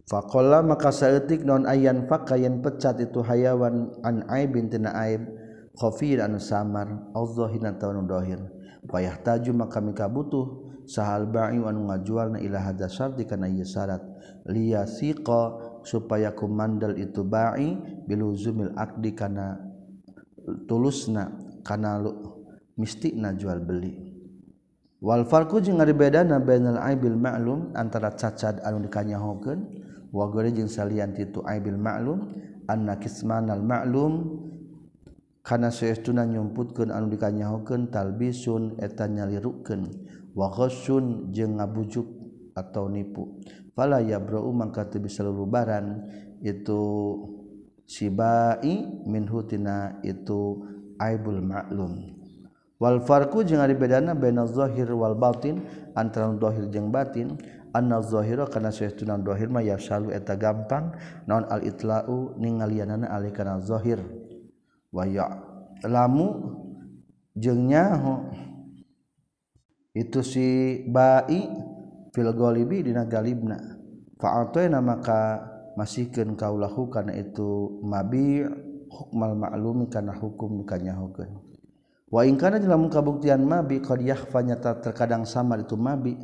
Fakola 0.07 0.63
maka 0.63 0.95
saeutik 0.95 1.43
non 1.43 1.67
ayan 1.67 2.07
fakayan 2.07 2.63
pecat 2.63 2.95
itu 3.03 3.19
hayawan 3.27 3.91
an 4.07 4.23
aibin 4.31 4.71
tina 4.71 4.95
aib 5.03 5.27
khafir 5.75 6.23
anu 6.23 6.39
samar 6.39 7.11
Allah 7.11 7.47
hina 7.51 7.75
taunu 7.75 8.07
dohir. 8.07 8.39
Wayah 8.87 9.19
taju 9.19 9.51
maka 9.51 9.83
mika 9.83 10.07
butuh 10.07 10.70
sahal 10.91 11.31
bai 11.31 11.55
anu 11.55 11.87
ngajual 11.87 12.35
na 12.35 12.39
ila 12.43 12.59
hadza 12.59 12.91
syarti 12.91 13.23
kana 13.23 13.47
ieu 13.47 13.63
syarat. 13.63 14.03
Liyasiqa 14.43 15.41
supaya 15.87 16.35
kumandal 16.35 16.99
itu 16.99 17.23
bai 17.23 17.79
biluzumil 18.03 18.75
aqdi 18.75 19.15
kana 19.15 19.55
tulusna 20.67 21.31
kana 21.63 22.03
mistina 22.75 23.31
jual 23.31 23.63
beli. 23.63 24.11
Wal 24.99 25.23
farqu 25.25 25.63
jeung 25.63 25.79
ngaribedana 25.79 26.43
bainal 26.43 26.77
aibil 26.77 27.15
ma'lum 27.17 27.71
antara 27.73 28.11
cacat 28.13 28.59
anu 28.61 28.83
dikanyahokeun. 28.85 29.59
Wa 30.11 30.27
gore 30.27 30.51
jeung 30.51 30.67
salian 30.67 31.15
titu 31.15 31.39
aibil 31.47 31.79
ma'lum 31.79 32.35
anna 32.67 32.99
kismanal 32.99 33.63
ma'lum 33.63 34.43
karena 35.41 35.73
seestuna 35.73 36.27
nyumputkan 36.27 36.91
anu 36.93 37.09
dikanyahokeun 37.09 37.89
talbisun 37.89 38.77
eta 38.77 39.07
nyalirukeun. 39.09 40.10
wasun 40.35 41.31
je 41.33 41.45
ngabujuk 41.47 42.07
atau 42.55 42.87
nipu. 42.91 43.39
Pala 43.71 44.03
ya 44.03 44.19
bro 44.19 44.51
mangka 44.51 44.83
bisa 44.99 45.23
lulubaran 45.23 46.07
itu 46.43 46.81
sibai 47.87 49.03
minhutina 49.07 49.99
itu 50.03 50.63
aibul 50.99 51.39
maklum 51.39 52.19
wal 52.81 52.99
farqu 53.03 53.45
jeung 53.45 53.61
ari 53.61 53.77
bedana 53.77 54.17
baina 54.17 54.47
zahir 54.49 54.89
wal 54.91 55.15
batin 55.15 55.63
antara 55.95 56.33
zahir 56.35 56.67
jeung 56.71 56.91
batin. 56.91 57.39
Anna 57.71 58.03
zahira 58.03 58.51
kana 58.51 58.67
saytuna 58.67 59.15
zahir 59.23 59.47
ma 59.47 59.63
yasalu 59.63 60.11
eta 60.11 60.35
gampang. 60.35 60.91
Non 61.23 61.47
al 61.47 61.63
itlau 61.63 62.35
ningalianana 62.35 63.07
alih 63.07 63.31
kana 63.31 63.63
zahir. 63.63 63.95
Wa 64.91 65.07
ya 65.07 65.39
lamu 65.87 66.51
jeung 67.31 67.71
nyaho 67.71 68.27
itu 69.91 70.19
si 70.23 70.47
bai 70.87 71.47
fil 72.15 72.31
ghalibi 72.31 72.87
dina 72.87 73.03
galibna. 73.07 73.59
Fa 74.19 74.45
atayna 74.45 74.79
maka 74.79 75.43
masihkeun 75.75 76.35
kaulahu 76.37 76.91
kana 76.91 77.15
itu 77.15 77.79
mabi 77.83 78.43
hukmal 78.91 79.33
ma'lumi 79.35 79.87
kana 79.89 80.15
hukum 80.15 80.63
kanyahokeun. 80.67 81.31
Wa 82.11 82.27
in 82.27 82.35
kana 82.35 82.59
lamun 82.59 82.91
kabuktian 82.91 83.43
mabi 83.47 83.79
qad 83.79 84.03
yahfa 84.03 84.43
nyata 84.43 84.83
terkadang 84.83 85.23
sama 85.23 85.55
itu 85.59 85.79
mabi 85.79 86.19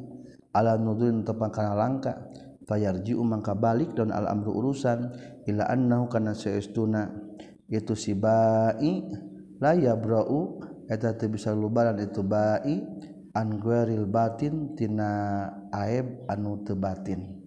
ala 0.52 0.76
nudrin 0.76 1.24
tepang 1.24 1.52
kana 1.52 1.74
langka. 1.76 2.28
Fayarji 2.68 3.16
mangka 3.16 3.56
balik 3.56 3.96
dan 3.96 4.12
al 4.12 4.28
amru 4.28 4.52
urusan 4.52 5.16
ila 5.48 5.72
annahu 5.72 6.12
kana 6.12 6.36
saestuna 6.36 7.08
itu 7.72 7.96
si 7.96 8.12
bai 8.12 9.08
la 9.64 9.72
yabra'u 9.72 10.60
eta 10.92 11.16
teu 11.16 11.32
bisa 11.32 11.56
lubaran 11.56 11.96
itu 11.96 12.20
bai 12.28 12.84
anguril 13.38 14.10
batin 14.10 14.74
tina 14.74 15.46
aib 15.70 16.26
anu 16.26 16.66
tebatin 16.66 17.38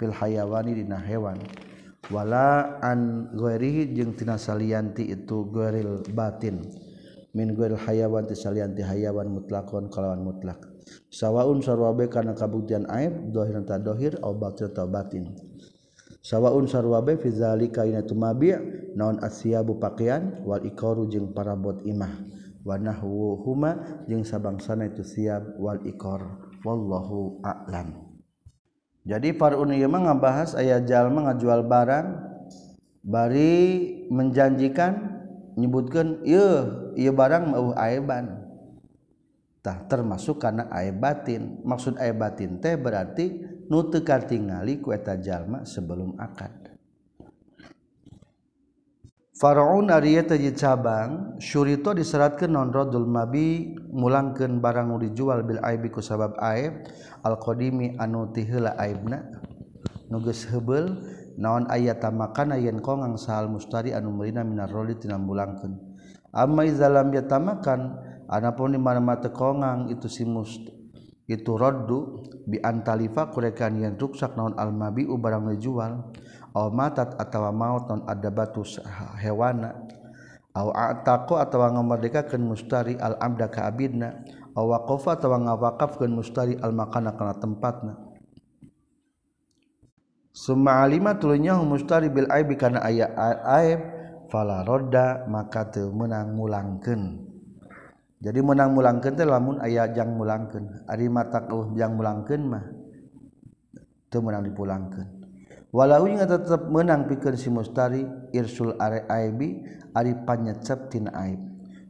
pilhayawani 0.00 0.72
dina 0.80 0.96
hewan. 0.96 1.36
Wala 2.08 2.80
an 2.84 3.32
guerihi 3.32 3.92
jeung 3.96 4.16
tina 4.16 4.40
salianti 4.40 5.08
itu 5.08 5.48
ghairil 5.52 6.04
batin. 6.16 6.64
Min 7.36 7.52
gueril 7.52 7.80
hayawan 7.80 8.24
tisalianti 8.24 8.80
hayawan 8.80 9.28
mutlakon 9.28 9.92
kalawan 9.92 10.24
mutlak. 10.24 10.60
Sawaun 11.08 11.64
sarwabe 11.64 12.08
kana 12.12 12.36
kabuktian 12.36 12.84
aib 12.92 13.32
dohir 13.32 13.56
ta 13.64 13.80
dohir 13.80 14.20
au 14.20 14.36
batin 14.36 14.68
ta 14.68 14.84
batin 14.84 15.32
sawaun 16.24 16.64
sarwabe 16.68 17.20
fi 17.20 17.28
zalika 17.32 17.84
ina 17.84 18.00
tumabi 18.00 18.52
naon 18.96 19.20
asyabu 19.20 19.76
pakaian 19.80 20.40
wal 20.44 20.60
ikaru 20.60 21.08
jeung 21.08 21.32
parabot 21.32 21.80
imah. 21.84 22.12
wanahwuhuma 22.64 24.04
jeung 24.08 24.24
sabangsana 24.24 24.88
itu 24.88 25.04
siap 25.04 25.60
wal 25.60 25.78
ikor 25.84 26.50
wallahu 26.64 27.38
a'lam. 27.44 28.16
Jadi 29.04 29.36
Farun 29.36 29.76
ieu 29.76 29.86
mah 29.86 30.08
ngabahas 30.08 30.56
aya 30.56 30.80
jalma 30.80 31.28
ngajual 31.28 31.68
barang 31.68 32.06
bari 33.04 33.52
menjanjikan 34.08 35.12
nyebutkan, 35.60 36.24
ieu 36.24 36.92
ieu 36.96 37.12
barang 37.12 37.52
mau 37.52 37.76
aiban. 37.76 38.44
tah 39.64 39.80
termasuk 39.88 40.44
karena 40.44 40.68
aib 40.68 41.00
batin. 41.00 41.64
Maksud 41.64 41.96
aib 41.96 42.20
batin 42.20 42.60
teh 42.60 42.76
berarti 42.76 43.32
nu 43.72 43.88
teu 43.88 44.04
katingali 44.04 44.84
jalma 45.24 45.64
sebelum 45.64 46.20
akad. 46.20 46.63
Faraun 49.34 49.90
Ari 49.90 50.14
cabang 50.54 51.42
Syurito 51.42 51.90
diseratkan 51.90 52.54
nonrodul 52.54 53.02
mabi 53.02 53.74
mulangkan 53.90 54.62
barang 54.62 54.94
dijual 55.02 55.42
Bil 55.42 55.58
Aibi 55.58 55.90
ku 55.90 55.98
sabab 55.98 56.38
aib 56.38 56.86
Alqdimi 57.26 57.98
anu 57.98 58.30
tila 58.30 58.78
aibna 58.78 59.26
nuges 60.06 60.46
hebel 60.46 61.02
naon 61.34 61.66
ayat 61.66 61.98
tamakan 61.98 62.54
yen 62.62 62.78
kongang 62.78 63.18
sahal 63.18 63.50
mustari 63.50 63.90
anu 63.90 64.14
merina 64.14 64.46
minar 64.46 64.70
roli 64.70 64.94
tina 64.94 65.18
mulangkan 65.18 65.82
Amai 66.30 66.70
zalam 66.70 67.10
ya 67.10 67.26
tamakan 67.26 67.98
anapun 68.30 68.70
di 68.70 68.78
mana 68.78 69.02
mata 69.02 69.34
kongang 69.34 69.90
itu 69.90 70.06
si 70.06 70.22
must 70.22 70.62
itu 71.24 71.56
roddu 71.56 72.22
bi 72.44 72.60
antalifa 72.60 73.32
kurekan 73.32 73.80
yang 73.80 73.96
ruksak 73.96 74.36
naon 74.36 74.52
almabi 74.60 75.08
barang 75.08 75.56
dijual. 75.56 76.12
Aw 76.54 76.70
matat 76.70 77.18
atawa 77.18 77.50
maut 77.50 77.90
naon 77.90 78.06
ada 78.06 78.30
batu 78.30 78.62
hewana 79.18 79.74
aw 80.54 80.70
ataqo 80.70 81.36
atawa 81.36 81.74
ngamerdekakeun 81.74 82.42
mustari 82.46 82.94
al 83.02 83.18
amda 83.18 83.50
ka 83.50 83.66
abidna 83.66 84.22
aw 84.54 84.62
waqafa 84.62 85.18
atawa 85.18 85.42
ngawaqafkeun 85.42 86.14
mustari 86.14 86.54
al 86.62 86.70
makana 86.70 87.12
kana 87.18 87.34
tempatna 87.36 88.14
Suma 90.34 90.82
alima 90.82 91.14
tulunya 91.14 91.54
mustari 91.62 92.10
bil 92.10 92.26
aib 92.26 92.58
karena 92.58 92.82
ayat 92.82 93.14
aib 93.54 93.80
fala 94.34 94.66
roda 94.66 95.30
maka 95.30 95.70
teu 95.70 95.94
menang 95.94 96.34
mulangkeun. 96.34 97.22
Jadi 98.18 98.42
menang 98.42 98.74
mulangkeun 98.74 99.14
teh 99.14 99.22
lamun 99.22 99.62
aya 99.62 99.86
jang 99.94 100.18
mulangkeun. 100.18 100.90
Ari 100.90 101.06
mata 101.06 101.46
uh 101.54 101.70
jang 101.78 101.94
mulangkeun 101.94 102.50
mah 102.50 102.66
teu 104.10 104.26
menang 104.26 104.42
dipulangkeun. 104.50 105.13
walaunya 105.74 106.22
tetap 106.22 106.70
menang 106.70 107.10
pikir 107.10 107.34
si 107.34 107.50
mustari 107.50 108.06
irsul 108.30 108.78
areaibi 108.78 109.66
ari 109.90 110.14
panyecep 110.22 110.86
tina 110.86 111.10
aib 111.26 111.42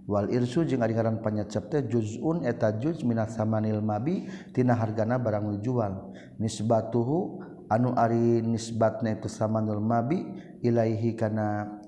wal 0.09 0.33
irsu 0.33 0.65
jeung 0.65 0.81
ari 0.81 0.97
ngaran 0.97 1.21
panyecep 1.21 1.69
teh 1.69 1.85
juzun 1.85 2.49
eta 2.49 2.73
juz 2.81 3.05
minas 3.05 3.37
samanil 3.37 3.85
mabi 3.85 4.25
tina 4.57 4.77
hargana 4.77 5.21
barang 5.21 5.61
dijual. 5.61 6.13
nisbatuhu 6.41 7.45
anu 7.69 7.93
ari 7.93 8.41
nisbatna 8.41 9.17
itu 9.17 9.29
samanul 9.29 9.85
mabi 9.85 10.25
ilaihi 10.65 11.13
kana 11.17 11.81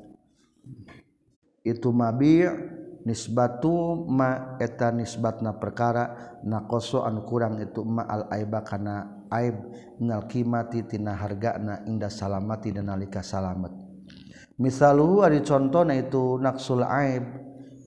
itu 1.64 1.88
mabi 1.92 2.44
nisbatu 3.04 4.04
ma 4.08 4.56
eta 4.60 4.92
nisbatna 4.92 5.56
perkara 5.56 6.36
nakoso 6.44 7.04
anu 7.04 7.24
kurang 7.24 7.60
itu 7.60 7.84
ma 7.84 8.04
al 8.04 8.28
aiba 8.32 8.64
kana 8.64 9.15
aib 9.30 9.56
aib 9.56 9.56
ngalkimati 9.96 10.86
tina 10.86 11.16
hargana 11.16 11.82
indah 11.88 12.12
salamati 12.12 12.72
dan 12.72 12.92
nalika 12.92 13.24
salamet. 13.24 13.72
Misaluhu 14.56 15.20
ari 15.20 15.44
contona 15.44 15.92
itu 15.96 16.40
naqsul 16.40 16.80
aib 16.84 17.24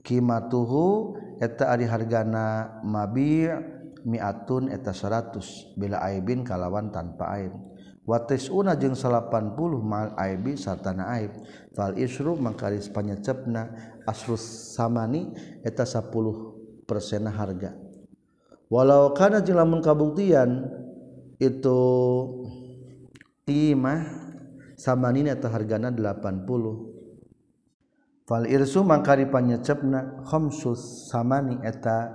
kimatuhu 0.06 1.18
eta 1.42 1.74
ari 1.74 1.90
hargana 1.90 2.78
mabi' 2.86 3.50
mi'atun 4.06 4.70
eta 4.70 4.94
100 4.94 5.76
bila 5.78 6.02
aibin 6.06 6.46
kalawan 6.46 6.94
tanpa 6.94 7.26
aib. 7.42 7.54
Wa 8.10 8.26
tis'una 8.26 8.74
jeung 8.74 8.98
80 8.98 9.54
mal 9.86 10.18
aibi 10.18 10.58
sartana 10.58 11.14
aib. 11.14 11.30
Fal 11.78 11.94
isru 11.94 12.34
mangkaris 12.34 12.90
panyecepna 12.90 13.70
asrus 14.10 14.74
samani 14.74 15.30
eta 15.62 15.86
10 15.86 16.10
persen 16.90 17.30
harga. 17.30 17.78
Walau 18.70 19.14
kana 19.14 19.46
jeung 19.46 19.58
lamun 19.62 19.82
kabuktian 19.82 20.66
itu 21.40 21.80
timah 23.48 24.04
eta 24.76 25.48
hargana 25.52 25.92
80 25.92 28.28
fal 28.28 28.46
irsu 28.46 28.84
mangkari 28.84 29.26
panyecepna 29.26 30.24
khamsus 30.28 31.10
samani 31.10 31.58
eta 31.66 32.12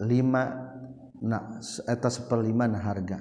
5 0.00 1.22
na 1.22 1.60
eta 1.86 2.10
seperlima 2.10 2.68
na 2.70 2.78
harga. 2.82 3.18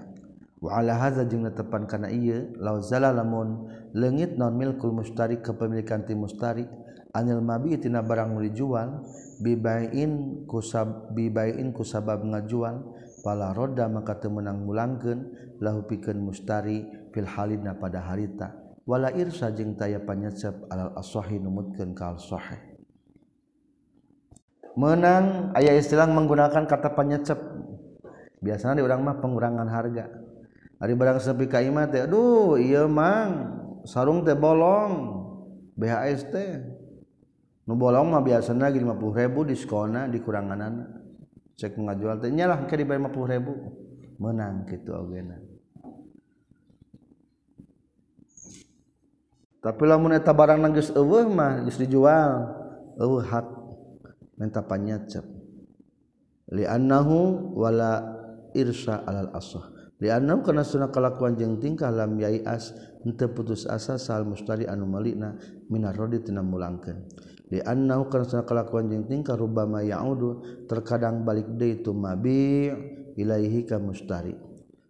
Wa 0.58 0.82
ala 0.82 0.98
hadza 0.98 1.22
jeung 1.30 1.46
tepan 1.54 1.86
kana 1.86 2.10
ieu 2.10 2.50
lauzala 2.58 3.14
lamun 3.14 3.70
leungit 3.94 4.42
non 4.42 4.58
milkul 4.58 4.90
mustari 4.90 5.38
kepemilikan 5.38 6.02
ti 6.02 6.18
mustari 6.18 6.66
anil 7.14 7.46
mabi 7.46 7.78
tina 7.78 8.02
barang 8.02 8.34
nu 8.34 8.42
dijual 8.42 9.06
bibain 9.38 10.42
kusab 10.50 11.14
bibain 11.14 11.70
kusabab 11.70 12.26
ngajual 12.26 12.82
pala 13.28 13.52
roda 13.52 13.92
maka 13.92 14.16
temenang 14.16 14.64
mulangken 14.64 15.36
lahu 15.60 15.84
piken 15.84 16.24
mustari 16.24 16.88
filhalina 17.12 17.76
pada 17.76 18.00
harita. 18.08 18.56
Wala 18.88 19.12
irsa 19.12 19.52
jeung 19.52 19.76
taya 19.76 20.00
panyecep 20.00 20.72
alal 20.72 20.96
ashahi 20.96 21.44
numutkeun 21.44 21.92
kal 21.92 22.16
sohe 22.16 22.78
menang 24.78 25.52
ayah 25.58 25.74
istilah 25.74 26.06
menggunakan 26.06 26.70
kata 26.70 26.94
panyecep. 26.94 27.36
Biasanya 28.38 28.78
di 28.80 28.84
orang 28.86 29.02
mah 29.02 29.18
pengurangan 29.18 29.66
harga. 29.66 30.06
Ari 30.78 30.94
barang 30.94 31.18
sepi 31.18 31.50
ka 31.50 31.58
imah 31.66 31.90
teh 31.90 32.06
aduh 32.06 32.62
ieu 32.62 32.86
mang 32.86 33.58
sarung 33.90 34.22
teh 34.22 34.38
bolong 34.38 35.26
BHST 35.74 36.30
teh. 36.30 36.62
Nu 37.66 37.76
bolong 37.76 38.14
mah 38.14 38.22
biasana 38.22 38.70
50.000 38.70 39.50
diskona 39.50 40.06
dikurangan 40.08 40.62
cek 41.58 41.76
ngajual 41.76 42.22
teh 42.22 42.30
nyalah 42.32 42.64
ke 42.70 42.78
dibayar 42.78 43.02
50 43.10 43.34
ribu. 43.34 43.54
Menang 44.18 44.66
gitu 44.66 44.98
ogena 44.98 45.38
tapi 49.68 49.84
lamun 49.84 50.16
eta 50.16 50.32
barang 50.32 50.64
na 50.64 50.72
geus 50.72 50.96
eueuh 50.96 51.28
mah 51.28 51.60
geus 51.68 51.76
dijual 51.76 52.56
eueuh 52.96 53.20
hak. 53.20 53.48
Menta 54.38 54.62
panyacep. 54.62 55.26
Li 56.54 56.64
annahu 56.64 57.52
wala 57.58 58.06
irsa 58.54 59.02
alal 59.02 59.34
asah. 59.34 59.66
Li 59.98 60.14
annahu 60.14 60.46
kana 60.46 60.62
sunah 60.62 60.94
kalakuan 60.94 61.34
jeung 61.36 61.58
tingkah 61.58 61.90
lam 61.90 62.16
yai 62.22 62.46
as 62.46 62.70
henteu 63.02 63.34
putus 63.34 63.66
asa 63.66 63.98
sal 63.98 64.30
mustari 64.30 64.70
anu 64.70 64.86
malikna 64.86 65.36
minar 65.74 65.98
rodi 65.98 66.22
tina 66.22 66.46
mulangkeun. 66.46 67.10
dianau 67.48 68.12
karena 68.12 68.44
kelakuan 68.44 68.92
jeung 68.92 69.06
tingkah 69.08 69.40
rubama 69.40 69.80
yaudu 69.80 70.44
terkadang 70.68 71.24
balik 71.24 71.48
deui 71.56 71.80
itu 71.80 71.96
mabi 71.96 72.72
ilaihi 73.16 73.64
ka 73.64 73.80
mustari. 73.80 74.36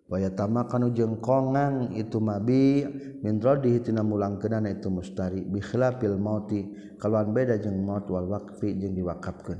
Waya 0.07 0.31
tamakanu 0.31 0.95
jeung 0.95 1.19
kongang 1.19 1.91
itu 1.99 2.23
mabi 2.23 2.87
min 3.19 3.43
radihi 3.43 3.83
tina 3.83 4.07
mulangkeunana 4.07 4.71
itu 4.71 4.87
mustari 4.87 5.43
bi 5.43 5.59
khilafil 5.59 6.15
mauti 6.15 6.63
kalawan 6.95 7.35
beda 7.35 7.59
jeung 7.59 7.83
maut 7.83 8.07
wal 8.07 8.23
waqfi 8.23 8.71
jeung 8.79 8.95
diwakafkeun. 8.95 9.59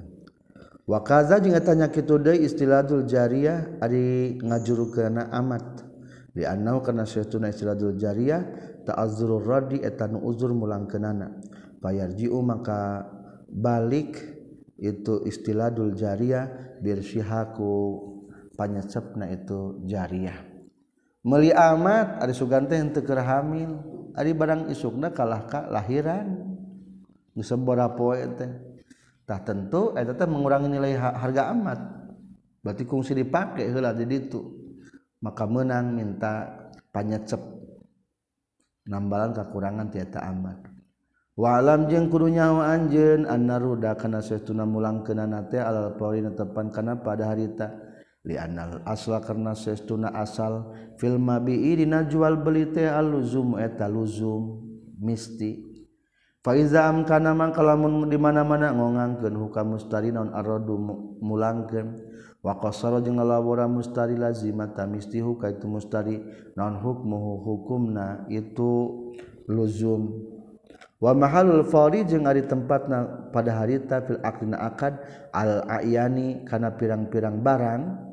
Wa 0.87 1.03
kaza 1.03 1.43
jeung 1.43 1.51
eta 1.51 1.75
nya 1.75 1.91
kitu 1.91 2.15
deui 2.15 2.47
istiladul 2.47 3.03
jariyah 3.03 3.83
ari 3.83 4.39
ngajurukeunana 4.39 5.35
amat. 5.35 5.83
Dianau 6.31 6.79
karena 6.79 7.03
saytuna 7.03 7.51
istiladul 7.51 7.99
jariyah 7.99 8.41
ta'azzurur 8.87 9.43
radi 9.43 9.83
eta 9.83 10.07
nu 10.07 10.23
uzur 10.23 10.55
mulangkeunana. 10.55 11.43
payarjiu 11.81 12.39
maka 12.41 13.05
balik 13.49 14.17
itu 14.77 15.25
istiladul 15.25 15.97
jariyah 15.97 16.77
birsyihaku 16.81 17.73
panyecepna 18.53 19.29
itu 19.33 19.81
jariyah. 19.85 20.37
Meli 21.27 21.51
amat 21.51 22.23
ari 22.23 22.33
sugante 22.33 22.77
henteu 22.77 23.03
keur 23.03 23.19
hamil 23.19 23.77
ari 24.17 24.31
barang 24.33 24.69
isukna 24.73 25.13
kalah 25.13 25.45
ka 25.45 25.67
lahiran. 25.69 26.57
Geus 27.37 27.53
poe 27.93 28.21
teh. 28.33 28.51
Tah 29.27 29.43
tentu 29.43 29.93
eta 29.93 30.15
teh 30.15 30.25
mengurangi 30.25 30.71
nilai 30.71 30.97
harga 30.97 31.53
amat. 31.53 31.79
Berarti 32.63 32.83
kungsi 32.87 33.13
dipake 33.13 33.67
heula 33.69 33.93
di 33.93 34.07
ditu. 34.07 34.41
Maka 35.21 35.45
menang 35.45 35.93
minta 35.93 36.47
panyecep. 36.89 37.41
Nambalan 38.87 39.35
kekurangan 39.35 39.91
tiada 39.91 40.23
amat. 40.31 40.76
walam 41.37 41.85
jeng 41.85 42.09
kurunyawa 42.09 42.73
Anjen 42.73 43.29
annaruda 43.29 43.93
kana 43.93 44.25
setuna 44.25 44.65
mulang 44.65 45.05
alal 45.05 45.93
alporina 45.93 46.33
tepan 46.33 46.73
karena 46.73 46.97
pada 46.97 47.29
harita. 47.29 47.87
Lianal 48.27 48.83
asla 48.83 49.23
karena 49.23 49.55
sestuna 49.55 50.11
asal 50.11 50.75
film 50.99 51.31
bidina 51.47 52.03
jual 52.03 52.35
belite 52.43 52.83
aluzum 52.83 53.55
eta 53.55 53.87
luzum 53.87 54.67
misti. 54.99 55.63
Faizam 56.43 57.07
kana 57.07 57.31
mangka 57.31 57.63
lamun 57.63 58.11
di 58.11 58.19
mana-mana 58.19 58.75
ngongangkeun 58.75 59.31
hukam 59.31 59.79
mustari 59.79 60.11
naon 60.11 60.35
aradu 60.35 60.75
mulangkeun. 61.23 62.03
Wa 62.43 62.59
qasara 62.59 62.99
jeung 62.99 63.15
ngalawura 63.15 63.63
mustari 63.71 64.19
lazimata 64.19 64.83
misti 64.83 65.23
hukaitu 65.23 65.63
mustari 65.63 66.19
naon 66.59 66.83
hukmuhu 66.83 67.47
hukumna 67.47 68.27
itu 68.27 69.07
luzum. 69.47 70.35
wa 70.97 71.13
mahalul 71.13 71.61
fari 71.65 72.05
jeung 72.05 72.25
ari 72.25 72.45
tempatna 72.45 73.29
pada 73.29 73.61
harita 73.61 74.01
fil 74.01 74.21
aqdina 74.21 74.57
akad 74.61 74.97
al 75.33 75.65
ayani 75.69 76.45
kana 76.45 76.73
pirang-pirang 76.73 77.41
barang. 77.41 78.05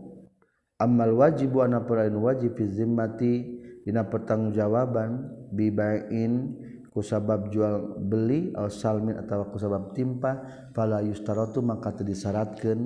Ammal 0.74 1.14
wajibu 1.14 1.62
ana 1.62 1.86
parain 1.86 2.18
wajib 2.18 2.58
fi 2.58 2.66
zimmati 2.66 3.62
dina 3.86 4.02
pertanggungjawaban 4.10 5.30
bibain 5.54 6.50
kusabab 6.90 7.46
jual 7.54 7.94
beli 8.02 8.50
au 8.58 8.66
salmin 8.66 9.14
atawa 9.14 9.54
kusabab 9.54 9.94
timpa 9.94 10.42
fala 10.74 10.98
yustaratu 10.98 11.62
maka 11.62 11.94
teu 11.94 12.02
disyaratkeun 12.02 12.80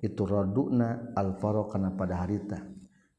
itu 0.00 0.22
raduna 0.24 1.12
al 1.12 1.36
faro 1.36 1.68
kana 1.68 1.92
pada 1.92 2.24
harita. 2.24 2.64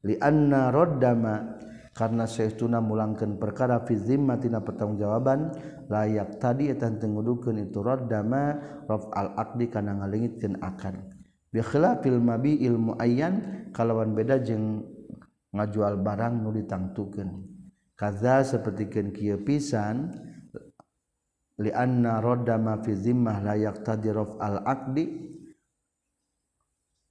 Li 0.02 0.18
anna 0.18 0.74
raddama 0.74 1.54
karena 1.96 2.28
Syekhuna 2.28 2.84
mulangkan 2.84 3.40
perkara 3.40 3.80
fizimmatina 3.88 4.60
pertanggungjawaban 4.60 5.56
layak 5.88 6.36
tadi 6.36 6.68
etan 6.68 7.00
tengudukeun 7.00 7.56
itu 7.56 7.80
raddama 7.80 8.52
raf 8.84 9.08
al 9.16 9.32
aqdi 9.40 9.72
kana 9.72 9.96
ngalingitkeun 10.04 10.60
akan 10.60 11.08
bi 11.48 11.64
khilafil 11.64 12.20
mabi 12.20 12.60
ilmu 12.68 13.00
ayyan 13.00 13.64
kalawan 13.72 14.12
beda 14.12 14.44
jeung 14.44 14.84
ngajual 15.56 15.96
barang 16.04 16.44
nu 16.44 16.52
ditangtukeun 16.52 17.48
kaza 17.96 18.44
sapertikeun 18.44 19.16
kieu 19.16 19.40
pisan 19.40 20.12
li 21.56 21.72
anna 21.72 22.20
raddama 22.20 22.76
fi 22.84 22.92
zimmah 22.92 23.40
layak 23.40 23.80
tadi 23.80 24.12
raf 24.12 24.36
al 24.36 24.60
aqdi 24.68 25.32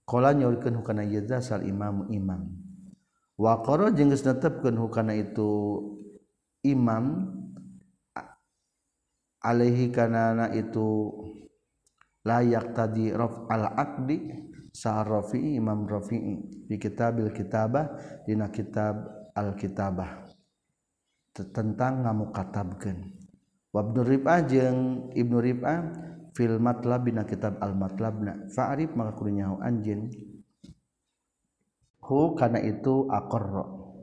qala 0.06 0.38
nyorkeun 0.38 0.78
kana 0.86 1.02
yadzasal 1.10 1.66
imamu 1.66 2.06
imam, 2.14 2.38
imam. 2.46 2.65
Wa 3.36 3.60
qara 3.64 3.92
jeung 3.92 4.12
geus 4.12 4.24
netepkeun 4.24 4.80
hukana 4.80 5.16
itu 5.16 5.82
imam 6.64 7.36
alaihi 9.44 9.92
kana 9.92 10.50
itu 10.56 11.12
layak 12.26 12.74
tadi 12.74 13.14
raf 13.14 13.46
al 13.52 13.76
akdi 13.78 14.34
sa 14.74 15.06
rafi'i 15.06 15.56
imam 15.62 15.86
rafi'i 15.86 16.66
di 16.66 16.76
kitabil 16.76 17.30
kitabah 17.30 17.86
dina 18.26 18.50
kitab 18.50 19.08
al 19.38 19.54
kitabah 19.54 20.26
tentang 21.36 22.08
ngamukatabkeun. 22.08 23.12
Wabnu 23.76 24.08
Rib'ah 24.08 24.40
jeung 24.48 25.12
Ibnu 25.12 25.44
Rib'ah 25.44 25.84
fil 26.32 26.64
matlab 26.64 27.12
bina 27.12 27.28
kitab 27.28 27.60
al 27.60 27.76
matlabna 27.76 28.48
fa'rif 28.56 28.96
maka 28.96 29.20
kudu 29.20 29.36
anjeun 29.60 30.08
hu 32.06 32.38
kana 32.38 32.62
itu 32.62 33.10
akorro 33.10 33.98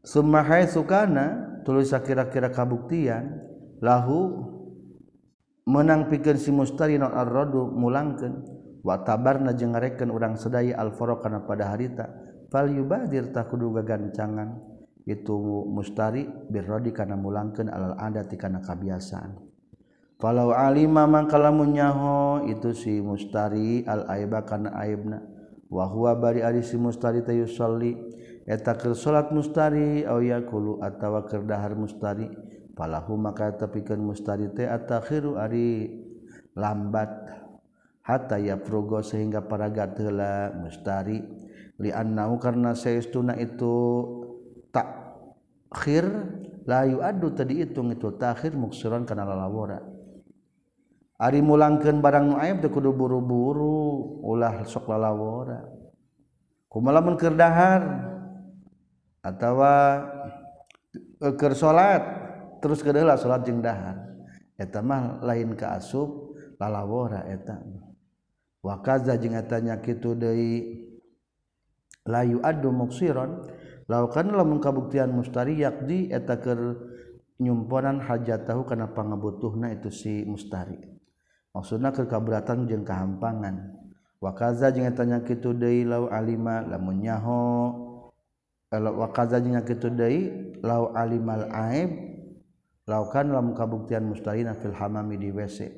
sumahai 0.00 0.68
sukana 0.68 1.60
tulis 1.64 1.92
kira-kira 1.92 2.48
kabuktian 2.48 3.44
lahu 3.84 4.48
menang 5.64 6.12
pikir 6.12 6.36
si 6.36 6.52
mustari 6.52 7.00
non 7.00 7.12
arrodu 7.12 7.68
mulangkan 7.72 8.44
watabar 8.84 9.40
na 9.40 9.56
jeung 9.56 9.72
ngareken 9.72 10.12
urang 10.12 10.36
sedaya 10.36 10.76
alfaro 10.76 11.20
kana 11.24 11.44
pada 11.44 11.72
harita 11.72 12.08
fal 12.52 12.70
yubadir 12.70 13.34
tak 13.34 13.50
kudu 13.50 13.74
gagancangan. 13.74 14.72
Itu 15.04 15.36
mustari 15.68 16.24
birrodi 16.24 16.88
kana 16.88 17.12
mulangkeun 17.18 17.68
alal 17.68 17.92
adati 18.00 18.40
kana 18.40 18.64
kabiasaan. 18.64 19.36
Falau 20.16 20.56
alima 20.56 21.04
mangkalamun 21.04 21.76
nyaho 21.76 22.48
itu 22.48 22.72
si 22.72 23.04
mustari 23.04 23.84
al 23.84 24.08
aiba 24.08 24.48
kana 24.48 24.72
aibna. 24.80 25.20
wahwa 25.74 26.14
bari 26.14 26.46
ari 26.46 26.62
si 26.62 26.78
mustari 26.78 27.26
tayusalli 27.26 27.98
eta 28.46 28.78
keur 28.78 28.94
salat 28.94 29.34
mustari 29.34 30.06
au 30.06 30.22
yaqulu 30.22 30.78
atawa 30.78 31.26
keur 31.26 31.42
dahar 31.42 31.74
mustari. 31.74 32.30
Falahu 32.74 33.18
maka 33.18 33.54
tepikeun 33.54 34.02
mustari 34.02 34.50
teh 34.54 34.70
atakhiru 34.70 35.34
ari 35.34 35.90
lambat. 36.54 37.10
Hatta 38.04 38.36
yafrugo 38.36 39.00
sehingga 39.00 39.48
paragat 39.48 39.96
heula 39.98 40.52
mustari. 40.54 41.24
Li 41.80 41.90
annahu 41.90 42.36
karna 42.36 42.76
saestuna 42.76 43.34
itu 43.40 43.74
takhir 44.68 46.04
layu 46.68 47.00
adu 47.00 47.32
tadi 47.32 47.64
hitung 47.64 47.90
itu 47.90 48.12
takhir 48.20 48.52
muksuran 48.52 49.08
kana 49.08 49.24
lalawara. 49.24 49.93
Ari 51.24 51.40
mulangkeun 51.40 52.04
barang 52.04 52.24
nu 52.28 52.36
aib 52.36 52.60
teu 52.60 52.68
kudu 52.68 52.92
buru-buru, 52.92 54.20
ulah 54.20 54.60
sok 54.68 54.92
lalawora. 54.92 55.64
Kumaha 56.68 57.00
lamun 57.00 57.16
keur 57.16 57.32
dahar 57.32 57.80
atawa 59.24 60.04
e, 61.16 61.28
keur 61.32 61.56
salat 61.56 62.04
terus 62.60 62.84
ke 62.84 62.92
salat 62.92 63.40
jeung 63.48 63.64
dahar. 63.64 64.04
Eta 64.60 64.84
mah 64.84 65.24
lain 65.24 65.56
ka 65.56 65.80
asup 65.80 66.36
lalawora 66.60 67.24
eta. 67.24 67.56
Wa 68.60 68.84
kaza 68.84 69.16
jeung 69.16 69.32
eta 69.32 69.64
nya 69.64 69.80
kitu 69.80 70.12
deui 70.12 70.84
layu 72.04 72.44
adu 72.44 72.68
muksiron 72.68 73.48
laukan 73.88 74.28
lamun 74.28 74.60
kabuktian 74.60 75.08
mustari 75.08 75.64
yakdi 75.64 76.12
eta 76.12 76.36
keur 76.36 76.84
nyumponan 77.40 78.04
hajat 78.04 78.44
tahu 78.44 78.68
kana 78.68 78.92
pangabutuhna 78.92 79.72
itu 79.72 79.88
si 79.88 80.20
mustari. 80.28 80.93
maksudnya 81.54 81.94
kekabratan 81.94 82.66
jeung 82.66 82.82
kehampangan 82.82 83.72
wakaza 84.18 84.74
jeung 84.74 84.90
tanya 84.92 85.22
kitu 85.22 85.54
deui 85.54 85.86
lau 85.86 86.10
alima 86.10 86.60
lamun 86.66 87.00
nyaho. 87.00 87.44
Eh, 88.74 88.82
wakaza 88.82 89.38
jeung 89.38 89.56
kitu 89.62 89.88
deui 89.88 90.52
lau 90.60 90.90
alimal 90.92 91.48
aib. 91.48 92.12
Laukan 92.84 93.32
lamun 93.32 93.56
kabuktian 93.56 94.04
mustarina 94.04 94.52
fil 94.52 94.76
hamami 94.76 95.16
di 95.16 95.32
WC 95.32 95.72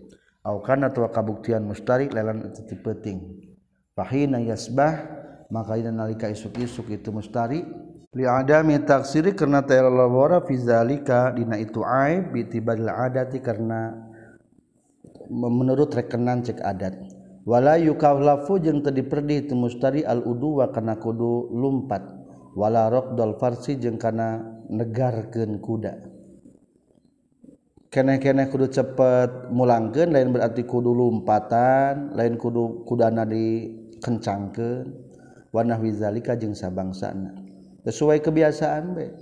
au 0.46 0.62
kan 0.62 0.86
atawa 0.86 1.10
kabuktian 1.10 1.66
mustari 1.66 2.06
lelan 2.06 2.54
teu 2.54 2.78
penting 2.78 3.18
fahina 3.98 4.38
yasbah 4.38 5.02
maka 5.50 5.74
ina 5.74 5.90
nalika 5.90 6.30
isuk-isuk 6.30 6.86
itu 6.94 7.10
mustari 7.10 7.66
li 8.14 8.24
adami 8.24 8.78
taksiri 8.78 9.34
karena 9.34 9.66
ta'ala 9.66 10.06
wara 10.06 10.38
fi 10.46 10.54
zalika 10.54 11.34
dina 11.34 11.58
itu 11.58 11.82
aib 11.82 12.30
bi 12.30 12.46
ada 12.46 13.26
ti 13.26 13.42
karena 13.42 14.05
menurut 15.30 15.92
rekenan 15.92 16.42
cek 16.42 16.62
adat. 16.62 16.94
Wala 17.46 17.78
yukaulafu 17.78 18.58
jeung 18.58 18.82
teu 18.82 18.90
diperdi 18.90 19.46
itu 19.46 19.54
mustari 19.54 20.02
al 20.02 20.26
uduwa 20.26 20.74
kana 20.74 20.98
kudu 20.98 21.52
lumpat. 21.54 22.02
Wala 22.58 22.90
raqdal 22.90 23.38
farsi 23.38 23.78
jeung 23.78 24.00
kana 24.00 24.42
negarkeun 24.66 25.62
kuda. 25.62 25.94
Kene-kene 27.86 28.50
kudu 28.50 28.66
cepet 28.66 29.54
mulangkeun 29.54 30.10
lain 30.10 30.34
berarti 30.34 30.66
kudu 30.66 30.90
lumpatan 30.90 32.18
lain 32.18 32.34
kudu 32.34 32.82
kudana 32.82 33.22
dikencangkeun. 33.22 34.86
Wa 35.54 35.62
nahwi 35.62 35.94
zalika 35.94 36.34
jeung 36.34 36.52
sabangsana. 36.52 37.32
Sesuai 37.86 38.18
kebiasaan 38.18 38.98
bae 38.98 39.14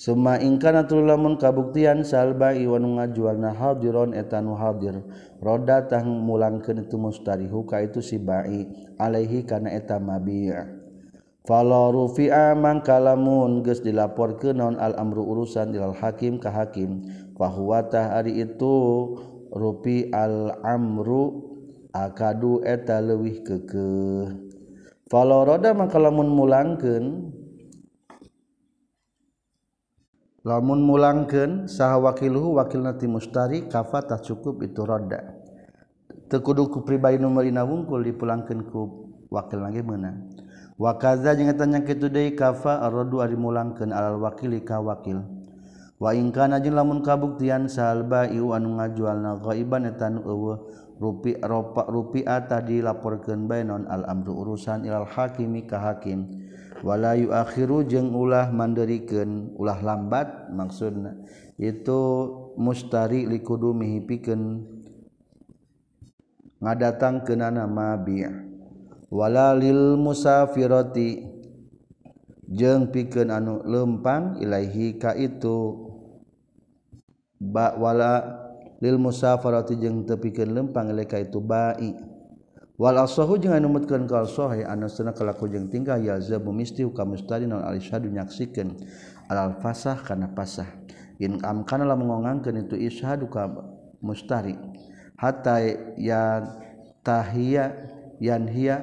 Suma 0.00 0.40
ingkana 0.40 0.88
tu 0.88 0.96
lamun 1.04 1.36
kabuktian 1.36 2.08
salba 2.08 2.56
iwan 2.56 2.96
ngajualna 2.96 3.52
hadiron 3.52 4.16
etanu 4.16 4.56
hadir. 4.56 5.04
Roda 5.44 5.84
tah 5.92 6.00
mulangkeun 6.00 6.88
itu 6.88 6.96
mustarihu 6.96 7.68
ka 7.68 7.84
itu 7.84 8.00
si 8.00 8.16
bai 8.16 8.64
alaihi 8.96 9.44
kana 9.44 9.68
eta 9.68 10.00
mabi'. 10.00 10.56
Fala 11.44 11.92
rufi'a 11.92 12.56
man 12.56 12.80
kalamun 12.80 13.60
geus 13.60 13.84
dilaporkeun 13.84 14.56
naon 14.56 14.80
al 14.80 14.96
amru 14.96 15.20
urusan 15.20 15.76
ilal 15.76 15.92
hakim 15.92 16.40
ka 16.40 16.48
hakim. 16.48 17.04
Fahuwa 17.36 17.84
tah 17.92 18.16
ari 18.16 18.40
itu 18.40 18.72
rupi 19.52 20.08
al 20.16 20.64
amru 20.64 21.44
akadu 21.92 22.64
eta 22.64 23.04
leuwih 23.04 23.44
keukeuh. 23.44 24.32
Fala 25.12 25.44
roda 25.44 25.76
maka 25.76 26.00
lamun 26.00 26.32
mulangkeun 26.32 27.36
lamun 30.40 30.80
mulangkeun 30.80 31.68
saha 31.68 32.00
wakilhu 32.00 32.56
wakil 32.56 32.80
nati 32.80 33.04
mustari 33.04 33.68
kafatah 33.68 34.20
cukup 34.24 34.64
itu 34.64 34.80
roda 34.84 35.40
tekudu 36.30 36.70
ku 36.70 36.86
pribadi 36.86 37.18
nomor 37.18 37.42
ina 37.42 37.66
wungkul 37.66 38.06
dipulangkeun 38.06 38.70
ku 38.70 39.10
wakil 39.28 39.60
lagi 39.60 39.82
Wa 40.80 40.96
wakaza 40.96 41.36
jeung 41.36 41.52
eta 41.52 41.68
nya 41.68 41.84
kitu 41.84 42.08
deui 42.08 42.32
kafa 42.32 42.80
ardu 42.80 43.20
ari 43.20 43.36
mulangkeun 43.36 43.92
alal 43.92 44.16
wakili 44.16 44.64
ka 44.64 44.80
wakil. 44.80 45.20
Wa 46.00 46.16
in 46.16 46.32
kana 46.32 46.56
jeung 46.56 46.72
lamun 46.72 47.04
kabuktian 47.04 47.68
sal 47.68 48.08
iu 48.32 48.56
anu 48.56 48.80
ngajualna 48.80 49.44
ghaiban 49.44 49.84
eta 49.84 50.08
nu 50.08 50.24
eueuh 50.24 50.56
rupi 50.96 51.36
ropa 51.36 51.84
rupiah 51.84 52.48
tadi 52.48 52.80
laporkeun 52.80 53.44
bae 53.44 53.60
non 53.60 53.84
al 53.92 54.08
amru 54.08 54.40
urusan 54.40 54.88
ilal 54.88 55.04
hakimi 55.04 55.68
ka 55.68 55.76
hakim. 55.84 56.48
wala 56.80 57.16
yuakhiru 57.16 57.84
jeung 57.84 58.12
ulah 58.12 58.48
manderikeun 58.52 59.56
ulah 59.56 59.78
lambat 59.84 60.48
maksudna 60.52 61.16
itu 61.60 62.00
mustari 62.56 63.28
likudu 63.28 63.76
mihipikeun 63.76 64.64
ngadatangkeunana 66.60 67.64
mabi' 67.68 68.28
wala 69.12 69.52
lil 69.56 69.96
musafirati 70.00 71.24
jeung 72.50 72.90
pikeun 72.90 73.30
anu 73.30 73.62
lempang 73.62 74.42
ilaihi 74.42 74.98
ka 74.98 75.14
itu. 75.14 75.86
Ba 77.40 77.72
wala 77.78 78.20
lil 78.84 79.00
musafarati 79.00 79.80
jeung 79.80 80.04
tepikeun 80.04 80.52
lempang 80.52 80.92
ilaika 80.92 81.16
itu 81.16 81.40
bai. 81.40 82.09
walahu 82.80 83.36
jangan 83.36 83.68
ka 84.08 84.24
sahih 84.24 84.64
anasna 84.64 85.12
kalaku 85.12 85.52
jeung 85.52 85.68
tingkah 85.68 86.00
yaza 86.00 86.40
bumisti 86.40 86.80
kamu 86.80 87.20
mustari 87.20 87.44
non 87.44 87.60
alishadu 87.60 88.08
nyaksikan 88.08 88.72
alal 89.28 89.60
fasah 89.60 90.00
karena 90.00 90.32
pasah 90.32 90.80
in 91.20 91.36
amkanalah 91.44 91.94
mengongangkan 91.94 92.64
itu 92.64 92.80
ishadu 92.80 93.28
mustari. 94.00 94.56
Hatta 95.20 95.60
ya 96.00 96.40
tahia 97.04 97.76
yan 98.16 98.48
hia 98.48 98.80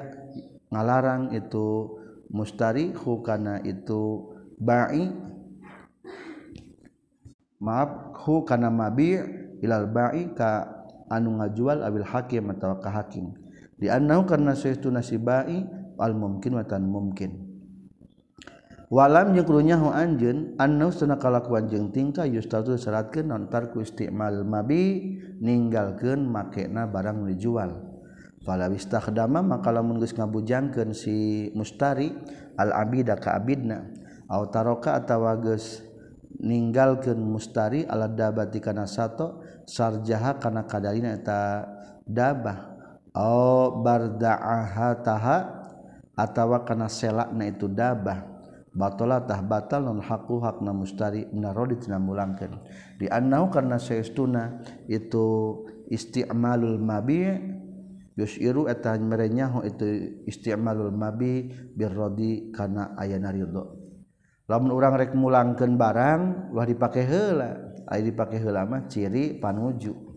ngalarang 0.70 1.34
itu 1.34 1.98
mustari 2.30 2.94
hu 2.94 3.26
kana 3.26 3.58
itu 3.66 4.30
ba'i. 4.62 5.10
Maaf 7.58 8.14
hu 8.22 8.46
kana 8.46 8.70
mabi 8.70 9.18
ilal 9.58 9.90
ba'i 9.90 10.30
ka 10.38 10.70
anu 11.10 11.42
ngajual 11.42 11.82
abil 11.82 12.06
hakim 12.06 12.54
atau 12.54 12.78
ka 12.78 12.94
hakim. 12.94 13.34
dianau 13.78 14.26
karena 14.26 14.54
suatu 14.54 14.90
nasibai 14.90 15.62
al 15.98 16.14
mungkin 16.14 16.58
watan 16.58 16.86
mungkin 16.86 17.48
walam 18.88 19.36
jengrunya 19.36 19.76
hu 19.76 19.92
anjen 19.92 20.56
anau 20.56 20.88
sana 20.88 21.20
kalakuan 21.20 21.68
jeung 21.68 21.92
tingkah 21.92 22.24
yustatu 22.24 22.74
seratkan 22.80 23.28
nontar 23.28 23.68
ku 23.68 23.84
istimal 23.84 24.42
mabi 24.48 25.16
ninggalkan 25.38 26.24
makena 26.24 26.88
barang 26.88 27.28
dijual. 27.28 27.84
Fala 28.42 28.70
wistakhdama 28.72 29.44
maka 29.44 29.68
lamun 29.68 30.00
geus 30.00 30.16
ngabujangkeun 30.16 30.96
si 30.96 31.48
mustari 31.52 32.16
al 32.56 32.72
abida 32.72 33.20
ka 33.20 33.36
abidna. 33.36 33.84
Au 34.24 34.48
taroka 34.48 34.96
atawa 34.96 35.36
geus 35.36 35.84
ninggalkeun 36.40 37.20
mustari 37.20 37.84
ala 37.84 38.08
dabati 38.08 38.56
kana 38.56 38.88
sato 38.88 39.44
sarjaha 39.68 40.40
kana 40.40 40.64
kadalina 40.64 41.12
eta 41.12 41.68
dabah. 42.08 42.77
bardaha 43.82 44.94
taha 45.02 45.38
atawa 46.14 46.62
kana 46.62 46.86
selakna 46.86 47.50
itu 47.50 47.66
dabah. 47.66 48.38
Batalatah 48.78 49.42
batal 49.42 49.90
non 49.90 49.98
haku 49.98 50.38
hakna 50.38 50.70
mustari 50.70 51.26
minarodi 51.34 51.82
tina 51.82 51.98
mulangkeun 51.98 52.62
di 53.00 53.10
annau 53.10 53.50
karna 53.50 53.74
saestuna 53.74 54.62
itu 54.86 55.56
isti'malul 55.90 56.78
mabi' 56.78 57.26
yus'iru 58.14 58.70
eta 58.70 58.94
merenyaho 58.94 59.66
itu 59.66 60.22
isti'malul 60.30 60.94
mabi 60.94 61.50
birrodi 61.74 62.54
kana 62.54 62.94
ayana 62.94 63.34
ridho. 63.34 63.78
Lamun 64.46 64.70
urang 64.70 64.94
rek 64.94 65.16
mulangkeun 65.16 65.74
barang 65.74 66.54
ulah 66.54 66.66
dipake 66.68 67.02
heula 67.02 67.82
aya 67.88 68.02
dipake 68.04 68.38
heula 68.38 68.62
mah 68.62 68.86
ciri 68.86 69.42
panuju. 69.42 70.07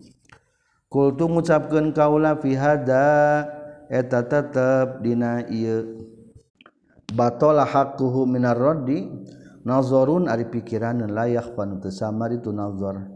kultu 0.92 1.24
ngucapkan 1.24 1.96
kaula 1.96 2.36
fihada 2.36 3.48
eta 3.88 4.20
tetep 4.28 5.00
dina 5.00 5.40
ieu. 5.48 6.04
Batola 7.16 7.64
hakuhu 7.64 8.28
minar 8.28 8.60
roddi 8.60 9.08
nazarun 9.64 10.28
ari 10.28 10.52
pikiran 10.52 11.00
layak 11.08 11.56
panu 11.56 11.80
teu 11.80 11.88
samar 11.88 12.36
itu 12.36 12.52
nazar. 12.52 13.08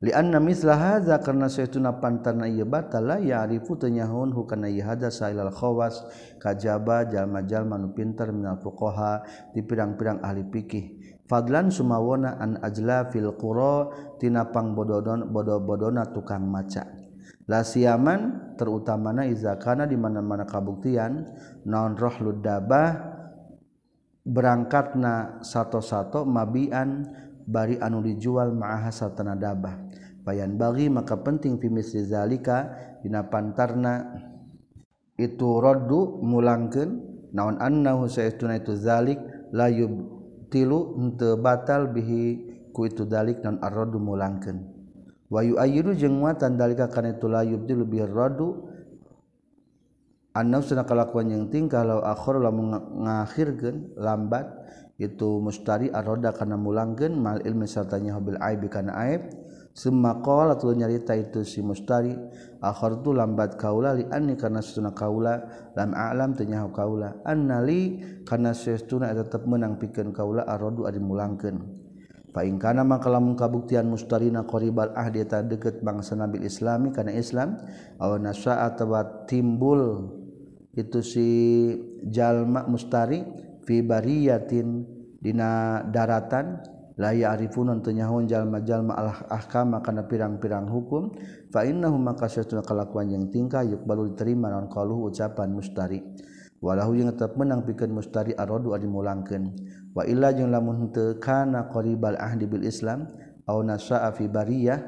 Li 0.00 0.16
anna 0.16 0.40
misla 0.40 0.80
hadza 0.80 1.20
karna 1.20 1.52
saytuna 1.52 2.00
pantarna 2.00 2.48
ieu 2.48 2.64
batal 2.64 3.04
la 3.04 3.16
ya'rifu 3.20 3.76
tanyahun 3.76 4.32
hukana 4.32 4.72
hada 4.80 5.12
sailal 5.12 5.52
khawas 5.52 6.00
kajaba 6.40 7.04
jalma-jalma 7.04 7.76
nu 7.76 7.92
pinter 7.92 8.32
minal 8.32 8.56
fuqaha 8.64 9.20
di 9.52 9.60
pirang-pirang 9.60 10.24
ahli 10.24 10.48
fikih. 10.48 10.84
Fadlan 11.28 11.68
sumawona 11.68 12.40
an 12.40 12.56
ajla 12.64 13.12
fil 13.12 13.28
qura 13.36 13.92
tina 14.16 14.48
pangbododon 14.48 15.28
bodo-bodona 15.28 16.08
tukang 16.08 16.48
maca. 16.48 16.99
la 17.50 17.66
siaman 17.66 18.54
terutamana 18.54 19.26
izakana 19.26 19.90
di 19.90 19.98
mana-mana 19.98 20.46
kabuktian 20.46 21.26
naon 21.66 21.98
rohlud 21.98 22.38
dabah 22.38 23.18
berangkatna 24.22 25.42
satu-satu 25.42 26.22
mabian 26.22 27.10
bari 27.50 27.82
anu 27.82 28.06
dijual 28.06 28.54
ma'aha 28.54 28.94
tanadabah 28.94 29.74
bayan 30.22 30.54
payan 30.54 30.60
bagi 30.60 30.86
maka 30.86 31.18
penting 31.18 31.58
fimis 31.58 31.90
zalika 32.06 32.70
dina 33.02 33.26
pantarna 33.26 34.06
itu 35.18 35.58
roddu 35.58 36.22
mulangkeun 36.22 36.90
naon 37.34 37.58
annahu 37.58 38.06
saestuna 38.06 38.62
itu 38.62 38.78
zalik 38.78 39.18
la 39.50 39.66
yubtilu 39.66 40.94
henteu 41.02 41.34
batal 41.34 41.90
bihi 41.90 42.50
ku 42.70 42.86
itu 42.86 43.02
dalik 43.04 43.42
non 43.42 43.58
arroddu 43.60 43.98
mulangkeun. 43.98 44.79
wayu 45.30 45.56
ayiru 45.56 45.94
jeung 45.94 46.18
muatan 46.18 46.58
dalika 46.58 46.90
kana 46.90 47.14
itu 47.14 47.30
layub 47.30 47.62
di 47.64 47.74
lebih 47.78 48.04
rodu 48.04 48.12
radu 48.12 48.48
annafsuna 50.34 50.86
kalakuan 50.86 51.30
yang 51.30 51.44
tingkah 51.50 51.86
law 51.86 52.02
akhir 52.02 52.38
lamun 52.38 52.74
ngakhirkeun 52.76 53.94
lambat 53.98 54.46
itu 55.00 55.40
mustari 55.40 55.88
arroda 55.88 56.28
kana 56.36 56.60
mulangkeun 56.60 57.16
mal 57.16 57.40
ilmi 57.40 57.64
sartanya 57.64 58.20
bil 58.20 58.36
aib 58.36 58.68
kana 58.68 58.92
aib. 59.08 59.32
Summa 59.70 60.18
qala 60.20 60.58
tu 60.58 60.68
nyarita 60.68 61.16
itu 61.16 61.40
si 61.46 61.64
mustari 61.64 62.12
akhir 62.60 63.00
tu 63.00 63.16
lambat 63.16 63.56
kaula 63.56 63.96
li 63.96 64.04
anni 64.12 64.36
kana 64.36 64.60
sunna 64.60 64.92
kaula 64.92 65.40
lam 65.72 65.96
a'lam 65.96 66.36
tanya 66.36 66.68
kaula. 66.68 67.16
Annali 67.24 68.02
kana 68.28 68.52
sesuna 68.52 69.08
tetep 69.16 69.48
menang 69.48 69.80
pikeun 69.80 70.12
kaula 70.12 70.44
arrodu 70.44 70.84
adi 70.84 71.00
mulangkeun. 71.00 71.79
Faingkana 72.30 72.86
maka 72.86 73.10
lamun 73.10 73.34
kabuktian 73.34 73.90
mustarina 73.90 74.46
qoribal 74.46 74.94
ahdi 74.94 75.26
ta 75.26 75.42
deket 75.42 75.82
bangsa 75.82 76.14
nabil 76.14 76.46
islami 76.46 76.94
karena 76.94 77.18
Islam 77.18 77.58
aw 77.98 78.14
nasa 78.22 78.62
atau 78.70 78.94
timbul 79.26 80.14
itu 80.70 81.02
si 81.02 81.28
jalma 82.06 82.70
mustari 82.70 83.26
fi 83.66 83.82
bariyatin 83.82 84.86
dina 85.18 85.82
daratan. 85.90 86.78
La 87.00 87.16
ya'rifun 87.16 87.80
teu 87.80 87.96
jalma-jalma 87.96 88.92
al 88.92 89.08
ahkam 89.32 89.72
kana 89.80 90.04
pirang-pirang 90.04 90.68
hukum. 90.68 91.16
Fa 91.48 91.64
innahu 91.64 91.96
maka 91.96 92.28
satuna 92.28 92.60
kalakuan 92.60 93.08
yang 93.08 93.32
tingkah 93.32 93.64
yukbalu 93.64 94.12
diterima 94.12 94.52
non 94.52 94.68
qaluhu 94.68 95.08
ucapan 95.08 95.48
mustari. 95.48 96.04
Walahu 96.60 97.00
yang 97.00 97.08
tetap 97.16 97.40
menang 97.40 97.64
pikeun 97.64 97.96
mustari 97.96 98.36
aradu 98.36 98.76
adi 98.76 98.84
mulangkeun 98.84 99.48
wa 99.90 100.06
illa 100.06 100.30
jeung 100.30 100.54
kana 101.18 101.66
qaribal 101.70 102.14
ahdi 102.18 102.46
bil 102.46 102.62
Islam 102.62 103.10
au 103.50 103.62
nasaa 103.66 104.10
fi 104.14 104.30
bariyah 104.30 104.78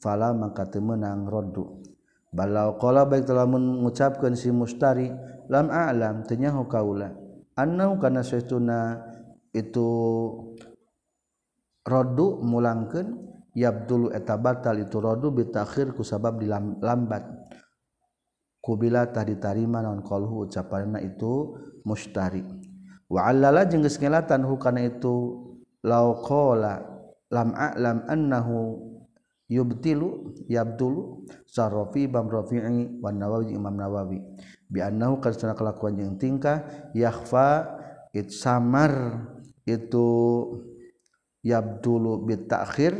fala 0.00 0.32
maka 0.32 0.68
temenang 0.68 1.28
roddu. 1.28 1.82
Balau 2.36 2.76
qala 2.76 3.08
baik 3.08 3.32
lamun 3.32 3.80
mengucapkan 3.80 4.36
si 4.36 4.52
mustari 4.52 5.08
lam 5.48 5.72
a'lam 5.72 6.24
tenyahu 6.28 6.68
kaula. 6.68 7.16
Annau 7.56 7.96
kana 7.96 8.20
saytuna 8.20 9.00
itu 9.56 9.88
roddu 11.80 12.44
mulangkeun 12.44 13.24
yabdulu 13.56 14.12
eta 14.12 14.36
batal 14.36 14.76
itu 14.84 15.00
roddu 15.00 15.32
bitakhir 15.32 15.96
ku 15.96 16.04
sabab 16.04 16.36
dilambat 16.36 17.24
kubila 18.60 19.08
tadi 19.08 19.40
tarima 19.40 19.80
naon 19.80 20.04
qalhu 20.04 20.44
ucapanna 20.44 21.00
itu 21.00 21.56
mustari. 21.88 22.44
wa'allala 23.06 23.66
jeung 23.70 23.86
geus 23.86 23.98
ngelatan 23.98 24.42
hukana 24.46 24.86
itu 24.86 25.42
lauqala 25.86 26.82
lam 27.30 27.54
a'lam 27.54 28.06
annahu 28.10 28.82
yubtilu 29.46 30.34
yabdulu 30.50 31.22
sarrafi 31.46 32.10
bam 32.10 32.26
rafi'i 32.26 32.98
wan 32.98 33.18
nawawi 33.18 33.54
imam 33.54 33.74
nawawi. 33.74 34.18
Bi 34.66 34.82
annahu 34.82 35.22
kana 35.22 35.54
kelakuan 35.54 35.94
jeung 35.94 36.18
tingkah 36.18 36.66
yakhfa 36.90 37.78
it 38.10 38.34
samar 38.34 39.22
itu 39.62 40.06
yabdulu 41.46 42.26
bit 42.26 42.50
ta'khir 42.50 42.94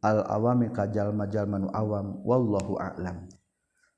al 0.00 0.24
awami 0.24 0.72
kajal 0.72 1.12
majal 1.12 1.44
manu 1.44 1.68
awam. 1.76 2.24
Wallahu 2.24 2.80
a'lam. 2.80 3.28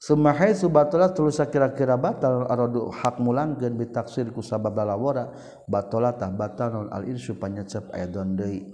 Sumahai 0.02 0.50
subatola 0.58 1.14
tulusa 1.14 1.46
kira-kira 1.46 1.94
batal 1.94 2.42
aradu 2.50 2.90
hak 2.90 3.22
mulangkeun 3.22 3.78
bitaksir 3.78 4.34
ku 4.34 4.42
sabab 4.42 4.74
lalawara 4.74 5.30
batola 5.70 6.10
tah 6.18 6.26
batal 6.26 6.74
non 6.74 6.88
al 6.90 7.06
irsyu 7.06 7.38
panyecep 7.38 7.86
aidon 7.94 8.34
deui. 8.34 8.66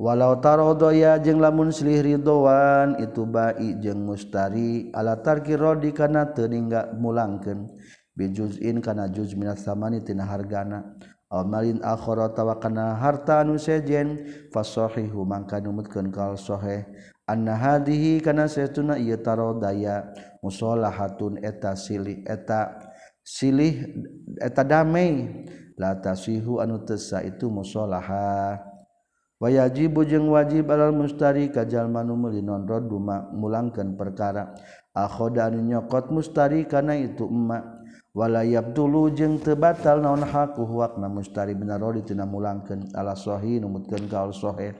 Walau 0.00 0.40
tarodoya 0.40 1.20
jeung 1.20 1.44
lamun 1.44 1.68
silih 1.68 2.00
ridwan 2.00 2.96
itu 2.96 3.28
bai 3.28 3.76
jeung 3.76 4.08
mustari. 4.08 4.88
Ala 4.96 5.20
tarki 5.20 5.52
rodi 5.52 5.92
kana 5.92 6.32
teu 6.32 6.48
ningga 6.48 6.96
mulangkeun. 6.96 7.68
Bijuzin 8.16 8.80
kana 8.80 9.04
juz 9.12 9.36
minat 9.36 9.60
samani 9.60 10.00
tina 10.00 10.24
hargana. 10.24 10.96
alin 11.30 11.78
akhara 11.86 12.34
tawakana 12.34 12.98
harta 12.98 13.46
nu 13.46 13.54
sejen 13.54 14.26
fasahihu 14.50 15.22
mangka 15.22 15.62
numutkeun 15.62 16.10
kal 16.10 16.34
sahih. 16.34 16.82
Anna 17.30 17.54
hadihi 17.54 18.18
kana 18.18 18.50
setuna 18.50 18.98
ieu 18.98 19.14
tarodaya 19.14 20.10
musolahatun 20.42 21.38
eta 21.46 21.78
silih 21.78 22.26
eta 22.26 22.90
silih 23.22 23.86
eta 24.42 24.66
damai. 24.66 25.46
La 25.80 25.96
tasihu 25.96 26.60
anu 26.60 26.84
tesa 26.84 27.24
itu 27.24 27.48
musolaha. 27.48 28.60
Wayajibu 29.40 30.04
jeung 30.04 30.28
wajib 30.28 30.68
alal 30.68 30.92
mustari 30.92 31.48
kajalma 31.48 32.04
nu 32.04 32.20
meuli 32.20 32.44
nonrod 32.44 32.84
duma 32.84 33.32
mulangkeun 33.32 33.96
perkara. 33.96 34.52
Akhoda 34.92 35.48
anu 35.48 35.64
nyokot 35.64 36.12
mustari 36.12 36.68
kana 36.68 36.98
itu 37.00 37.24
emak. 37.24 37.79
wala 38.10 38.42
dulu 38.74 39.14
jeng 39.14 39.38
tebatal 39.38 40.02
naon 40.02 40.26
haku 40.26 40.66
huwakna 40.66 41.06
mustari 41.06 41.54
bina 41.54 41.78
rodi 41.78 42.02
tina 42.02 42.26
mulangkeun 42.26 42.90
ala 42.94 43.14
sahih 43.14 43.62
kaul 44.10 44.34
sahih 44.34 44.74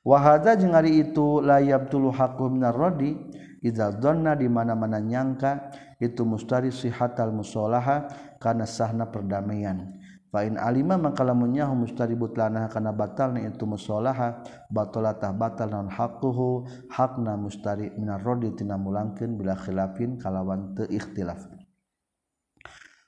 wa 0.00 0.16
hadza 0.16 0.56
jeung 0.56 0.72
ari 0.72 1.04
itu 1.04 1.44
la 1.44 1.60
yabtulu 1.60 2.08
haqu 2.08 2.48
bina 2.48 2.72
rodi 2.72 3.16
idza 3.64 3.92
dhanna 3.96 4.36
di 4.36 4.48
mana-mana 4.48 5.00
nyangka 5.00 5.72
itu 6.00 6.24
mustari 6.24 6.68
sihatal 6.68 7.32
musolaha 7.32 8.04
kana 8.36 8.68
sahna 8.68 9.08
perdamaian. 9.08 9.96
Fa 10.28 10.42
in 10.42 10.58
alima 10.58 10.98
maka 10.98 11.22
lamun 11.22 11.54
nyaho 11.54 11.72
mustari 11.78 12.18
butlana 12.18 12.66
kana 12.66 12.90
batalna 12.90 13.40
itu 13.40 13.64
musolaha 13.64 14.42
batalatah 14.66 15.30
batal 15.30 15.70
naun 15.70 15.86
haquhu 15.88 16.66
hakna 16.90 17.38
mustari 17.38 17.94
minar 17.94 18.20
rodi 18.20 18.50
tina 18.52 18.74
mulangkeun 18.74 19.38
bila 19.38 19.54
khilafin 19.54 20.18
kalawan 20.18 20.74
teu 20.74 20.90
ikhtilaf. 20.90 21.53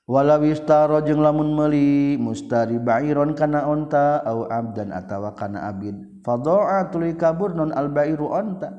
Wala 0.07 0.39
wistaro 0.39 1.03
jeung 1.03 1.19
lamun 1.19 1.51
meuli 1.51 2.15
mustari 2.15 2.79
ba'iron 2.79 3.35
kana 3.35 3.67
onta 3.67 4.23
au 4.23 4.47
abdan 4.47 4.95
atawa 4.95 5.35
kana 5.35 5.67
abid. 5.67 6.23
Fadaa 6.23 6.87
tuluy 6.87 7.19
kabur 7.19 7.51
non 7.51 7.75
al 7.75 7.91
ba'iru 7.91 8.31
onta 8.31 8.71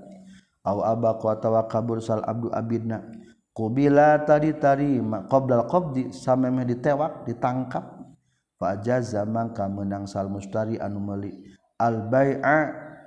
au 0.65 0.81
atawa 0.83 1.69
kabur 1.69 2.01
sal 2.01 2.25
abdu 2.25 2.49
abidna. 2.49 3.05
Kubila 3.53 4.25
tadi 4.25 4.57
tarima 4.57 5.29
qabla 5.29 5.69
qabdi 5.69 6.15
samemeh 6.15 6.65
ditewak 6.65 7.29
ditangkap. 7.29 7.85
Fa 8.59 8.75
jaza 8.81 9.23
mangka 9.29 9.69
menang 9.69 10.09
sal 10.09 10.33
mustari 10.33 10.81
anu 10.81 10.99
meuli. 10.99 11.31
Al 11.79 12.09
bai'a 12.09 12.59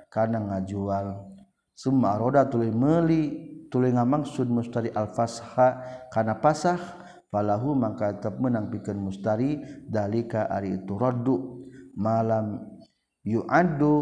kana 0.08 0.38
ngajual. 0.40 1.26
Summa 1.74 2.14
roda 2.20 2.46
tuluy 2.46 2.70
meuli 2.70 3.50
tuluy 3.72 3.90
ngamaksud 3.96 4.46
mustari 4.52 4.92
al 4.92 5.08
fasha 5.10 5.80
kana 6.12 6.36
pasah 6.36 7.01
falahu 7.32 7.72
maka 7.72 8.12
tetap 8.12 8.36
menang 8.36 8.68
pikeun 8.68 9.00
mustari. 9.00 9.56
Dalika 9.88 10.46
ari 10.52 10.76
itu 10.76 10.92
raddu. 10.94 11.64
Malam 11.96 12.60
yu'addu 13.24 13.94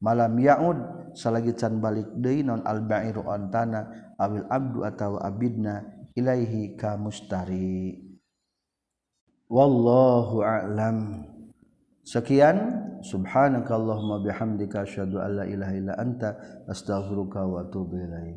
malam 0.00 0.32
yaud. 0.40 0.78
Salagi 1.16 1.52
can 1.56 1.80
balik 1.80 2.08
deui 2.16 2.44
non 2.44 2.64
al 2.64 2.84
ba'iru 2.84 3.24
antana 3.28 4.12
awil 4.20 4.44
abdu 4.48 4.84
atawa 4.84 5.24
abidna 5.24 5.84
ilaihi 6.16 6.76
ka 6.76 6.96
mustari. 6.96 8.00
Wallahu 9.52 10.40
a'lam. 10.40 11.28
Sekian. 12.02 12.88
Subhanakallahumma 13.06 14.24
bihamdika 14.24 14.82
asyhadu 14.82 15.22
an 15.22 15.30
la 15.38 15.44
ilaha 15.46 15.74
illa 15.78 15.94
anta 15.94 16.34
astaghfiruka 16.66 17.44
wa 17.44 17.62
atubu 17.62 18.02
ilaik 18.02 18.34